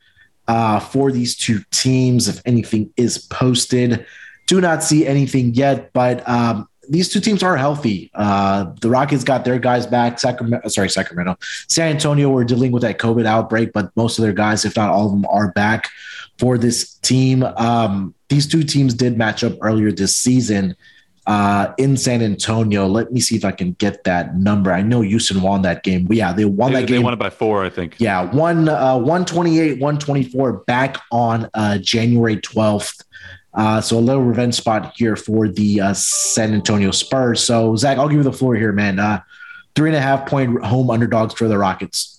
uh, 0.49 0.81
for 0.81 1.11
these 1.11 1.35
two 1.35 1.61
teams, 1.71 2.29
if 2.29 2.43
anything 2.45 2.93
is 2.99 3.17
posted. 3.17 4.05
do 4.47 4.61
not 4.61 4.83
see 4.83 5.07
anything 5.07 5.55
yet, 5.55 5.95
but 5.95 6.29
um, 6.29 6.69
these 6.91 7.09
two 7.09 7.21
teams 7.21 7.43
are 7.43 7.57
healthy. 7.57 8.11
Uh, 8.15 8.67
the 8.83 8.91
Rockets 8.91 9.25
got 9.25 9.47
their 9.47 9.59
guys 9.59 9.87
back. 9.87 10.21
Sacramento, 10.21 10.69
sorry, 10.69 10.91
Sacramento, 10.91 11.39
San 11.69 11.89
Antonio 11.89 12.29
were 12.29 12.45
dealing 12.45 12.71
with 12.71 12.83
that 12.83 12.99
COVID 12.99 13.25
outbreak, 13.25 13.73
but 13.73 13.91
most 13.97 14.19
of 14.19 14.23
their 14.25 14.35
guys, 14.35 14.67
if 14.67 14.77
not 14.77 14.91
all 14.91 15.07
of 15.07 15.13
them, 15.13 15.25
are 15.31 15.53
back 15.53 15.89
for 16.39 16.59
this 16.59 16.95
team. 16.95 17.43
Um, 17.43 18.15
these 18.29 18.47
two 18.47 18.63
teams 18.63 18.95
did 18.95 19.17
match 19.17 19.45
up 19.45 19.55
earlier 19.61 19.93
this 19.93 20.17
season 20.17 20.77
uh, 21.27 21.73
in 21.79 21.97
San 21.97 22.23
Antonio. 22.23 22.87
Let 22.87 23.13
me 23.13 23.21
see 23.21 23.37
if 23.37 23.45
I 23.45 23.53
can 23.53 23.73
get 23.73 24.05
that 24.05 24.37
number. 24.37 24.73
I 24.73 24.83
know 24.83 25.01
Houston 25.01 25.41
won 25.43 25.63
that 25.63 25.83
game. 25.83 26.05
But 26.05 26.17
yeah, 26.17 26.33
they 26.33 26.45
won 26.45 26.73
they, 26.73 26.81
that 26.81 26.87
game. 26.87 26.99
They 26.99 27.05
won 27.05 27.15
it 27.15 27.19
by 27.19 27.31
four, 27.31 27.65
I 27.65 27.71
think. 27.71 27.97
Yeah, 27.99 28.23
one 28.23 28.69
uh, 28.69 28.97
128, 28.97 29.81
124 29.81 30.53
back 30.67 30.99
on 31.11 31.49
uh, 31.55 31.79
January 31.79 32.37
12th. 32.37 33.05
Uh, 33.55 33.81
so 33.81 33.99
a 33.99 34.01
little 34.01 34.23
revenge 34.23 34.55
spot 34.55 34.95
here 34.97 35.15
for 35.15 35.49
the 35.49 35.81
uh, 35.81 35.93
San 35.95 36.53
Antonio 36.53 36.91
Spurs. 36.91 37.43
So 37.43 37.77
Zach, 37.77 37.99
I'll 37.99 38.09
give 38.09 38.19
you 38.19 38.25
the 38.25 38.33
floor 38.33 38.57
here, 38.57 38.73
man. 38.73 38.99
Uh, 38.99 39.23
three 39.77 39.89
and 39.89 39.97
a 39.97 40.01
half 40.01 40.27
point 40.27 40.65
home 40.65 40.91
underdogs 40.91 41.35
for 41.35 41.47
the 41.47 41.57
Rockets. 41.57 42.14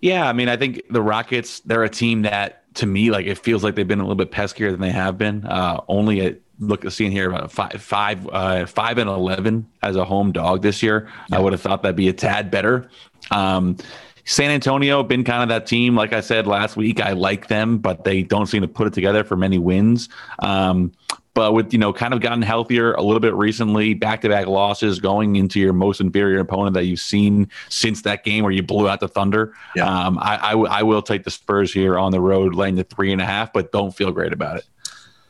Yeah, 0.00 0.28
I 0.28 0.32
mean, 0.32 0.48
I 0.48 0.56
think 0.56 0.82
the 0.90 1.02
Rockets, 1.02 1.60
they're 1.60 1.84
a 1.84 1.88
team 1.88 2.22
that 2.22 2.62
to 2.74 2.86
me, 2.86 3.10
like 3.10 3.26
it 3.26 3.38
feels 3.38 3.64
like 3.64 3.74
they've 3.74 3.88
been 3.88 4.00
a 4.00 4.04
little 4.04 4.16
bit 4.16 4.30
peskier 4.30 4.70
than 4.70 4.80
they 4.80 4.90
have 4.90 5.18
been. 5.18 5.44
Uh, 5.44 5.80
only 5.88 6.20
at 6.20 6.40
look 6.60 6.88
seeing 6.90 7.12
here 7.12 7.30
about 7.30 7.50
five 7.50 7.80
five 7.82 8.28
uh, 8.28 8.66
five 8.66 8.98
and 8.98 9.08
eleven 9.08 9.66
as 9.82 9.96
a 9.96 10.04
home 10.04 10.32
dog 10.32 10.62
this 10.62 10.82
year. 10.82 11.08
Yeah. 11.28 11.38
I 11.38 11.40
would 11.40 11.52
have 11.52 11.60
thought 11.60 11.82
that'd 11.82 11.96
be 11.96 12.08
a 12.08 12.12
tad 12.12 12.50
better. 12.50 12.88
Um, 13.30 13.76
San 14.24 14.50
Antonio 14.50 15.02
been 15.02 15.24
kind 15.24 15.42
of 15.42 15.48
that 15.48 15.66
team. 15.66 15.96
Like 15.96 16.12
I 16.12 16.20
said 16.20 16.46
last 16.46 16.76
week, 16.76 17.00
I 17.00 17.12
like 17.12 17.48
them, 17.48 17.78
but 17.78 18.04
they 18.04 18.22
don't 18.22 18.46
seem 18.46 18.60
to 18.60 18.68
put 18.68 18.86
it 18.86 18.92
together 18.92 19.24
for 19.24 19.36
many 19.36 19.58
wins. 19.58 20.08
Um, 20.40 20.92
but 21.38 21.52
with 21.52 21.72
you 21.72 21.78
know, 21.78 21.92
kind 21.92 22.12
of 22.12 22.20
gotten 22.20 22.42
healthier 22.42 22.94
a 22.94 23.00
little 23.00 23.20
bit 23.20 23.32
recently, 23.32 23.94
back 23.94 24.22
to 24.22 24.28
back 24.28 24.48
losses, 24.48 24.98
going 24.98 25.36
into 25.36 25.60
your 25.60 25.72
most 25.72 26.00
inferior 26.00 26.40
opponent 26.40 26.74
that 26.74 26.86
you've 26.86 26.98
seen 26.98 27.48
since 27.68 28.02
that 28.02 28.24
game 28.24 28.42
where 28.42 28.50
you 28.50 28.60
blew 28.60 28.88
out 28.88 28.98
the 28.98 29.06
Thunder. 29.06 29.54
Yeah. 29.76 29.86
Um, 29.86 30.18
I, 30.18 30.36
I, 30.36 30.52
I 30.54 30.82
will 30.82 31.00
take 31.00 31.22
the 31.22 31.30
Spurs 31.30 31.72
here 31.72 31.96
on 31.96 32.10
the 32.10 32.20
road, 32.20 32.56
laying 32.56 32.74
the 32.74 32.82
three 32.82 33.12
and 33.12 33.22
a 33.22 33.24
half, 33.24 33.52
but 33.52 33.70
don't 33.70 33.92
feel 33.92 34.10
great 34.10 34.32
about 34.32 34.56
it. 34.56 34.64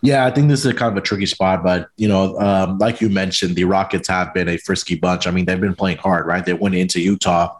Yeah, 0.00 0.24
I 0.24 0.30
think 0.30 0.48
this 0.48 0.60
is 0.60 0.66
a 0.66 0.72
kind 0.72 0.92
of 0.92 0.96
a 0.96 1.06
tricky 1.06 1.26
spot, 1.26 1.62
but 1.62 1.90
you 1.98 2.08
know, 2.08 2.38
um, 2.38 2.78
like 2.78 3.02
you 3.02 3.10
mentioned, 3.10 3.54
the 3.54 3.64
Rockets 3.64 4.08
have 4.08 4.32
been 4.32 4.48
a 4.48 4.56
frisky 4.56 4.94
bunch. 4.94 5.26
I 5.26 5.30
mean, 5.30 5.44
they've 5.44 5.60
been 5.60 5.74
playing 5.74 5.98
hard, 5.98 6.26
right? 6.26 6.42
They 6.42 6.54
went 6.54 6.74
into 6.74 7.02
Utah 7.02 7.54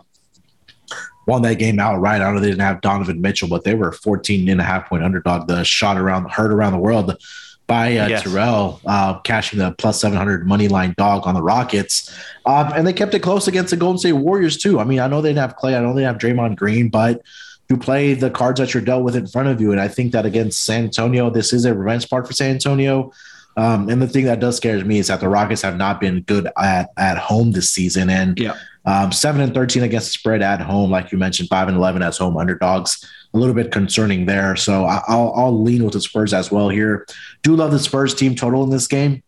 won 1.27 1.43
that 1.43 1.57
game 1.57 1.79
outright. 1.79 2.23
I 2.23 2.33
know 2.33 2.41
they 2.41 2.49
didn't 2.49 2.63
have 2.63 2.81
Donovan 2.81 3.21
Mitchell, 3.21 3.49
but 3.49 3.63
they 3.63 3.75
were 3.75 3.93
14 3.93 4.49
and 4.49 4.63
a 4.63 4.65
half 4.65 4.89
point 4.89 5.05
underdog. 5.05 5.47
The 5.47 5.63
shot 5.63 5.99
around, 5.99 6.31
heard 6.31 6.51
around 6.51 6.73
the 6.73 6.79
world 6.79 7.15
by 7.69 7.97
uh, 7.99 8.09
yes. 8.09 8.23
Terrell, 8.25 8.81
uh, 8.87 9.21
cashing 9.21 9.61
the 9.61 9.71
plus 9.73 10.01
700 10.01 10.47
money 10.47 10.67
line 10.67 10.95
dog 10.97 11.27
on 11.27 11.35
the 11.35 11.43
Rockets. 11.43 12.13
Um, 12.47 12.73
and 12.75 12.87
they 12.87 12.93
kept 12.93 13.15
it 13.15 13.21
close 13.21 13.47
against 13.47 13.71
the 13.71 13.77
Golden 13.77 13.99
State 13.99 14.13
Warriors, 14.15 14.57
too. 14.57 14.81
I 14.81 14.85
mean, 14.85 14.99
I 14.99 15.07
know 15.07 15.21
they 15.21 15.29
didn't 15.29 15.43
have 15.43 15.57
Klay, 15.57 15.77
I 15.77 15.81
know 15.81 15.95
they 15.95 16.03
have 16.03 16.19
Draymond 16.19 16.57
Green, 16.57 16.89
but 16.89 17.23
you 17.69 17.77
play 17.77 18.15
the 18.15 18.31
cards 18.31 18.59
that 18.59 18.73
you're 18.73 18.83
dealt 18.83 19.05
with 19.05 19.15
in 19.15 19.27
front 19.27 19.49
of 19.49 19.61
you. 19.61 19.71
And 19.71 19.81
I 19.81 19.87
think 19.87 20.13
that 20.13 20.25
against 20.25 20.65
San 20.65 20.85
Antonio, 20.85 21.31
this 21.31 21.53
is 21.53 21.67
a 21.67 21.75
revenge 21.75 22.09
part 22.09 22.27
for 22.27 22.33
San 22.33 22.53
Antonio. 22.53 23.13
Um, 23.59 23.91
and 23.91 24.01
the 24.01 24.09
thing 24.09 24.25
that 24.25 24.41
does 24.41 24.57
scare 24.57 24.83
me 24.85 24.99
is 24.99 25.09
that 25.09 25.21
the 25.21 25.29
Rockets 25.29 25.63
have 25.63 25.77
not 25.77 26.01
been 26.01 26.23
good 26.23 26.49
at, 26.57 26.91
at 26.97 27.19
home 27.19 27.53
this 27.53 27.69
season. 27.69 28.09
And 28.09 28.39
yeah. 28.39 28.57
Um, 28.89 29.13
seven 29.13 29.43
and 29.43 29.53
thirteen 29.53 29.83
against 29.83 30.07
the 30.07 30.13
spread 30.13 30.41
at 30.41 30.63
home, 30.63 30.91
like 30.91 31.13
you 31.13 31.19
mentioned, 31.19 31.51
five 31.51 31.69
and 31.69 31.77
eleven 31.77 32.03
as 32.03 32.17
home 32.17 32.39
underdogs. 32.39 33.05
A 33.35 33.39
little 33.39 33.55
bit 33.55 33.71
concerning 33.71 34.25
there. 34.25 34.57
So 34.57 34.87
I'll, 34.87 35.35
I'll 35.37 35.63
lean 35.63 35.85
with 35.85 35.93
the 35.93 36.01
Spurs 36.01 36.33
as 36.33 36.51
well 36.51 36.71
here. 36.71 37.07
Do 37.43 37.55
love 37.55 37.71
the 37.71 37.79
Spurs 37.79 38.15
team 38.15 38.35
total 38.35 38.65
in 38.65 38.71
this 38.71 38.87
game. 38.87 39.23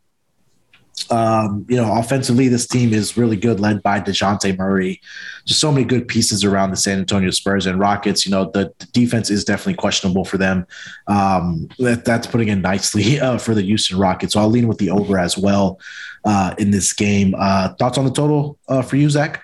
Um, 1.10 1.66
you 1.68 1.76
know, 1.76 1.92
offensively, 1.98 2.48
this 2.48 2.66
team 2.66 2.94
is 2.94 3.18
really 3.18 3.36
good, 3.36 3.60
led 3.60 3.82
by 3.82 4.00
Dejounte 4.00 4.56
Murray. 4.56 5.02
Just 5.44 5.60
so 5.60 5.70
many 5.70 5.84
good 5.84 6.08
pieces 6.08 6.44
around 6.44 6.70
the 6.70 6.76
San 6.76 6.98
Antonio 6.98 7.30
Spurs 7.30 7.66
and 7.66 7.78
Rockets. 7.78 8.24
You 8.24 8.32
know, 8.32 8.50
the, 8.50 8.72
the 8.78 8.86
defense 8.86 9.28
is 9.28 9.44
definitely 9.44 9.74
questionable 9.74 10.24
for 10.24 10.38
them. 10.38 10.66
Um, 11.06 11.68
that, 11.78 12.06
that's 12.06 12.26
putting 12.26 12.48
in 12.48 12.62
nicely 12.62 13.20
uh, 13.20 13.36
for 13.36 13.54
the 13.54 13.62
Houston 13.62 13.98
Rockets. 13.98 14.32
So 14.32 14.40
I'll 14.40 14.48
lean 14.48 14.68
with 14.68 14.78
the 14.78 14.90
over 14.90 15.18
as 15.18 15.36
well 15.36 15.78
uh, 16.24 16.54
in 16.56 16.70
this 16.70 16.94
game. 16.94 17.34
Uh, 17.36 17.74
thoughts 17.74 17.98
on 17.98 18.06
the 18.06 18.12
total 18.12 18.58
uh, 18.68 18.80
for 18.80 18.96
you, 18.96 19.10
Zach? 19.10 19.42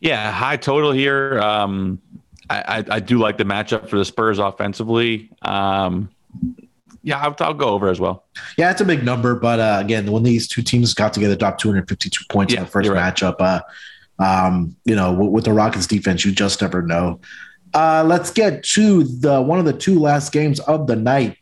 Yeah, 0.00 0.30
high 0.30 0.56
total 0.56 0.92
here. 0.92 1.40
Um, 1.40 2.00
I, 2.48 2.78
I, 2.78 2.84
I, 2.96 3.00
do 3.00 3.18
like 3.18 3.36
the 3.36 3.44
matchup 3.44 3.88
for 3.88 3.98
the 3.98 4.04
Spurs 4.04 4.38
offensively. 4.38 5.30
Um, 5.42 6.08
yeah, 7.02 7.18
I'll, 7.20 7.34
I'll, 7.40 7.54
go 7.54 7.68
over 7.70 7.88
as 7.88 8.00
well. 8.00 8.24
Yeah, 8.56 8.70
it's 8.70 8.80
a 8.80 8.84
big 8.84 9.04
number, 9.04 9.34
but 9.34 9.60
uh, 9.60 9.78
again, 9.80 10.10
when 10.10 10.22
these 10.22 10.48
two 10.48 10.62
teams 10.62 10.94
got 10.94 11.12
together, 11.12 11.36
dropped 11.36 11.60
252 11.60 12.24
points 12.28 12.52
yeah, 12.52 12.60
in 12.60 12.64
the 12.64 12.70
first 12.70 12.88
right. 12.88 13.14
matchup. 13.14 13.36
Uh, 13.40 13.60
um, 14.18 14.76
you 14.84 14.96
know, 14.96 15.12
with, 15.12 15.30
with, 15.30 15.44
the 15.44 15.52
Rockets 15.52 15.86
defense, 15.86 16.24
you 16.24 16.32
just 16.32 16.60
never 16.60 16.82
know. 16.82 17.20
Uh, 17.74 18.04
let's 18.06 18.30
get 18.30 18.62
to 18.62 19.04
the 19.04 19.40
one 19.40 19.58
of 19.58 19.64
the 19.64 19.72
two 19.72 19.98
last 19.98 20.32
games 20.32 20.58
of 20.60 20.86
the 20.86 20.96
night, 20.96 21.36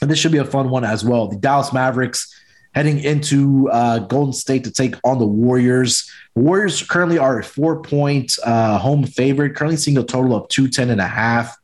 and 0.00 0.10
this 0.10 0.18
should 0.18 0.32
be 0.32 0.38
a 0.38 0.44
fun 0.44 0.70
one 0.70 0.84
as 0.84 1.04
well. 1.04 1.28
The 1.28 1.36
Dallas 1.36 1.72
Mavericks 1.72 2.34
heading 2.74 3.00
into 3.00 3.68
uh, 3.70 3.98
Golden 4.00 4.32
State 4.32 4.64
to 4.64 4.70
take 4.70 4.94
on 5.04 5.18
the 5.18 5.26
Warriors. 5.26 6.10
The 6.34 6.42
Warriors 6.42 6.82
currently 6.82 7.18
are 7.18 7.40
a 7.40 7.44
four 7.44 7.82
point 7.82 8.38
uh, 8.44 8.78
home 8.78 9.04
favorite, 9.04 9.54
currently 9.54 9.76
seeing 9.76 9.98
a 9.98 10.04
total 10.04 10.34
of 10.34 10.48
210 10.48 10.90
and 10.90 11.00
a 11.00 11.06
half. 11.06 11.56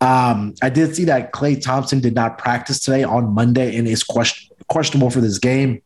Um, 0.00 0.54
I 0.62 0.70
did 0.70 0.94
see 0.94 1.04
that 1.04 1.32
Klay 1.32 1.60
Thompson 1.60 2.00
did 2.00 2.14
not 2.14 2.38
practice 2.38 2.80
today 2.80 3.02
on 3.02 3.34
Monday 3.34 3.76
and 3.76 3.88
is 3.88 4.04
question- 4.04 4.54
questionable 4.68 5.10
for 5.10 5.20
this 5.20 5.38
game. 5.38 5.82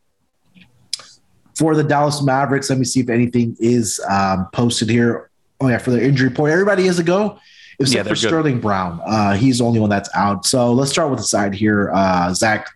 For 1.56 1.74
the 1.74 1.84
Dallas 1.84 2.22
Mavericks, 2.22 2.70
let 2.70 2.78
me 2.78 2.84
see 2.84 3.00
if 3.00 3.10
anything 3.10 3.56
is 3.60 4.00
um, 4.08 4.48
posted 4.52 4.88
here. 4.88 5.30
Oh, 5.60 5.68
yeah, 5.68 5.78
for 5.78 5.90
the 5.90 6.02
injury 6.04 6.28
report. 6.28 6.50
Everybody 6.50 6.86
is 6.86 6.98
a 6.98 7.04
go 7.04 7.38
except 7.78 8.06
yeah, 8.06 8.10
for 8.10 8.16
Sterling 8.16 8.60
Brown. 8.60 9.00
Uh, 9.04 9.34
he's 9.34 9.58
the 9.58 9.64
only 9.64 9.80
one 9.80 9.90
that's 9.90 10.08
out. 10.14 10.46
So 10.46 10.72
let's 10.72 10.90
start 10.90 11.10
with 11.10 11.18
the 11.18 11.24
side 11.24 11.54
here. 11.54 11.90
Uh, 11.92 12.32
Zach, 12.34 12.68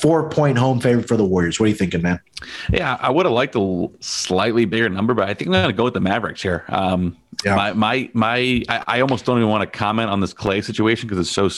four 0.00 0.28
point 0.30 0.58
home 0.58 0.80
favorite 0.80 1.08
for 1.08 1.16
the 1.16 1.24
Warriors. 1.24 1.58
What 1.58 1.66
are 1.66 1.70
you 1.70 1.74
thinking, 1.74 2.02
man? 2.02 2.20
Yeah, 2.72 2.96
I 3.00 3.10
would 3.10 3.26
have 3.26 3.32
liked 3.32 3.56
a 3.56 3.88
slightly 4.00 4.64
bigger 4.64 4.88
number, 4.88 5.14
but 5.14 5.28
I 5.28 5.34
think 5.34 5.48
I'm 5.48 5.52
going 5.52 5.66
to 5.66 5.72
go 5.72 5.84
with 5.84 5.94
the 5.94 6.00
Mavericks 6.00 6.42
here. 6.42 6.64
Um, 6.68 7.16
yeah. 7.44 7.54
My 7.54 7.72
my 7.72 8.10
my, 8.14 8.36
I, 8.68 8.84
I, 8.86 9.00
almost 9.00 9.24
don't 9.24 9.38
even 9.38 9.48
want 9.48 9.70
to 9.70 9.78
comment 9.78 10.10
on 10.10 10.20
this 10.20 10.34
Klay 10.34 10.64
situation 10.64 11.08
because 11.08 11.20
it's 11.20 11.30
so 11.30 11.48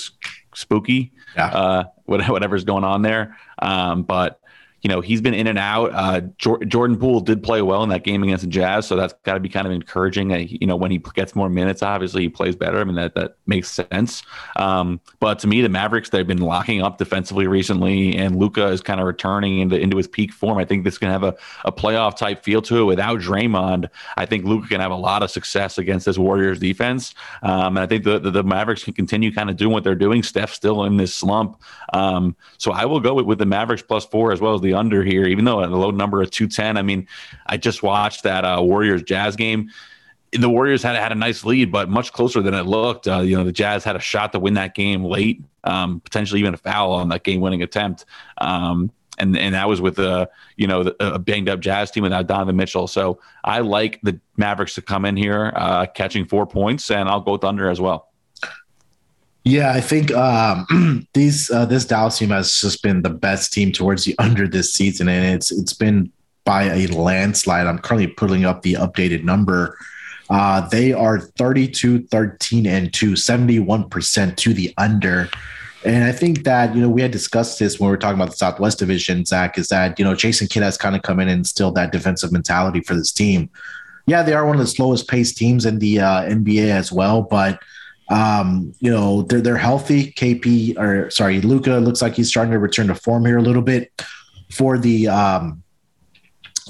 spooky. 0.54 1.12
Yeah. 1.36 1.46
Uh, 1.46 1.84
whatever's 2.06 2.64
going 2.64 2.84
on 2.84 3.02
there. 3.02 3.36
Um, 3.60 4.02
but 4.02 4.40
you 4.82 4.88
know, 4.88 5.00
he's 5.00 5.20
been 5.20 5.34
in 5.34 5.46
and 5.46 5.58
out. 5.58 5.92
Uh, 5.92 6.20
Jordan 6.38 6.98
Poole 6.98 7.20
did 7.20 7.42
play 7.42 7.60
well 7.60 7.82
in 7.82 7.90
that 7.90 8.02
game 8.02 8.22
against 8.22 8.44
the 8.44 8.50
Jazz, 8.50 8.86
so 8.86 8.96
that's 8.96 9.12
got 9.24 9.34
to 9.34 9.40
be 9.40 9.48
kind 9.48 9.66
of 9.66 9.72
encouraging. 9.72 10.32
Uh, 10.32 10.38
you 10.38 10.66
know, 10.66 10.76
when 10.76 10.90
he 10.90 10.98
gets 11.14 11.34
more 11.34 11.50
minutes, 11.50 11.82
obviously 11.82 12.22
he 12.22 12.28
plays 12.30 12.56
better. 12.56 12.78
I 12.78 12.84
mean, 12.84 12.96
that 12.96 13.14
that 13.14 13.36
makes 13.46 13.70
sense. 13.70 14.22
Um, 14.56 15.00
but 15.18 15.38
to 15.40 15.46
me, 15.46 15.60
the 15.60 15.68
Mavericks 15.68 16.08
they've 16.08 16.26
been 16.26 16.38
locking 16.38 16.80
up 16.80 16.96
defensively 16.96 17.46
recently, 17.46 18.16
and 18.16 18.36
Luka 18.36 18.68
is 18.68 18.80
kind 18.80 19.00
of 19.00 19.06
returning 19.06 19.58
into 19.58 19.78
into 19.78 19.98
his 19.98 20.08
peak 20.08 20.32
form. 20.32 20.56
I 20.56 20.64
think 20.64 20.84
this 20.84 20.96
can 20.96 21.10
have 21.10 21.24
a, 21.24 21.36
a 21.66 21.72
playoff 21.72 22.16
type 22.16 22.42
feel 22.42 22.62
to 22.62 22.78
it. 22.80 22.84
Without 22.84 23.20
Draymond, 23.20 23.88
I 24.16 24.24
think 24.24 24.46
Luka 24.46 24.68
can 24.68 24.80
have 24.80 24.92
a 24.92 24.96
lot 24.96 25.22
of 25.22 25.30
success 25.30 25.76
against 25.76 26.06
this 26.06 26.16
Warriors 26.16 26.58
defense, 26.58 27.14
um, 27.42 27.76
and 27.76 27.80
I 27.80 27.86
think 27.86 28.04
the, 28.04 28.18
the, 28.18 28.30
the 28.30 28.42
Mavericks 28.42 28.84
can 28.84 28.94
continue 28.94 29.30
kind 29.30 29.50
of 29.50 29.56
doing 29.56 29.72
what 29.72 29.84
they're 29.84 29.94
doing. 29.94 30.22
Steph's 30.22 30.54
still 30.54 30.84
in 30.84 30.96
this 30.96 31.14
slump, 31.14 31.60
um, 31.92 32.34
so 32.56 32.72
I 32.72 32.86
will 32.86 33.00
go 33.00 33.14
with, 33.14 33.26
with 33.26 33.38
the 33.38 33.46
Mavericks 33.46 33.82
plus 33.82 34.06
four 34.06 34.32
as 34.32 34.40
well 34.40 34.54
as 34.54 34.62
the 34.62 34.69
the 34.70 34.78
under 34.78 35.02
here, 35.02 35.24
even 35.26 35.44
though 35.44 35.64
a 35.64 35.66
low 35.66 35.90
number 35.90 36.22
of 36.22 36.30
210. 36.30 36.76
I 36.76 36.82
mean, 36.82 37.06
I 37.46 37.56
just 37.56 37.82
watched 37.82 38.22
that 38.22 38.44
uh, 38.44 38.62
Warriors 38.62 39.02
Jazz 39.02 39.36
game. 39.36 39.70
The 40.32 40.48
Warriors 40.48 40.82
had 40.82 40.94
had 40.96 41.10
a 41.10 41.16
nice 41.16 41.44
lead, 41.44 41.72
but 41.72 41.88
much 41.88 42.12
closer 42.12 42.40
than 42.40 42.54
it 42.54 42.62
looked. 42.62 43.08
Uh, 43.08 43.20
you 43.20 43.36
know, 43.36 43.44
the 43.44 43.52
Jazz 43.52 43.82
had 43.82 43.96
a 43.96 44.00
shot 44.00 44.32
to 44.32 44.38
win 44.38 44.54
that 44.54 44.74
game 44.74 45.04
late, 45.04 45.42
um, 45.64 46.00
potentially 46.00 46.40
even 46.40 46.54
a 46.54 46.56
foul 46.56 46.92
on 46.92 47.08
that 47.08 47.24
game-winning 47.24 47.62
attempt. 47.62 48.04
Um, 48.38 48.92
and 49.18 49.36
and 49.36 49.54
that 49.54 49.68
was 49.68 49.80
with 49.80 49.98
a 49.98 50.30
you 50.56 50.66
know 50.66 50.94
a 50.98 51.18
banged 51.18 51.48
up 51.48 51.60
Jazz 51.60 51.90
team 51.90 52.04
without 52.04 52.26
Donovan 52.26 52.56
Mitchell. 52.56 52.86
So 52.86 53.20
I 53.44 53.60
like 53.60 54.00
the 54.02 54.18
Mavericks 54.38 54.74
to 54.76 54.82
come 54.82 55.04
in 55.04 55.16
here 55.16 55.52
uh, 55.54 55.86
catching 55.86 56.24
four 56.24 56.46
points, 56.46 56.90
and 56.90 57.08
I'll 57.08 57.20
go 57.20 57.38
under 57.42 57.68
as 57.68 57.80
well. 57.80 58.09
Yeah, 59.44 59.72
I 59.72 59.80
think 59.80 60.12
um, 60.12 61.06
these 61.14 61.50
uh, 61.50 61.64
this 61.64 61.84
Dallas 61.84 62.18
team 62.18 62.30
has 62.30 62.60
just 62.60 62.82
been 62.82 63.02
the 63.02 63.10
best 63.10 63.52
team 63.52 63.72
towards 63.72 64.04
the 64.04 64.14
under 64.18 64.46
this 64.46 64.72
season, 64.72 65.08
and 65.08 65.34
it's 65.34 65.50
it's 65.50 65.72
been 65.72 66.12
by 66.44 66.64
a 66.64 66.86
landslide. 66.88 67.66
I'm 67.66 67.78
currently 67.78 68.08
pulling 68.08 68.44
up 68.44 68.62
the 68.62 68.74
updated 68.74 69.24
number. 69.24 69.78
Uh, 70.28 70.66
they 70.68 70.92
are 70.92 71.18
32, 71.18 72.06
13, 72.06 72.66
and 72.66 72.92
2, 72.94 73.12
71% 73.12 74.36
to 74.36 74.54
the 74.54 74.72
under. 74.78 75.28
And 75.84 76.04
I 76.04 76.12
think 76.12 76.44
that, 76.44 76.74
you 76.74 76.80
know, 76.80 76.88
we 76.88 77.02
had 77.02 77.10
discussed 77.10 77.58
this 77.58 77.80
when 77.80 77.88
we 77.88 77.90
were 77.90 77.98
talking 77.98 78.20
about 78.20 78.30
the 78.30 78.36
Southwest 78.36 78.78
Division, 78.78 79.24
Zach, 79.24 79.58
is 79.58 79.68
that, 79.68 79.98
you 79.98 80.04
know, 80.04 80.14
Jason 80.14 80.46
Kidd 80.46 80.62
has 80.62 80.76
kind 80.76 80.94
of 80.94 81.02
come 81.02 81.18
in 81.18 81.28
and 81.28 81.38
instilled 81.38 81.74
that 81.74 81.90
defensive 81.90 82.30
mentality 82.30 82.80
for 82.80 82.94
this 82.94 83.10
team. 83.10 83.50
Yeah, 84.06 84.22
they 84.22 84.32
are 84.32 84.46
one 84.46 84.56
of 84.56 84.60
the 84.60 84.66
slowest 84.66 85.08
paced 85.08 85.36
teams 85.36 85.66
in 85.66 85.78
the 85.78 86.00
uh, 86.00 86.22
NBA 86.22 86.68
as 86.68 86.92
well, 86.92 87.22
but 87.22 87.60
Um, 88.10 88.74
you 88.80 88.90
know, 88.90 89.22
they're 89.22 89.40
they're 89.40 89.56
healthy. 89.56 90.12
KP 90.12 90.76
or 90.76 91.10
sorry, 91.10 91.40
Luka 91.40 91.76
looks 91.76 92.02
like 92.02 92.14
he's 92.14 92.28
starting 92.28 92.52
to 92.52 92.58
return 92.58 92.88
to 92.88 92.94
form 92.94 93.24
here 93.24 93.38
a 93.38 93.42
little 93.42 93.62
bit 93.62 93.92
for 94.50 94.78
the 94.78 95.08
um 95.08 95.62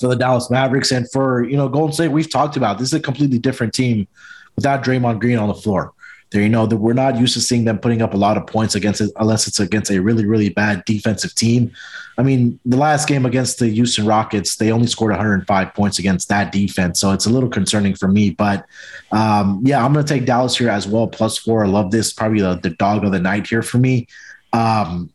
for 0.00 0.08
the 0.08 0.16
Dallas 0.16 0.50
Mavericks 0.50 0.92
and 0.92 1.10
for 1.10 1.44
you 1.44 1.56
know 1.56 1.68
Golden 1.68 1.94
State. 1.94 2.08
We've 2.08 2.30
talked 2.30 2.56
about 2.56 2.78
this 2.78 2.88
is 2.88 2.94
a 2.94 3.00
completely 3.00 3.38
different 3.38 3.72
team 3.72 4.06
without 4.54 4.84
Draymond 4.84 5.20
Green 5.20 5.38
on 5.38 5.48
the 5.48 5.54
floor. 5.54 5.92
There, 6.30 6.40
you 6.40 6.48
know 6.48 6.66
that 6.66 6.76
we're 6.76 6.92
not 6.92 7.18
used 7.18 7.34
to 7.34 7.40
seeing 7.40 7.64
them 7.64 7.78
putting 7.78 8.02
up 8.02 8.14
a 8.14 8.16
lot 8.16 8.36
of 8.36 8.46
points 8.46 8.74
against 8.74 9.00
it 9.00 9.10
unless 9.16 9.48
it's 9.48 9.58
against 9.58 9.90
a 9.90 10.00
really 10.00 10.26
really 10.26 10.48
bad 10.48 10.84
defensive 10.84 11.34
team. 11.34 11.72
I 12.18 12.22
mean, 12.22 12.60
the 12.66 12.76
last 12.76 13.08
game 13.08 13.24
against 13.24 13.58
the 13.58 13.68
Houston 13.68 14.04
Rockets, 14.04 14.56
they 14.56 14.70
only 14.70 14.86
scored 14.86 15.10
105 15.12 15.74
points 15.74 15.98
against 15.98 16.28
that 16.28 16.52
defense, 16.52 17.00
so 17.00 17.12
it's 17.12 17.26
a 17.26 17.30
little 17.30 17.48
concerning 17.48 17.94
for 17.94 18.08
me. 18.08 18.30
But 18.30 18.66
um, 19.10 19.62
yeah, 19.64 19.84
I'm 19.84 19.92
going 19.92 20.04
to 20.04 20.14
take 20.14 20.26
Dallas 20.26 20.56
here 20.56 20.68
as 20.68 20.86
well, 20.86 21.06
plus 21.06 21.38
four. 21.38 21.64
I 21.64 21.68
love 21.68 21.90
this, 21.90 22.12
probably 22.12 22.42
the, 22.42 22.56
the 22.56 22.70
dog 22.70 23.04
of 23.04 23.12
the 23.12 23.20
night 23.20 23.46
here 23.46 23.62
for 23.62 23.78
me. 23.78 24.06
Um, 24.52 25.10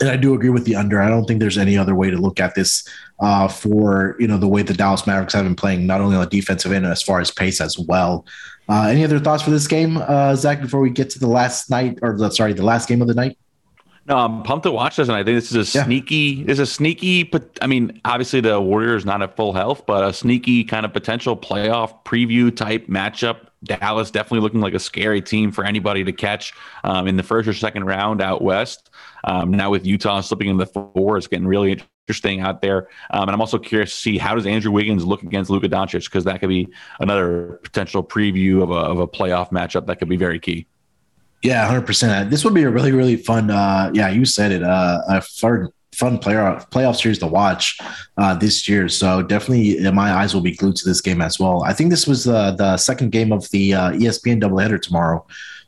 and 0.00 0.10
I 0.10 0.16
do 0.16 0.34
agree 0.34 0.50
with 0.50 0.64
the 0.64 0.76
under. 0.76 1.00
I 1.00 1.08
don't 1.08 1.24
think 1.24 1.40
there's 1.40 1.58
any 1.58 1.78
other 1.78 1.94
way 1.94 2.10
to 2.10 2.16
look 2.16 2.40
at 2.40 2.54
this 2.54 2.86
uh, 3.20 3.48
for 3.48 4.16
you 4.18 4.26
know 4.26 4.38
the 4.38 4.48
way 4.48 4.62
the 4.62 4.74
Dallas 4.74 5.06
Mavericks 5.06 5.34
have 5.34 5.44
been 5.44 5.54
playing, 5.54 5.86
not 5.86 6.00
only 6.00 6.16
on 6.16 6.22
the 6.22 6.30
defensive 6.30 6.72
end 6.72 6.84
as 6.84 7.02
far 7.02 7.20
as 7.20 7.30
pace 7.30 7.60
as 7.60 7.78
well. 7.78 8.26
Uh, 8.68 8.88
any 8.88 9.04
other 9.04 9.18
thoughts 9.18 9.42
for 9.42 9.50
this 9.50 9.66
game, 9.66 9.98
uh, 9.98 10.34
Zach? 10.34 10.60
Before 10.60 10.80
we 10.80 10.90
get 10.90 11.10
to 11.10 11.18
the 11.18 11.26
last 11.26 11.70
night, 11.70 11.98
or 12.02 12.16
the, 12.16 12.30
sorry, 12.30 12.52
the 12.52 12.64
last 12.64 12.88
game 12.88 13.02
of 13.02 13.08
the 13.08 13.14
night. 13.14 13.36
No, 14.06 14.18
I'm 14.18 14.42
pumped 14.42 14.64
to 14.64 14.72
watch 14.72 14.96
this, 14.96 15.08
and 15.08 15.16
I 15.16 15.24
think 15.24 15.36
this 15.36 15.50
is 15.50 15.74
a 15.74 15.78
yeah. 15.78 15.84
sneaky. 15.84 16.44
Is 16.46 16.58
a 16.58 16.66
sneaky, 16.66 17.22
but 17.22 17.58
I 17.62 17.66
mean, 17.66 18.00
obviously 18.04 18.40
the 18.40 18.60
Warriors 18.60 19.06
not 19.06 19.22
at 19.22 19.34
full 19.34 19.54
health, 19.54 19.86
but 19.86 20.04
a 20.04 20.12
sneaky 20.12 20.64
kind 20.64 20.84
of 20.84 20.92
potential 20.92 21.36
playoff 21.36 22.04
preview 22.04 22.54
type 22.54 22.86
matchup. 22.86 23.48
Dallas 23.64 24.10
definitely 24.10 24.40
looking 24.40 24.60
like 24.60 24.74
a 24.74 24.78
scary 24.78 25.22
team 25.22 25.50
for 25.50 25.64
anybody 25.64 26.04
to 26.04 26.12
catch 26.12 26.52
um, 26.84 27.06
in 27.06 27.16
the 27.16 27.22
first 27.22 27.48
or 27.48 27.54
second 27.54 27.84
round 27.84 28.20
out 28.20 28.42
west. 28.42 28.90
Um, 29.24 29.50
now 29.50 29.70
with 29.70 29.86
Utah 29.86 30.20
slipping 30.20 30.48
in 30.48 30.58
the 30.58 30.66
four, 30.66 31.16
it's 31.16 31.26
getting 31.26 31.46
really 31.46 31.82
interesting 32.06 32.40
out 32.40 32.60
there. 32.60 32.88
Um, 33.10 33.22
and 33.22 33.30
I'm 33.30 33.40
also 33.40 33.58
curious 33.58 33.90
to 33.90 33.96
see 33.96 34.18
how 34.18 34.34
does 34.34 34.46
Andrew 34.46 34.70
Wiggins 34.70 35.04
look 35.04 35.22
against 35.22 35.50
Luka 35.50 35.68
Doncic 35.68 36.04
because 36.04 36.24
that 36.24 36.40
could 36.40 36.50
be 36.50 36.68
another 37.00 37.60
potential 37.62 38.04
preview 38.04 38.62
of 38.62 38.70
a, 38.70 38.74
of 38.74 38.98
a 38.98 39.08
playoff 39.08 39.50
matchup 39.50 39.86
that 39.86 39.98
could 39.98 40.08
be 40.08 40.16
very 40.16 40.38
key. 40.38 40.66
Yeah, 41.42 41.66
hundred 41.66 41.86
percent. 41.86 42.30
This 42.30 42.44
would 42.44 42.54
be 42.54 42.62
a 42.62 42.70
really, 42.70 42.92
really 42.92 43.16
fun. 43.16 43.50
Uh, 43.50 43.90
yeah, 43.92 44.08
you 44.08 44.24
said 44.24 44.50
it. 44.50 44.62
Uh, 44.62 45.00
a 45.08 45.20
fun, 45.20 45.68
fun 45.94 46.18
playoff 46.18 46.70
playoff 46.70 46.96
series 46.96 47.18
to 47.18 47.26
watch 47.26 47.78
uh, 48.16 48.34
this 48.34 48.66
year. 48.66 48.88
So 48.88 49.22
definitely, 49.22 49.86
uh, 49.86 49.92
my 49.92 50.12
eyes 50.12 50.32
will 50.34 50.40
be 50.40 50.54
glued 50.54 50.76
to 50.76 50.88
this 50.88 51.02
game 51.02 51.20
as 51.20 51.38
well. 51.38 51.62
I 51.62 51.74
think 51.74 51.90
this 51.90 52.06
was 52.06 52.26
uh, 52.26 52.52
the 52.52 52.78
second 52.78 53.12
game 53.12 53.30
of 53.30 53.50
the 53.50 53.74
uh, 53.74 53.92
ESPN 53.92 54.42
doubleheader 54.42 54.80
tomorrow 54.80 55.26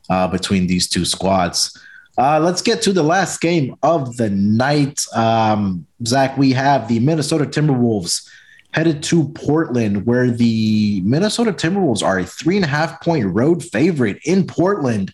uh, 0.09 0.27
between 0.27 0.65
these 0.65 0.87
two 0.87 1.05
squads. 1.05 1.79
Uh, 2.17 2.39
let's 2.39 2.61
get 2.61 2.81
to 2.81 2.91
the 2.91 3.03
last 3.03 3.39
game 3.41 3.75
of 3.83 4.17
the 4.17 4.29
night. 4.29 5.05
Um, 5.13 5.85
Zach, 6.05 6.35
we 6.37 6.51
have 6.53 6.87
the 6.87 6.99
Minnesota 6.99 7.45
Timberwolves 7.45 8.27
headed 8.71 9.03
to 9.03 9.29
Portland, 9.29 10.05
where 10.05 10.31
the 10.31 11.01
Minnesota 11.01 11.53
Timberwolves 11.53 12.03
are 12.03 12.19
a 12.19 12.25
three 12.25 12.55
and 12.55 12.65
a 12.65 12.67
half 12.67 13.01
point 13.01 13.25
road 13.27 13.63
favorite 13.63 14.17
in 14.25 14.47
Portland. 14.47 15.13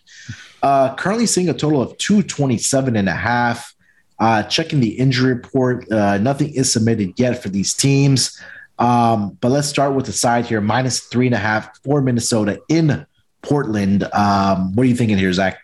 Uh, 0.62 0.94
currently 0.94 1.26
seeing 1.26 1.50
a 1.50 1.54
total 1.54 1.82
of 1.82 1.96
227 1.98 2.96
and 2.96 3.08
a 3.08 3.12
half. 3.12 3.74
Uh, 4.18 4.42
checking 4.44 4.80
the 4.80 4.90
injury 4.90 5.34
report, 5.34 5.90
uh, 5.90 6.16
nothing 6.18 6.48
is 6.54 6.72
submitted 6.72 7.12
yet 7.18 7.42
for 7.42 7.48
these 7.48 7.74
teams. 7.74 8.40
Um, 8.78 9.36
but 9.40 9.50
let's 9.50 9.68
start 9.68 9.94
with 9.94 10.06
the 10.06 10.12
side 10.12 10.46
here 10.46 10.60
minus 10.60 11.00
three 11.00 11.26
and 11.26 11.34
a 11.34 11.38
half 11.38 11.78
for 11.82 12.00
Minnesota 12.00 12.60
in 12.68 13.04
Portland. 13.42 14.04
Um, 14.12 14.74
what 14.74 14.84
are 14.84 14.88
you 14.88 14.96
thinking 14.96 15.18
here, 15.18 15.32
Zach? 15.32 15.63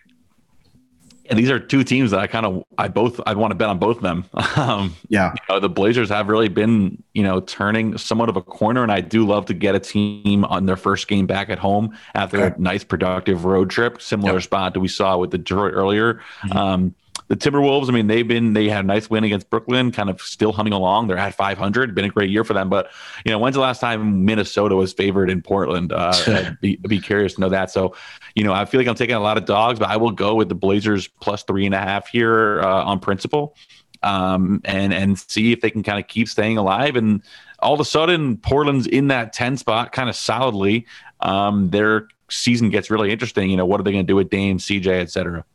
And 1.31 1.39
these 1.39 1.49
are 1.49 1.59
two 1.59 1.85
teams 1.85 2.11
that 2.11 2.19
I 2.19 2.27
kind 2.27 2.45
of 2.45 2.65
I 2.77 2.89
both 2.89 3.21
I 3.25 3.33
want 3.35 3.51
to 3.51 3.55
bet 3.55 3.69
on 3.69 3.79
both 3.79 3.97
of 3.97 4.03
them. 4.03 4.25
Um, 4.57 4.95
yeah, 5.07 5.33
you 5.33 5.53
know, 5.53 5.59
the 5.59 5.69
Blazers 5.69 6.09
have 6.09 6.27
really 6.27 6.49
been 6.49 7.01
you 7.13 7.23
know 7.23 7.39
turning 7.39 7.97
somewhat 7.97 8.27
of 8.27 8.35
a 8.35 8.41
corner, 8.41 8.83
and 8.83 8.91
I 8.91 8.99
do 8.99 9.25
love 9.25 9.45
to 9.45 9.53
get 9.53 9.75
a 9.75 9.79
team 9.79 10.43
on 10.43 10.65
their 10.65 10.75
first 10.75 11.07
game 11.07 11.25
back 11.25 11.49
at 11.49 11.57
home 11.57 11.97
after 12.13 12.37
okay. 12.37 12.55
a 12.55 12.61
nice 12.61 12.83
productive 12.83 13.45
road 13.45 13.69
trip, 13.69 14.01
similar 14.01 14.33
yep. 14.33 14.43
spot 14.43 14.73
that 14.73 14.81
we 14.81 14.89
saw 14.89 15.17
with 15.17 15.31
the 15.31 15.37
Detroit 15.37 15.73
earlier. 15.73 16.15
Mm-hmm. 16.43 16.57
Um, 16.57 16.95
the 17.31 17.37
Timberwolves, 17.37 17.87
I 17.87 17.93
mean, 17.93 18.07
they've 18.07 18.27
been 18.27 18.51
they 18.51 18.67
had 18.67 18.83
a 18.83 18.87
nice 18.87 19.09
win 19.09 19.23
against 19.23 19.49
Brooklyn, 19.49 19.93
kind 19.93 20.09
of 20.09 20.19
still 20.21 20.51
humming 20.51 20.73
along. 20.73 21.07
They're 21.07 21.17
at 21.17 21.33
500, 21.33 21.95
been 21.95 22.03
a 22.03 22.09
great 22.09 22.29
year 22.29 22.43
for 22.43 22.51
them. 22.53 22.67
But 22.67 22.91
you 23.23 23.31
know, 23.31 23.39
when's 23.39 23.55
the 23.55 23.61
last 23.61 23.79
time 23.79 24.25
Minnesota 24.25 24.75
was 24.75 24.91
favored 24.91 25.29
in 25.29 25.41
Portland? 25.41 25.93
Uh, 25.93 26.13
I'd 26.27 26.57
be, 26.61 26.75
be 26.75 26.99
curious 26.99 27.35
to 27.35 27.39
know 27.39 27.47
that. 27.47 27.71
So, 27.71 27.95
you 28.35 28.43
know, 28.43 28.51
I 28.51 28.65
feel 28.65 28.81
like 28.81 28.87
I'm 28.89 28.95
taking 28.95 29.15
a 29.15 29.21
lot 29.21 29.37
of 29.37 29.45
dogs, 29.45 29.79
but 29.79 29.87
I 29.87 29.95
will 29.95 30.11
go 30.11 30.35
with 30.35 30.49
the 30.49 30.55
Blazers 30.55 31.07
plus 31.07 31.43
three 31.43 31.65
and 31.65 31.73
a 31.73 31.77
half 31.79 32.09
here 32.09 32.59
uh, 32.63 32.83
on 32.83 32.99
principle, 32.99 33.55
um, 34.03 34.59
and 34.65 34.93
and 34.93 35.17
see 35.17 35.53
if 35.53 35.61
they 35.61 35.71
can 35.71 35.83
kind 35.83 35.99
of 35.99 36.09
keep 36.09 36.27
staying 36.27 36.57
alive. 36.57 36.97
And 36.97 37.23
all 37.59 37.73
of 37.73 37.79
a 37.79 37.85
sudden, 37.85 38.35
Portland's 38.35 38.87
in 38.87 39.07
that 39.07 39.31
10 39.31 39.55
spot, 39.55 39.93
kind 39.93 40.09
of 40.09 40.17
solidly. 40.17 40.85
Um, 41.21 41.69
their 41.69 42.09
season 42.29 42.71
gets 42.71 42.91
really 42.91 43.09
interesting. 43.09 43.49
You 43.49 43.55
know, 43.55 43.65
what 43.65 43.79
are 43.79 43.83
they 43.83 43.93
going 43.93 44.05
to 44.05 44.11
do 44.11 44.17
with 44.17 44.29
Dame, 44.29 44.57
CJ, 44.57 44.87
et 44.87 45.11
cetera? 45.11 45.45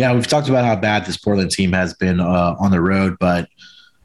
Yeah, 0.00 0.14
we've 0.14 0.26
talked 0.26 0.48
about 0.48 0.64
how 0.64 0.76
bad 0.76 1.04
this 1.04 1.18
Portland 1.18 1.50
team 1.50 1.74
has 1.74 1.92
been 1.92 2.20
uh, 2.20 2.56
on 2.58 2.70
the 2.70 2.80
road, 2.80 3.18
but 3.20 3.50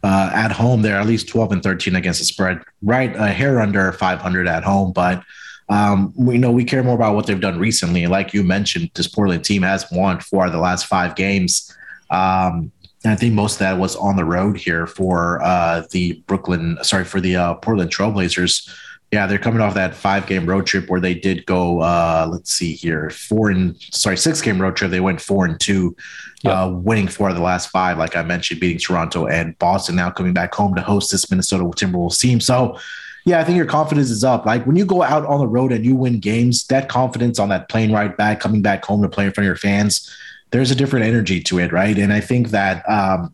uh, 0.03 0.29
at 0.33 0.51
home 0.51 0.81
they're 0.81 0.99
at 0.99 1.07
least 1.07 1.29
12 1.29 1.53
and 1.53 1.63
13 1.63 1.95
against 1.95 2.19
the 2.19 2.25
spread, 2.25 2.61
right? 2.83 3.15
A 3.15 3.27
hair 3.27 3.61
under 3.61 3.93
500 3.93 4.45
at 4.45 4.65
home, 4.65 4.91
but 4.91 5.23
um, 5.69 6.11
we 6.17 6.37
know 6.37 6.51
we 6.51 6.65
care 6.65 6.83
more 6.83 6.95
about 6.95 7.15
what 7.15 7.27
they've 7.27 7.39
done 7.39 7.59
recently. 7.59 8.03
And 8.03 8.11
like 8.11 8.33
you 8.33 8.43
mentioned, 8.43 8.91
this 8.93 9.07
Portland 9.07 9.45
team 9.45 9.61
has 9.61 9.89
won 9.89 10.19
four 10.19 10.45
of 10.45 10.51
the 10.51 10.57
last 10.57 10.85
five 10.85 11.15
games. 11.15 11.73
Um, 12.09 12.73
and 13.05 13.13
I 13.13 13.15
think 13.15 13.33
most 13.33 13.53
of 13.53 13.59
that 13.59 13.77
was 13.77 13.95
on 13.95 14.17
the 14.17 14.25
road 14.25 14.57
here 14.57 14.87
for 14.87 15.41
uh, 15.43 15.83
the 15.91 16.21
Brooklyn, 16.27 16.77
sorry, 16.81 17.05
for 17.05 17.21
the 17.21 17.37
uh, 17.37 17.53
Portland 17.53 17.89
Trailblazers. 17.89 18.69
Yeah, 19.15 19.27
they're 19.27 19.39
coming 19.39 19.61
off 19.61 19.75
that 19.75 19.95
five 19.95 20.27
game 20.27 20.45
road 20.45 20.65
trip 20.65 20.89
where 20.89 20.99
they 20.99 21.13
did 21.13 21.45
go. 21.45 21.79
Uh, 21.79 22.27
let's 22.29 22.51
see 22.51 22.73
here, 22.73 23.09
four 23.09 23.49
and 23.49 23.77
sorry, 23.79 24.17
six 24.17 24.41
game 24.41 24.61
road 24.61 24.75
trip. 24.75 24.91
They 24.91 24.99
went 24.99 25.21
four 25.21 25.45
and 25.45 25.57
two, 25.57 25.95
yep. 26.43 26.53
uh, 26.53 26.69
winning 26.73 27.07
four 27.07 27.29
of 27.29 27.35
the 27.37 27.41
last 27.41 27.69
five. 27.69 27.97
Like 27.97 28.17
I 28.17 28.23
mentioned, 28.23 28.59
beating 28.59 28.77
Toronto 28.77 29.25
and 29.25 29.57
Boston. 29.57 29.95
Now 29.95 30.09
coming 30.09 30.33
back 30.33 30.53
home 30.53 30.75
to 30.75 30.81
host 30.81 31.13
this 31.13 31.31
Minnesota 31.31 31.63
Timberwolves 31.63 32.19
team. 32.19 32.41
So, 32.41 32.77
yeah, 33.23 33.39
I 33.39 33.45
think 33.45 33.55
your 33.55 33.65
confidence 33.67 34.09
is 34.09 34.25
up. 34.25 34.45
Like 34.45 34.65
when 34.65 34.75
you 34.75 34.83
go 34.83 35.01
out 35.01 35.25
on 35.25 35.39
the 35.39 35.47
road 35.47 35.71
and 35.71 35.85
you 35.85 35.95
win 35.95 36.19
games, 36.19 36.67
that 36.67 36.89
confidence 36.89 37.39
on 37.39 37.47
that 37.47 37.69
plane 37.69 37.93
ride 37.93 38.17
back, 38.17 38.41
coming 38.41 38.61
back 38.61 38.83
home 38.83 39.01
to 39.01 39.07
play 39.07 39.27
in 39.27 39.31
front 39.31 39.45
of 39.45 39.47
your 39.47 39.55
fans, 39.55 40.13
there's 40.51 40.71
a 40.71 40.75
different 40.75 41.05
energy 41.05 41.39
to 41.43 41.59
it, 41.59 41.71
right? 41.71 41.97
And 41.97 42.11
I 42.11 42.19
think 42.19 42.49
that 42.49 42.83
um, 42.89 43.33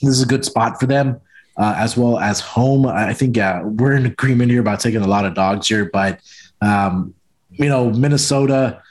this 0.00 0.12
is 0.12 0.22
a 0.22 0.26
good 0.26 0.46
spot 0.46 0.80
for 0.80 0.86
them 0.86 1.20
uh, 1.58 1.74
as 1.76 1.96
well 1.96 2.18
as 2.18 2.40
home. 2.40 2.86
I 2.86 3.12
think 3.12 3.36
yeah, 3.36 3.62
we're 3.62 3.92
in 3.92 4.06
agreement 4.06 4.50
here 4.50 4.60
about 4.60 4.80
taking 4.80 5.02
a 5.02 5.06
lot 5.06 5.24
of 5.24 5.34
dogs 5.34 5.68
here, 5.68 5.90
but 5.92 6.20
um, 6.60 7.14
you 7.50 7.68
know, 7.68 7.90
Minnesota, 7.90 8.82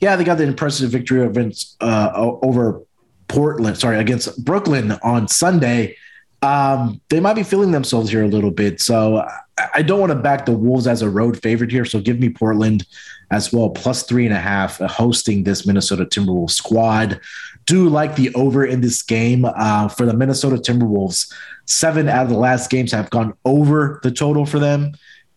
yeah, 0.00 0.16
they 0.16 0.24
got 0.24 0.38
the 0.38 0.44
impressive 0.44 0.90
victory 0.90 1.22
uh, 1.80 2.12
over 2.14 2.82
Portland, 3.28 3.78
sorry, 3.78 3.98
against 3.98 4.44
Brooklyn 4.44 4.92
on 5.02 5.28
Sunday. 5.28 5.96
Um, 6.42 7.00
they 7.10 7.20
might 7.20 7.34
be 7.34 7.42
feeling 7.42 7.70
themselves 7.70 8.10
here 8.10 8.24
a 8.24 8.28
little 8.28 8.50
bit. 8.50 8.80
So 8.80 9.26
I 9.74 9.82
don't 9.82 10.00
want 10.00 10.10
to 10.10 10.18
back 10.18 10.46
the 10.46 10.52
Wolves 10.52 10.86
as 10.86 11.02
a 11.02 11.10
road 11.10 11.40
favorite 11.42 11.70
here. 11.70 11.84
So 11.84 12.00
give 12.00 12.18
me 12.18 12.30
Portland 12.30 12.86
as 13.30 13.52
well, 13.52 13.70
plus 13.70 14.02
three 14.04 14.24
and 14.24 14.34
a 14.34 14.40
half, 14.40 14.80
uh, 14.80 14.88
hosting 14.88 15.44
this 15.44 15.66
Minnesota 15.66 16.04
Timberwolves 16.04 16.52
squad. 16.52 17.20
Do 17.66 17.88
like 17.88 18.16
the 18.16 18.34
over 18.34 18.64
in 18.64 18.80
this 18.80 19.02
game 19.02 19.44
uh, 19.44 19.88
for 19.88 20.06
the 20.06 20.14
Minnesota 20.14 20.56
Timberwolves. 20.56 21.32
Seven 21.66 22.08
out 22.08 22.24
of 22.24 22.28
the 22.30 22.36
last 22.38 22.70
games 22.70 22.92
have 22.92 23.10
gone 23.10 23.34
over 23.44 24.00
the 24.02 24.10
total 24.10 24.44
for 24.46 24.58
them. 24.58 24.92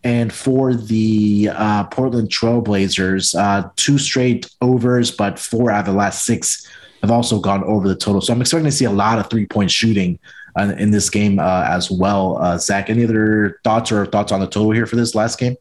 And 0.06 0.34
for 0.34 0.74
the 0.74 1.50
uh, 1.54 1.86
Portland 1.86 2.30
Trailblazers, 2.30 3.40
uh, 3.40 3.70
two 3.78 3.98
straight 3.98 4.50
overs, 4.62 5.12
but 5.12 5.40
four 5.40 5.72
out 5.72 5.82
of 5.82 5.86
the 5.86 5.94
last 5.94 6.26
six 6.26 6.68
have 7.02 7.12
also 7.12 7.40
gone 7.40 7.64
over 7.64 7.88
the 7.88 7.96
total. 7.96 8.20
So 8.20 8.34
I'm 8.34 8.42
expecting 8.42 8.66
to 8.66 8.72
see 8.72 8.86
a 8.86 8.92
lot 8.92 9.20
of 9.20 9.30
three 9.30 9.46
point 9.46 9.72
shooting 9.72 10.20
uh, 10.58 10.74
in 10.78 10.92
this 10.92 11.10
game 11.10 11.40
uh, 11.40 11.66
as 11.68 11.92
well. 11.92 12.38
Uh, 12.38 12.58
Zach, 12.58 12.90
any 12.90 13.04
other 13.04 13.60
thoughts 13.64 13.92
or 13.92 14.06
thoughts 14.06 14.32
on 14.32 14.40
the 14.40 14.48
total 14.48 14.72
here 14.72 14.86
for 14.86 14.96
this 14.96 15.16
last 15.16 15.40
game? 15.40 15.56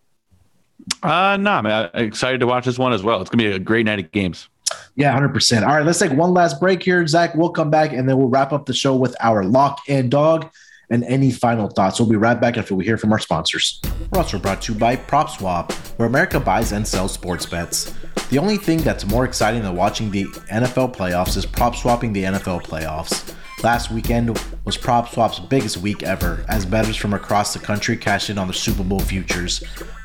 Uh, 1.03 1.37
no, 1.39 1.53
I'm 1.53 1.91
excited 1.95 2.39
to 2.41 2.47
watch 2.47 2.65
this 2.65 2.79
one 2.79 2.93
as 2.93 3.03
well. 3.03 3.21
It's 3.21 3.31
gonna 3.31 3.43
be 3.43 3.53
a 3.53 3.59
great 3.59 3.87
night 3.87 4.01
of 4.01 4.11
games. 4.13 4.49
Yeah, 4.95 5.19
100%. 5.19 5.67
All 5.67 5.75
right, 5.75 5.85
let's 5.85 5.99
take 5.99 6.13
one 6.13 6.35
last 6.35 6.61
break 6.61 6.83
here. 6.83 7.07
Zach, 7.07 7.35
we'll 7.35 7.51
come 7.51 7.71
back 7.71 7.93
and 7.93 8.09
then 8.09 8.19
we'll 8.19 8.29
wrap 8.29 8.53
up 8.53 8.67
the 8.67 8.75
show 8.75 8.95
with 8.95 9.17
our 9.21 9.45
lock 9.45 9.81
and 9.89 10.11
dog 10.11 10.51
and 10.91 11.05
any 11.05 11.31
final 11.31 11.69
thoughts. 11.69 11.99
We'll 11.99 12.09
be 12.09 12.17
right 12.17 12.39
back 12.39 12.59
after 12.59 12.75
we 12.75 12.85
hear 12.85 12.99
from 12.99 13.13
our 13.13 13.19
sponsors. 13.19 13.81
We're 14.11 14.19
also 14.19 14.39
brought 14.39 14.63
to 14.63 14.75
you 14.75 14.79
by 14.79 14.97
PropSwap, 14.97 15.73
where 15.99 16.07
America 16.07 16.39
buys 16.39 16.73
and 16.73 16.87
sells 16.87 17.13
sports 17.13 17.47
bets. 17.47 17.95
The 18.29 18.39
only 18.39 18.59
thing 18.59 18.79
that's 18.79 19.07
more 19.07 19.25
exciting 19.25 19.63
than 19.63 19.75
watching 19.75 20.11
the 20.11 20.25
NFL 20.51 20.95
playoffs 20.95 21.37
is 21.37 21.47
prop 21.47 21.77
swapping 21.77 22.13
the 22.13 22.25
NFL 22.25 22.63
playoffs. 22.63 23.35
Last 23.63 23.93
weekend 23.93 24.31
was 24.65 24.77
PropSwap's 24.77 25.39
biggest 25.39 25.77
week 25.77 26.03
ever, 26.03 26.45
as 26.49 26.67
bettors 26.67 26.97
from 26.97 27.15
across 27.15 27.55
the 27.55 27.61
country 27.61 27.97
cashed 27.97 28.29
in 28.29 28.37
on 28.37 28.49
the 28.49 28.55
Super 28.55 28.83
Bowl 28.83 28.99
futures. 29.01 29.63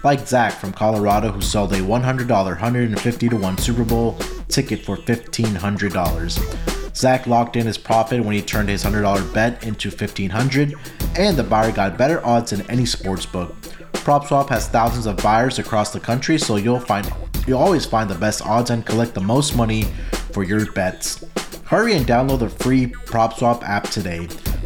Like 0.07 0.25
Zach 0.25 0.53
from 0.53 0.71
Colorado, 0.71 1.33
who 1.33 1.41
sold 1.41 1.73
a 1.73 1.81
$100 1.81 2.29
150 2.29 3.27
to 3.27 3.35
1 3.35 3.57
Super 3.57 3.83
Bowl 3.83 4.17
ticket 4.47 4.85
for 4.85 4.95
$1,500. 4.95 6.95
Zach 6.95 7.27
locked 7.27 7.57
in 7.57 7.65
his 7.65 7.77
profit 7.77 8.23
when 8.23 8.33
he 8.33 8.41
turned 8.41 8.69
his 8.69 8.85
$100 8.85 9.33
bet 9.33 9.65
into 9.65 9.89
$1,500, 9.89 11.19
and 11.19 11.35
the 11.35 11.43
buyer 11.43 11.73
got 11.73 11.97
better 11.97 12.25
odds 12.25 12.51
than 12.51 12.61
any 12.71 12.85
sports 12.85 13.25
book. 13.25 13.53
PropSwap 13.95 14.47
has 14.47 14.69
thousands 14.69 15.07
of 15.07 15.17
buyers 15.17 15.59
across 15.59 15.91
the 15.91 15.99
country, 15.99 16.37
so 16.37 16.55
you'll 16.55 16.79
find 16.79 17.11
you'll 17.45 17.59
always 17.59 17.85
find 17.85 18.09
the 18.09 18.15
best 18.15 18.41
odds 18.45 18.69
and 18.69 18.85
collect 18.85 19.13
the 19.13 19.19
most 19.19 19.57
money 19.57 19.83
for 20.31 20.45
your 20.45 20.71
bets. 20.71 21.25
Hurry 21.65 21.95
and 21.95 22.05
download 22.05 22.39
the 22.39 22.47
free 22.47 22.87
PropSwap 22.87 23.61
app 23.63 23.89
today. 23.89 24.19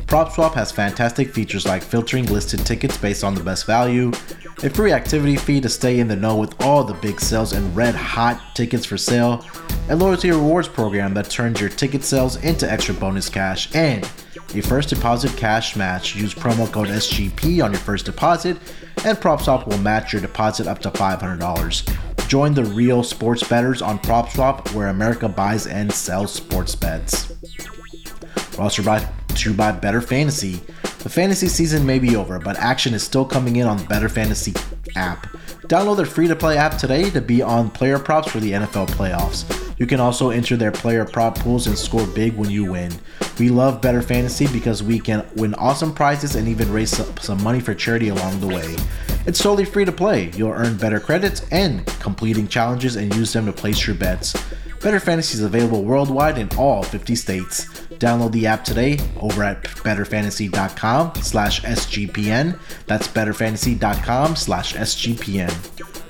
PropSwap 0.06 0.54
has 0.54 0.72
fantastic 0.72 1.34
features 1.34 1.66
like 1.66 1.82
filtering 1.82 2.28
listed 2.28 2.64
tickets 2.64 2.96
based 2.98 3.24
on 3.24 3.34
the 3.34 3.42
best 3.42 3.66
value, 3.66 4.12
a 4.64 4.70
free 4.70 4.92
activity 4.92 5.36
fee 5.36 5.60
to 5.60 5.70
stay 5.70 6.00
in 6.00 6.08
the 6.08 6.16
know 6.16 6.36
with 6.36 6.60
all 6.62 6.84
the 6.84 6.94
big 6.96 7.20
sales 7.20 7.54
and 7.54 7.76
red 7.76 7.96
hot 7.96 8.40
tickets 8.54 8.86
for 8.86 8.96
sale, 8.96 9.44
a 9.90 9.96
loyalty 9.96 10.30
rewards 10.30 10.68
program 10.68 11.16
that 11.16 11.30
turns 11.32 11.60
your 11.60 11.70
ticket 11.70 12.04
sales 12.04 12.36
into 12.44 12.72
extra 12.72 12.94
bonus 12.94 13.28
cash, 13.28 13.74
and 13.76 14.04
a 14.54 14.62
first 14.62 14.90
deposit 14.90 15.36
cash 15.36 15.76
match. 15.76 16.16
Use 16.16 16.36
promo 16.36 16.72
code 16.72 16.90
SGP 16.90 17.64
on 17.64 17.72
your 17.72 17.80
first 17.80 18.06
deposit, 18.06 18.58
and 19.04 19.18
PropSwap 19.18 19.66
will 19.66 19.80
match 19.80 20.14
your 20.14 20.22
deposit 20.22 20.68
up 20.68 20.78
to 20.80 20.92
$500. 20.92 22.28
Join 22.28 22.54
the 22.54 22.66
real 22.66 23.02
sports 23.02 23.44
bettors 23.44 23.82
on 23.82 23.98
PropSwap, 23.98 24.76
where 24.76 24.90
America 24.90 25.28
buys 25.28 25.66
and 25.66 25.92
sells 25.92 26.32
sports 26.32 26.76
bets. 26.76 27.34
We're 28.56 28.66
also 28.66 28.84
brought 28.84 29.08
to 29.30 29.50
you 29.50 29.56
by 29.56 29.72
Better 29.72 30.02
Fantasy. 30.02 30.62
The 31.04 31.10
fantasy 31.10 31.48
season 31.48 31.84
may 31.84 31.98
be 31.98 32.16
over, 32.16 32.38
but 32.38 32.58
action 32.58 32.94
is 32.94 33.02
still 33.02 33.26
coming 33.26 33.56
in 33.56 33.66
on 33.66 33.78
the 33.78 33.84
Better 33.86 34.08
Fantasy 34.08 34.54
app. 34.96 35.26
Download 35.64 35.98
their 35.98 36.06
free 36.06 36.28
to 36.28 36.36
play 36.36 36.58
app 36.58 36.78
today 36.78 37.10
to 37.10 37.20
be 37.20 37.42
on 37.42 37.72
player 37.72 37.98
props 37.98 38.32
for 38.32 38.40
the 38.40 38.52
NFL 38.52 38.88
playoffs. 38.90 39.46
You 39.80 39.88
can 39.88 40.00
also 40.00 40.30
enter 40.30 40.56
their 40.56 40.72
player 40.72 41.04
prop 41.04 41.40
pools 41.40 41.66
and 41.66 41.76
score 41.76 42.06
big 42.06 42.36
when 42.36 42.52
you 42.52 42.72
win. 42.72 42.94
We 43.40 43.50
love 43.50 43.82
Better 43.82 44.04
Fantasy 44.04 44.46
because 44.54 44.84
we 44.84 45.00
can 45.00 45.26
win 45.36 45.56
awesome 45.56 45.92
prizes 45.92 46.36
and 46.36 46.48
even 46.48 46.72
raise 46.72 46.96
some 47.20 47.42
money 47.42 47.62
for 47.62 47.74
charity 47.74 48.10
along 48.10 48.40
the 48.40 48.48
way. 48.48 48.76
It's 49.26 49.42
totally 49.42 49.66
free 49.66 49.86
to 49.86 49.92
play. 49.92 50.30
You'll 50.36 50.52
earn 50.52 50.78
better 50.78 51.00
credits 51.00 51.48
and 51.52 51.84
completing 52.00 52.48
challenges 52.48 52.96
and 52.96 53.12
use 53.16 53.34
them 53.34 53.48
to 53.48 53.52
place 53.52 53.88
your 53.88 53.96
bets. 53.96 54.36
Better 54.82 55.00
Fantasy 55.00 55.36
is 55.36 55.44
available 55.44 55.84
worldwide 55.84 56.40
in 56.40 56.50
all 56.58 56.82
50 56.82 57.14
states. 57.16 57.66
Download 58.00 58.32
the 58.32 58.48
app 58.48 58.64
today 58.64 59.00
over 59.20 59.44
at 59.44 59.64
betterfantasy.com 59.64 61.16
slash 61.22 61.62
SGPN. 61.62 62.58
That's 62.88 63.08
betterfantasy.com 63.08 64.36
slash 64.36 64.74
SGPN. 64.74 66.02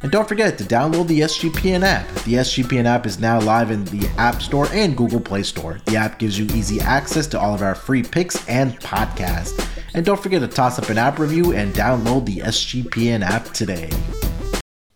And 0.00 0.12
don't 0.12 0.28
forget 0.28 0.58
to 0.58 0.64
download 0.64 1.06
the 1.06 1.20
SGPN 1.20 1.82
app. 1.82 2.08
The 2.24 2.34
SGPN 2.34 2.84
app 2.84 3.06
is 3.06 3.20
now 3.20 3.40
live 3.40 3.70
in 3.70 3.84
the 3.86 4.08
App 4.16 4.42
Store 4.42 4.68
and 4.72 4.96
Google 4.96 5.20
Play 5.20 5.44
Store. 5.44 5.80
The 5.86 5.96
app 5.96 6.18
gives 6.18 6.38
you 6.38 6.46
easy 6.46 6.80
access 6.80 7.26
to 7.28 7.40
all 7.40 7.54
of 7.54 7.62
our 7.62 7.74
free 7.74 8.02
picks 8.02 8.48
and 8.48 8.78
podcasts. 8.80 9.64
And 9.94 10.04
don't 10.04 10.20
forget 10.20 10.40
to 10.40 10.48
toss 10.48 10.78
up 10.78 10.88
an 10.90 10.98
app 10.98 11.18
review 11.18 11.52
and 11.52 11.74
download 11.74 12.26
the 12.26 12.38
SGPN 12.38 13.22
app 13.22 13.46
today. 13.46 13.90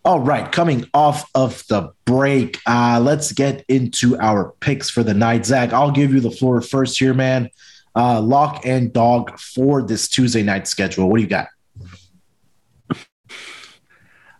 All 0.05 0.19
right, 0.19 0.51
coming 0.51 0.85
off 0.93 1.29
of 1.33 1.65
the 1.69 1.93
break, 2.03 2.59
uh, 2.67 2.99
let's 3.01 3.31
get 3.31 3.63
into 3.69 4.19
our 4.19 4.53
picks 4.59 4.89
for 4.89 5.01
the 5.01 5.13
night. 5.13 5.45
Zach, 5.45 5.71
I'll 5.71 5.91
give 5.91 6.13
you 6.13 6.19
the 6.19 6.29
floor 6.29 6.59
first 6.61 6.99
here, 6.99 7.13
man. 7.13 7.49
Uh, 7.95 8.19
lock 8.19 8.65
and 8.65 8.91
dog 8.91 9.39
for 9.39 9.81
this 9.81 10.09
Tuesday 10.09 10.43
night 10.43 10.67
schedule. 10.67 11.09
What 11.09 11.17
do 11.17 11.23
you 11.23 11.29
got? 11.29 11.47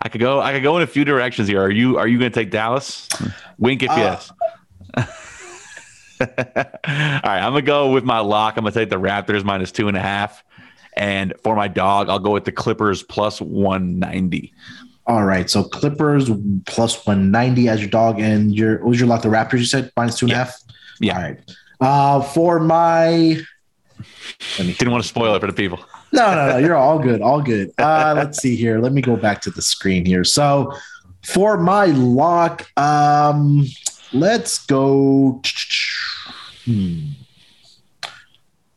I 0.01 0.09
could 0.09 0.19
go. 0.19 0.41
I 0.41 0.51
could 0.51 0.63
go 0.63 0.75
in 0.75 0.83
a 0.83 0.87
few 0.87 1.05
directions 1.05 1.47
here. 1.47 1.61
Are 1.61 1.71
you 1.71 1.97
Are 1.97 2.09
you 2.09 2.19
going 2.19 2.29
to 2.29 2.35
take 2.37 2.51
Dallas? 2.51 3.07
Wink 3.57 3.83
if 3.83 3.89
uh, 3.89 3.95
yes. 3.95 4.31
All 4.97 5.05
right, 6.27 7.39
I'm 7.39 7.53
gonna 7.53 7.61
go 7.61 7.91
with 7.91 8.03
my 8.03 8.19
lock. 8.19 8.57
I'm 8.57 8.65
gonna 8.65 8.73
take 8.73 8.89
the 8.89 8.99
Raptors 8.99 9.45
minus 9.45 9.71
two 9.71 9.87
and 9.87 9.95
a 9.95 10.01
half, 10.01 10.43
and 10.97 11.33
for 11.41 11.55
my 11.55 11.69
dog, 11.69 12.09
I'll 12.09 12.19
go 12.19 12.31
with 12.31 12.43
the 12.43 12.51
Clippers 12.51 13.01
plus 13.01 13.39
190. 13.39 14.53
All 15.05 15.25
right, 15.25 15.49
so 15.49 15.63
Clippers 15.63 16.29
plus 16.65 17.05
190 17.05 17.67
as 17.67 17.81
your 17.81 17.89
dog, 17.89 18.19
and 18.19 18.55
your 18.55 18.79
what 18.79 18.89
was 18.89 18.99
your 18.99 19.09
lock? 19.09 19.21
The 19.21 19.29
Raptors, 19.29 19.59
you 19.59 19.65
said 19.65 19.91
minus 19.97 20.17
two 20.17 20.25
and 20.25 20.31
yeah. 20.31 20.41
a 20.41 20.45
half. 20.45 20.61
Yeah. 21.01 21.15
All 21.15 21.21
right. 21.21 21.51
Uh, 21.81 22.21
for 22.21 22.59
my, 22.61 23.37
didn't 24.57 24.91
want 24.91 25.03
to 25.03 25.09
spoil 25.09 25.35
it 25.35 25.41
for 25.41 25.47
the 25.47 25.53
people 25.53 25.79
no, 26.13 26.35
no, 26.35 26.47
no. 26.47 26.57
You're 26.57 26.75
all 26.75 26.99
good. 26.99 27.21
All 27.21 27.41
good. 27.41 27.71
Uh, 27.77 28.13
let's 28.15 28.37
see 28.37 28.55
here. 28.55 28.79
Let 28.79 28.93
me 28.93 29.01
go 29.01 29.17
back 29.17 29.41
to 29.41 29.49
the 29.49 29.63
screen 29.63 30.05
here. 30.05 30.23
So 30.23 30.71
for 31.25 31.57
my 31.57 31.87
lock, 31.87 32.69
um, 32.77 33.65
let's 34.13 34.63
go. 34.65 35.41
Hmm. 36.65 36.99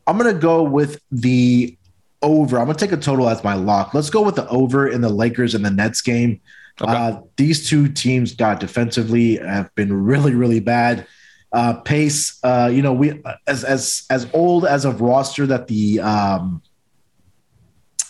I'm 0.07 0.17
gonna 0.17 0.33
go 0.33 0.63
with 0.63 1.01
the 1.13 1.76
over. 2.23 2.59
I'm 2.59 2.67
gonna 2.67 2.79
take 2.79 2.93
a 2.93 2.97
total 2.97 3.29
as 3.29 3.43
my 3.45 3.55
lock. 3.55 3.95
Let's 3.95 4.11
go 4.11 4.23
with 4.23 4.37
the 4.37 4.49
over 4.49 4.89
in 4.89 5.01
the 5.01 5.09
Lakers 5.09 5.55
and 5.55 5.65
the 5.65 5.71
Nets 5.71 6.01
game. 6.01 6.41
Okay. 6.81 6.93
Uh, 6.93 7.21
these 7.37 7.69
two 7.69 7.89
teams 7.89 8.35
got 8.35 8.61
defensively 8.61 9.37
have 9.37 9.75
been 9.75 9.93
really, 9.93 10.35
really 10.35 10.61
bad. 10.61 11.07
Uh, 11.53 11.75
pace, 11.81 12.39
uh, 12.43 12.71
you 12.73 12.83
know, 12.83 12.93
we 12.93 13.23
as 13.47 13.65
as 13.65 14.05
as 14.11 14.27
old 14.35 14.67
as 14.67 14.85
of 14.85 15.01
roster 15.01 15.47
that 15.47 15.69
the 15.69 16.01
um, 16.01 16.61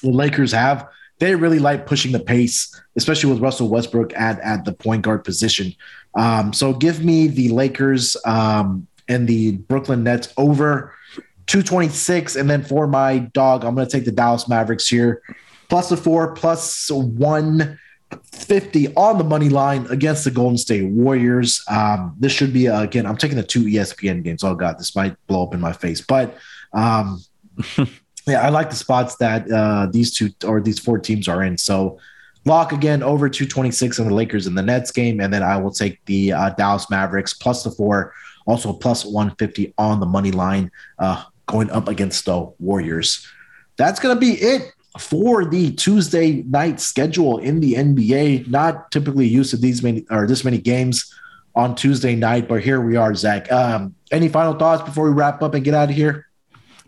the 0.03 0.11
Lakers 0.11 0.53
have, 0.53 0.89
they 1.19 1.35
really 1.35 1.59
like 1.59 1.87
pushing 1.87 2.13
the 2.13 2.21
pace, 2.21 2.75
especially 2.97 3.31
with 3.31 3.41
Russell 3.41 3.69
Westbrook 3.69 4.13
at, 4.15 4.41
at 4.41 4.65
the 4.65 4.73
point 4.73 5.03
guard 5.03 5.25
position. 5.25 5.75
Um, 6.15 6.53
so 6.53 6.73
give 6.73 7.05
me 7.05 7.29
the 7.29 7.51
Lakers 7.51 8.17
um, 8.25 8.87
and 9.09 9.29
the 9.29 9.53
Brooklyn 9.53 10.03
Nets 10.03 10.33
over 10.37 10.96
226. 11.47 12.37
And 12.37 12.49
then 12.49 12.63
for 12.63 12.87
my 12.87 13.19
dog, 13.19 13.65
I'm 13.65 13.75
going 13.75 13.87
to 13.87 13.93
take 13.93 14.05
the 14.05 14.13
Dallas 14.13 14.49
Mavericks 14.49 14.89
here, 14.89 15.23
plus 15.69 15.89
the 15.89 15.97
four, 15.97 16.35
plus 16.35 16.91
150 16.91 18.95
on 18.95 19.19
the 19.19 19.25
money 19.25 19.49
line 19.49 19.87
against 19.91 20.25
the 20.25 20.31
Golden 20.31 20.59
State 20.59 20.91
Warriors. 20.91 21.63
Um, 21.69 22.15
this 22.19 22.33
should 22.33 22.53
be, 22.53 22.69
uh, 22.69 22.83
again, 22.83 23.07
I'm 23.07 23.17
taking 23.17 23.37
the 23.37 23.43
two 23.43 23.65
ESPN 23.65 24.23
games. 24.23 24.45
Oh, 24.45 24.55
God, 24.55 24.79
this 24.79 24.97
might 24.97 25.15
blow 25.27 25.43
up 25.43 25.55
in 25.55 25.61
my 25.61 25.73
face. 25.73 26.01
But. 26.01 26.37
Um, 26.73 27.23
yeah, 28.27 28.43
I 28.43 28.49
like 28.49 28.71
the 28.71 28.77
spots 28.77 29.17
that 29.17 29.51
uh, 29.51 29.87
these 29.91 30.13
two 30.13 30.31
or 30.45 30.61
these 30.61 30.79
four 30.79 30.99
teams 30.99 31.29
are 31.29 31.43
in. 31.43 31.57
So 31.57 31.99
lock 32.45 32.73
again 32.73 33.03
over 33.03 33.29
226 33.29 34.01
on 34.01 34.09
the 34.09 34.15
Lakers 34.15 34.47
in 34.47 34.55
the 34.55 34.63
Nets 34.63 34.91
game, 34.91 35.21
and 35.21 35.33
then 35.33 35.43
I 35.43 35.57
will 35.57 35.71
take 35.71 36.05
the 36.07 36.33
uh, 36.33 36.51
Dallas 36.51 36.91
Mavericks 36.91 37.35
plus 37.35 37.63
the 37.63 37.71
four, 37.71 38.13
also 38.47 38.73
plus 38.73 39.05
150 39.05 39.75
on 39.79 40.01
the 40.01 40.07
money 40.07 40.33
line, 40.33 40.71
uh, 40.99 41.25
going 41.47 41.71
up 41.71 41.89
against 41.89 42.25
the 42.25 42.53
Warriors. 42.59 43.27
That's 43.77 44.01
gonna 44.01 44.19
be 44.19 44.33
it 44.33 44.73
for 44.99 45.45
the 45.45 45.73
Tuesday 45.73 46.43
night 46.43 46.81
schedule 46.81 47.39
in 47.39 47.61
the 47.61 47.75
NBA. 47.75 48.49
Not 48.49 48.91
typically 48.91 49.27
used 49.27 49.51
to 49.51 49.57
these 49.57 49.83
many 49.83 50.07
or 50.11 50.27
this 50.27 50.45
many 50.45 50.59
games 50.59 51.13
on 51.55 51.75
Tuesday 51.75 52.15
night, 52.15 52.49
but 52.49 52.63
here 52.63 52.81
we 52.81 52.97
are, 52.97 53.15
Zach. 53.15 53.51
Um, 53.51 53.95
any 54.11 54.29
final 54.29 54.55
thoughts 54.55 54.83
before 54.83 55.05
we 55.05 55.15
wrap 55.15 55.43
up 55.43 55.55
and 55.55 55.65
get 55.65 55.75
out 55.75 55.91
of 55.91 55.97
here? 55.97 56.27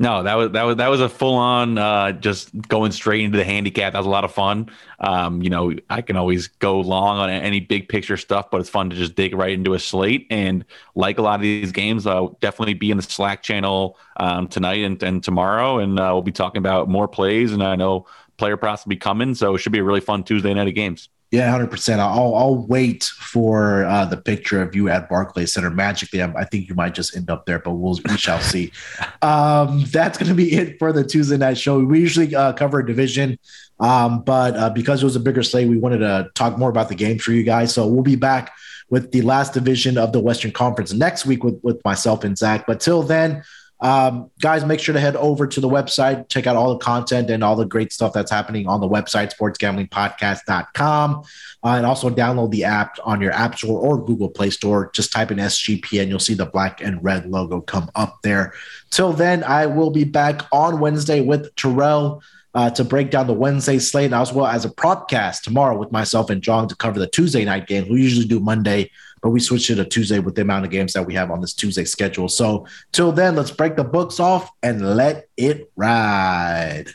No, 0.01 0.23
that 0.23 0.35
was 0.35 0.53
that 0.53 0.63
was 0.63 0.77
that 0.77 0.89
was 0.89 1.01
a 1.01 1.09
full 1.09 1.35
on 1.35 1.77
uh, 1.77 2.13
just 2.13 2.57
going 2.69 2.93
straight 2.93 3.25
into 3.25 3.37
the 3.37 3.45
handicap. 3.45 3.95
That 3.95 3.99
was 3.99 4.07
a 4.07 4.11
lot 4.11 4.23
of 4.23 4.33
fun. 4.33 4.71
Um, 5.01 5.43
you 5.43 5.51
know, 5.51 5.75
I 5.91 6.03
can 6.03 6.17
always 6.17 6.47
go 6.47 6.81
long 6.81 7.19
on 7.19 7.31
any 7.31 7.59
big 7.59 7.89
picture 7.89 8.17
stuff, 8.17 8.49
but 8.49 8.61
it's 8.61 8.71
fun 8.71 8.91
to 8.91 8.97
just 8.97 9.17
dig 9.17 9.35
right 9.35 9.51
into 9.51 9.75
a 9.75 9.79
slate. 9.79 10.29
And 10.31 10.65
like 10.95 11.19
a 11.19 11.23
lot 11.23 11.35
of 11.35 11.43
these 11.43 11.73
games, 11.73 12.07
I'll 12.07 12.39
definitely 12.41 12.75
be 12.75 12.93
in 12.93 12.97
the 12.97 13.03
Slack 13.03 13.43
channel 13.43 13.99
um, 14.19 14.47
tonight 14.47 14.85
and, 14.85 15.03
and 15.03 15.23
tomorrow, 15.23 15.79
and 15.81 15.99
uh, 15.99 16.11
we'll 16.13 16.23
be 16.23 16.33
talking 16.33 16.61
about 16.61 16.89
more 16.89 17.09
plays. 17.09 17.53
And 17.53 17.63
I 17.63 17.75
know 17.75 18.07
player 18.37 18.57
props 18.57 18.85
will 18.85 18.91
be 18.91 18.97
coming, 18.97 19.35
so 19.35 19.57
it 19.57 19.59
should 19.59 19.73
be 19.73 19.81
a 19.81 19.85
really 19.85 20.01
fun 20.01 20.23
Tuesday 20.23 20.55
night 20.55 20.69
of 20.69 20.75
games. 20.75 21.09
Yeah, 21.31 21.51
hundred 21.51 21.71
percent. 21.71 22.01
I'll 22.01 22.35
I'll 22.35 22.67
wait 22.67 23.05
for 23.05 23.85
uh, 23.85 24.07
the 24.07 24.17
picture 24.17 24.63
of 24.63 24.75
you 24.75 24.89
at 24.89 25.11
Barclays 25.11 25.53
Center. 25.53 25.69
Magically, 25.69 26.23
I, 26.23 26.33
I 26.33 26.45
think 26.45 26.71
you 26.71 26.75
might 26.75 26.95
just 26.95 27.15
end 27.15 27.29
up 27.29 27.45
there, 27.45 27.59
but 27.59 27.73
we'll 27.73 27.99
we 28.09 28.17
shall 28.17 28.41
see. 28.41 28.73
Um, 29.21 29.85
that's 29.91 30.17
going 30.17 30.29
to 30.29 30.35
be 30.35 30.53
it 30.53 30.79
for 30.79 30.93
the 30.93 31.05
Tuesday 31.05 31.37
night 31.37 31.59
show. 31.59 31.81
We 31.85 31.99
usually 31.99 32.35
uh, 32.35 32.53
cover 32.53 32.79
a 32.79 32.87
division, 32.87 33.39
um, 33.81 34.23
but 34.23 34.57
uh, 34.57 34.71
because 34.71 35.03
it 35.03 35.05
was 35.05 35.17
a 35.17 35.21
bigger 35.21 35.43
slate, 35.43 35.69
we 35.69 35.77
wanted 35.77 35.99
to 35.99 36.31
talk 36.35 36.57
more 36.57 36.71
about 36.71 36.89
the 36.89 36.95
games 36.95 37.23
for 37.23 37.33
you 37.33 37.43
guys. 37.43 37.75
So 37.75 37.87
we'll 37.87 38.03
be 38.03 38.17
back 38.17 38.53
with 38.91 39.11
the 39.11 39.23
last 39.23 39.55
division 39.55 39.99
of 39.99 40.13
the 40.13 40.21
Western 40.21 40.53
Conference 40.53 40.93
next 40.93 41.27
week 41.27 41.43
with 41.43 41.61
with 41.63 41.85
myself 41.85 42.23
and 42.25 42.39
Zach. 42.39 42.65
But 42.67 42.81
till 42.81 43.03
then, 43.03 43.43
Um, 43.81 44.31
guys, 44.41 44.65
make 44.65 44.81
sure 44.81 44.93
to 44.93 45.01
head 45.01 45.15
over 45.17 45.47
to 45.47 45.61
the 45.61 45.69
website, 45.69 46.29
check 46.29 46.47
out 46.47 46.57
all 46.57 46.71
the 46.71 46.85
content 46.85 47.31
and 47.31 47.45
all 47.45 47.55
the 47.55 47.65
great 47.65 47.93
stuff 47.93 48.13
that's 48.13 48.31
happening 48.31 48.67
on 48.67 48.81
the 48.81 48.89
website, 48.89 49.33
sportsgamblingpodcast.com. 49.37 51.23
Uh, 51.65 51.69
and 51.69 51.87
also 51.87 52.11
download 52.11 52.51
the 52.51 52.65
app 52.65 52.97
on 53.05 53.21
your 53.21 53.33
App 53.33 53.57
Store 53.57 53.81
or 53.81 54.05
Google 54.05 54.31
Play 54.31 54.51
Store. 54.51 54.91
Just 54.93 55.13
type 55.13 55.31
in 55.31 55.39
SGP 55.39 56.01
and 56.01 56.11
you'll 56.11 56.19
see 56.19 56.35
the 56.35 56.47
black 56.47 56.81
and 56.81 57.03
red 57.05 57.27
logo 57.27 57.61
come 57.61 57.91
up 57.95 58.19
there. 58.23 58.53
Till 58.91 59.13
then, 59.13 59.45
I 59.45 59.67
will 59.67 59.91
be 59.91 60.05
back 60.05 60.43
on 60.53 60.81
Wednesday 60.81 61.21
with 61.21 61.55
Terrell. 61.55 62.23
Uh, 62.55 62.71
to 62.71 62.83
break 62.83 63.11
down 63.11 63.27
the 63.27 63.33
Wednesday 63.33 63.79
slate, 63.79 64.07
and 64.07 64.15
as 64.15 64.33
well 64.33 64.47
as 64.47 64.65
a 64.65 64.71
propcast 64.71 65.43
tomorrow 65.43 65.79
with 65.79 65.93
myself 65.93 66.31
and 66.31 66.43
John 66.43 66.67
to 66.67 66.75
cover 66.75 66.99
the 66.99 67.07
Tuesday 67.07 67.45
night 67.45 67.69
game. 67.69 67.87
We 67.89 68.03
usually 68.03 68.27
do 68.27 68.41
Monday 68.41 68.91
but 69.23 69.31
we 69.31 69.41
switched 69.41 69.71
it 69.71 69.77
to 69.77 69.85
Tuesday 69.85 70.19
with 70.19 70.35
the 70.35 70.43
amount 70.43 70.65
of 70.65 70.71
games 70.71 70.93
that 70.93 71.07
we 71.07 71.15
have 71.15 71.31
on 71.31 71.41
this 71.41 71.55
Tuesday 71.55 71.85
schedule. 71.85 72.29
So 72.29 72.67
till 72.93 73.13
then, 73.13 73.37
let's 73.37 73.51
break 73.51 73.77
the 73.77 73.85
books 73.85 74.21
off 74.21 74.51
and 74.63 74.97
let 74.97 75.29
it 75.37 75.71
ride. 75.77 76.87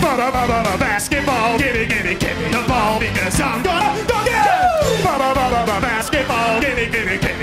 Basketball, 0.00 1.58
gimme, 1.58 1.86
gimme, 1.86 2.14
gimme 2.14 2.50
the 2.50 2.64
ball 2.68 3.00
because 3.00 3.40
I'm 3.40 3.62
gonna 3.62 4.00
it. 4.26 5.82
Basketball, 5.82 6.60
gimme, 6.60 6.86
gimme, 6.90 7.18
gimme. 7.18 7.35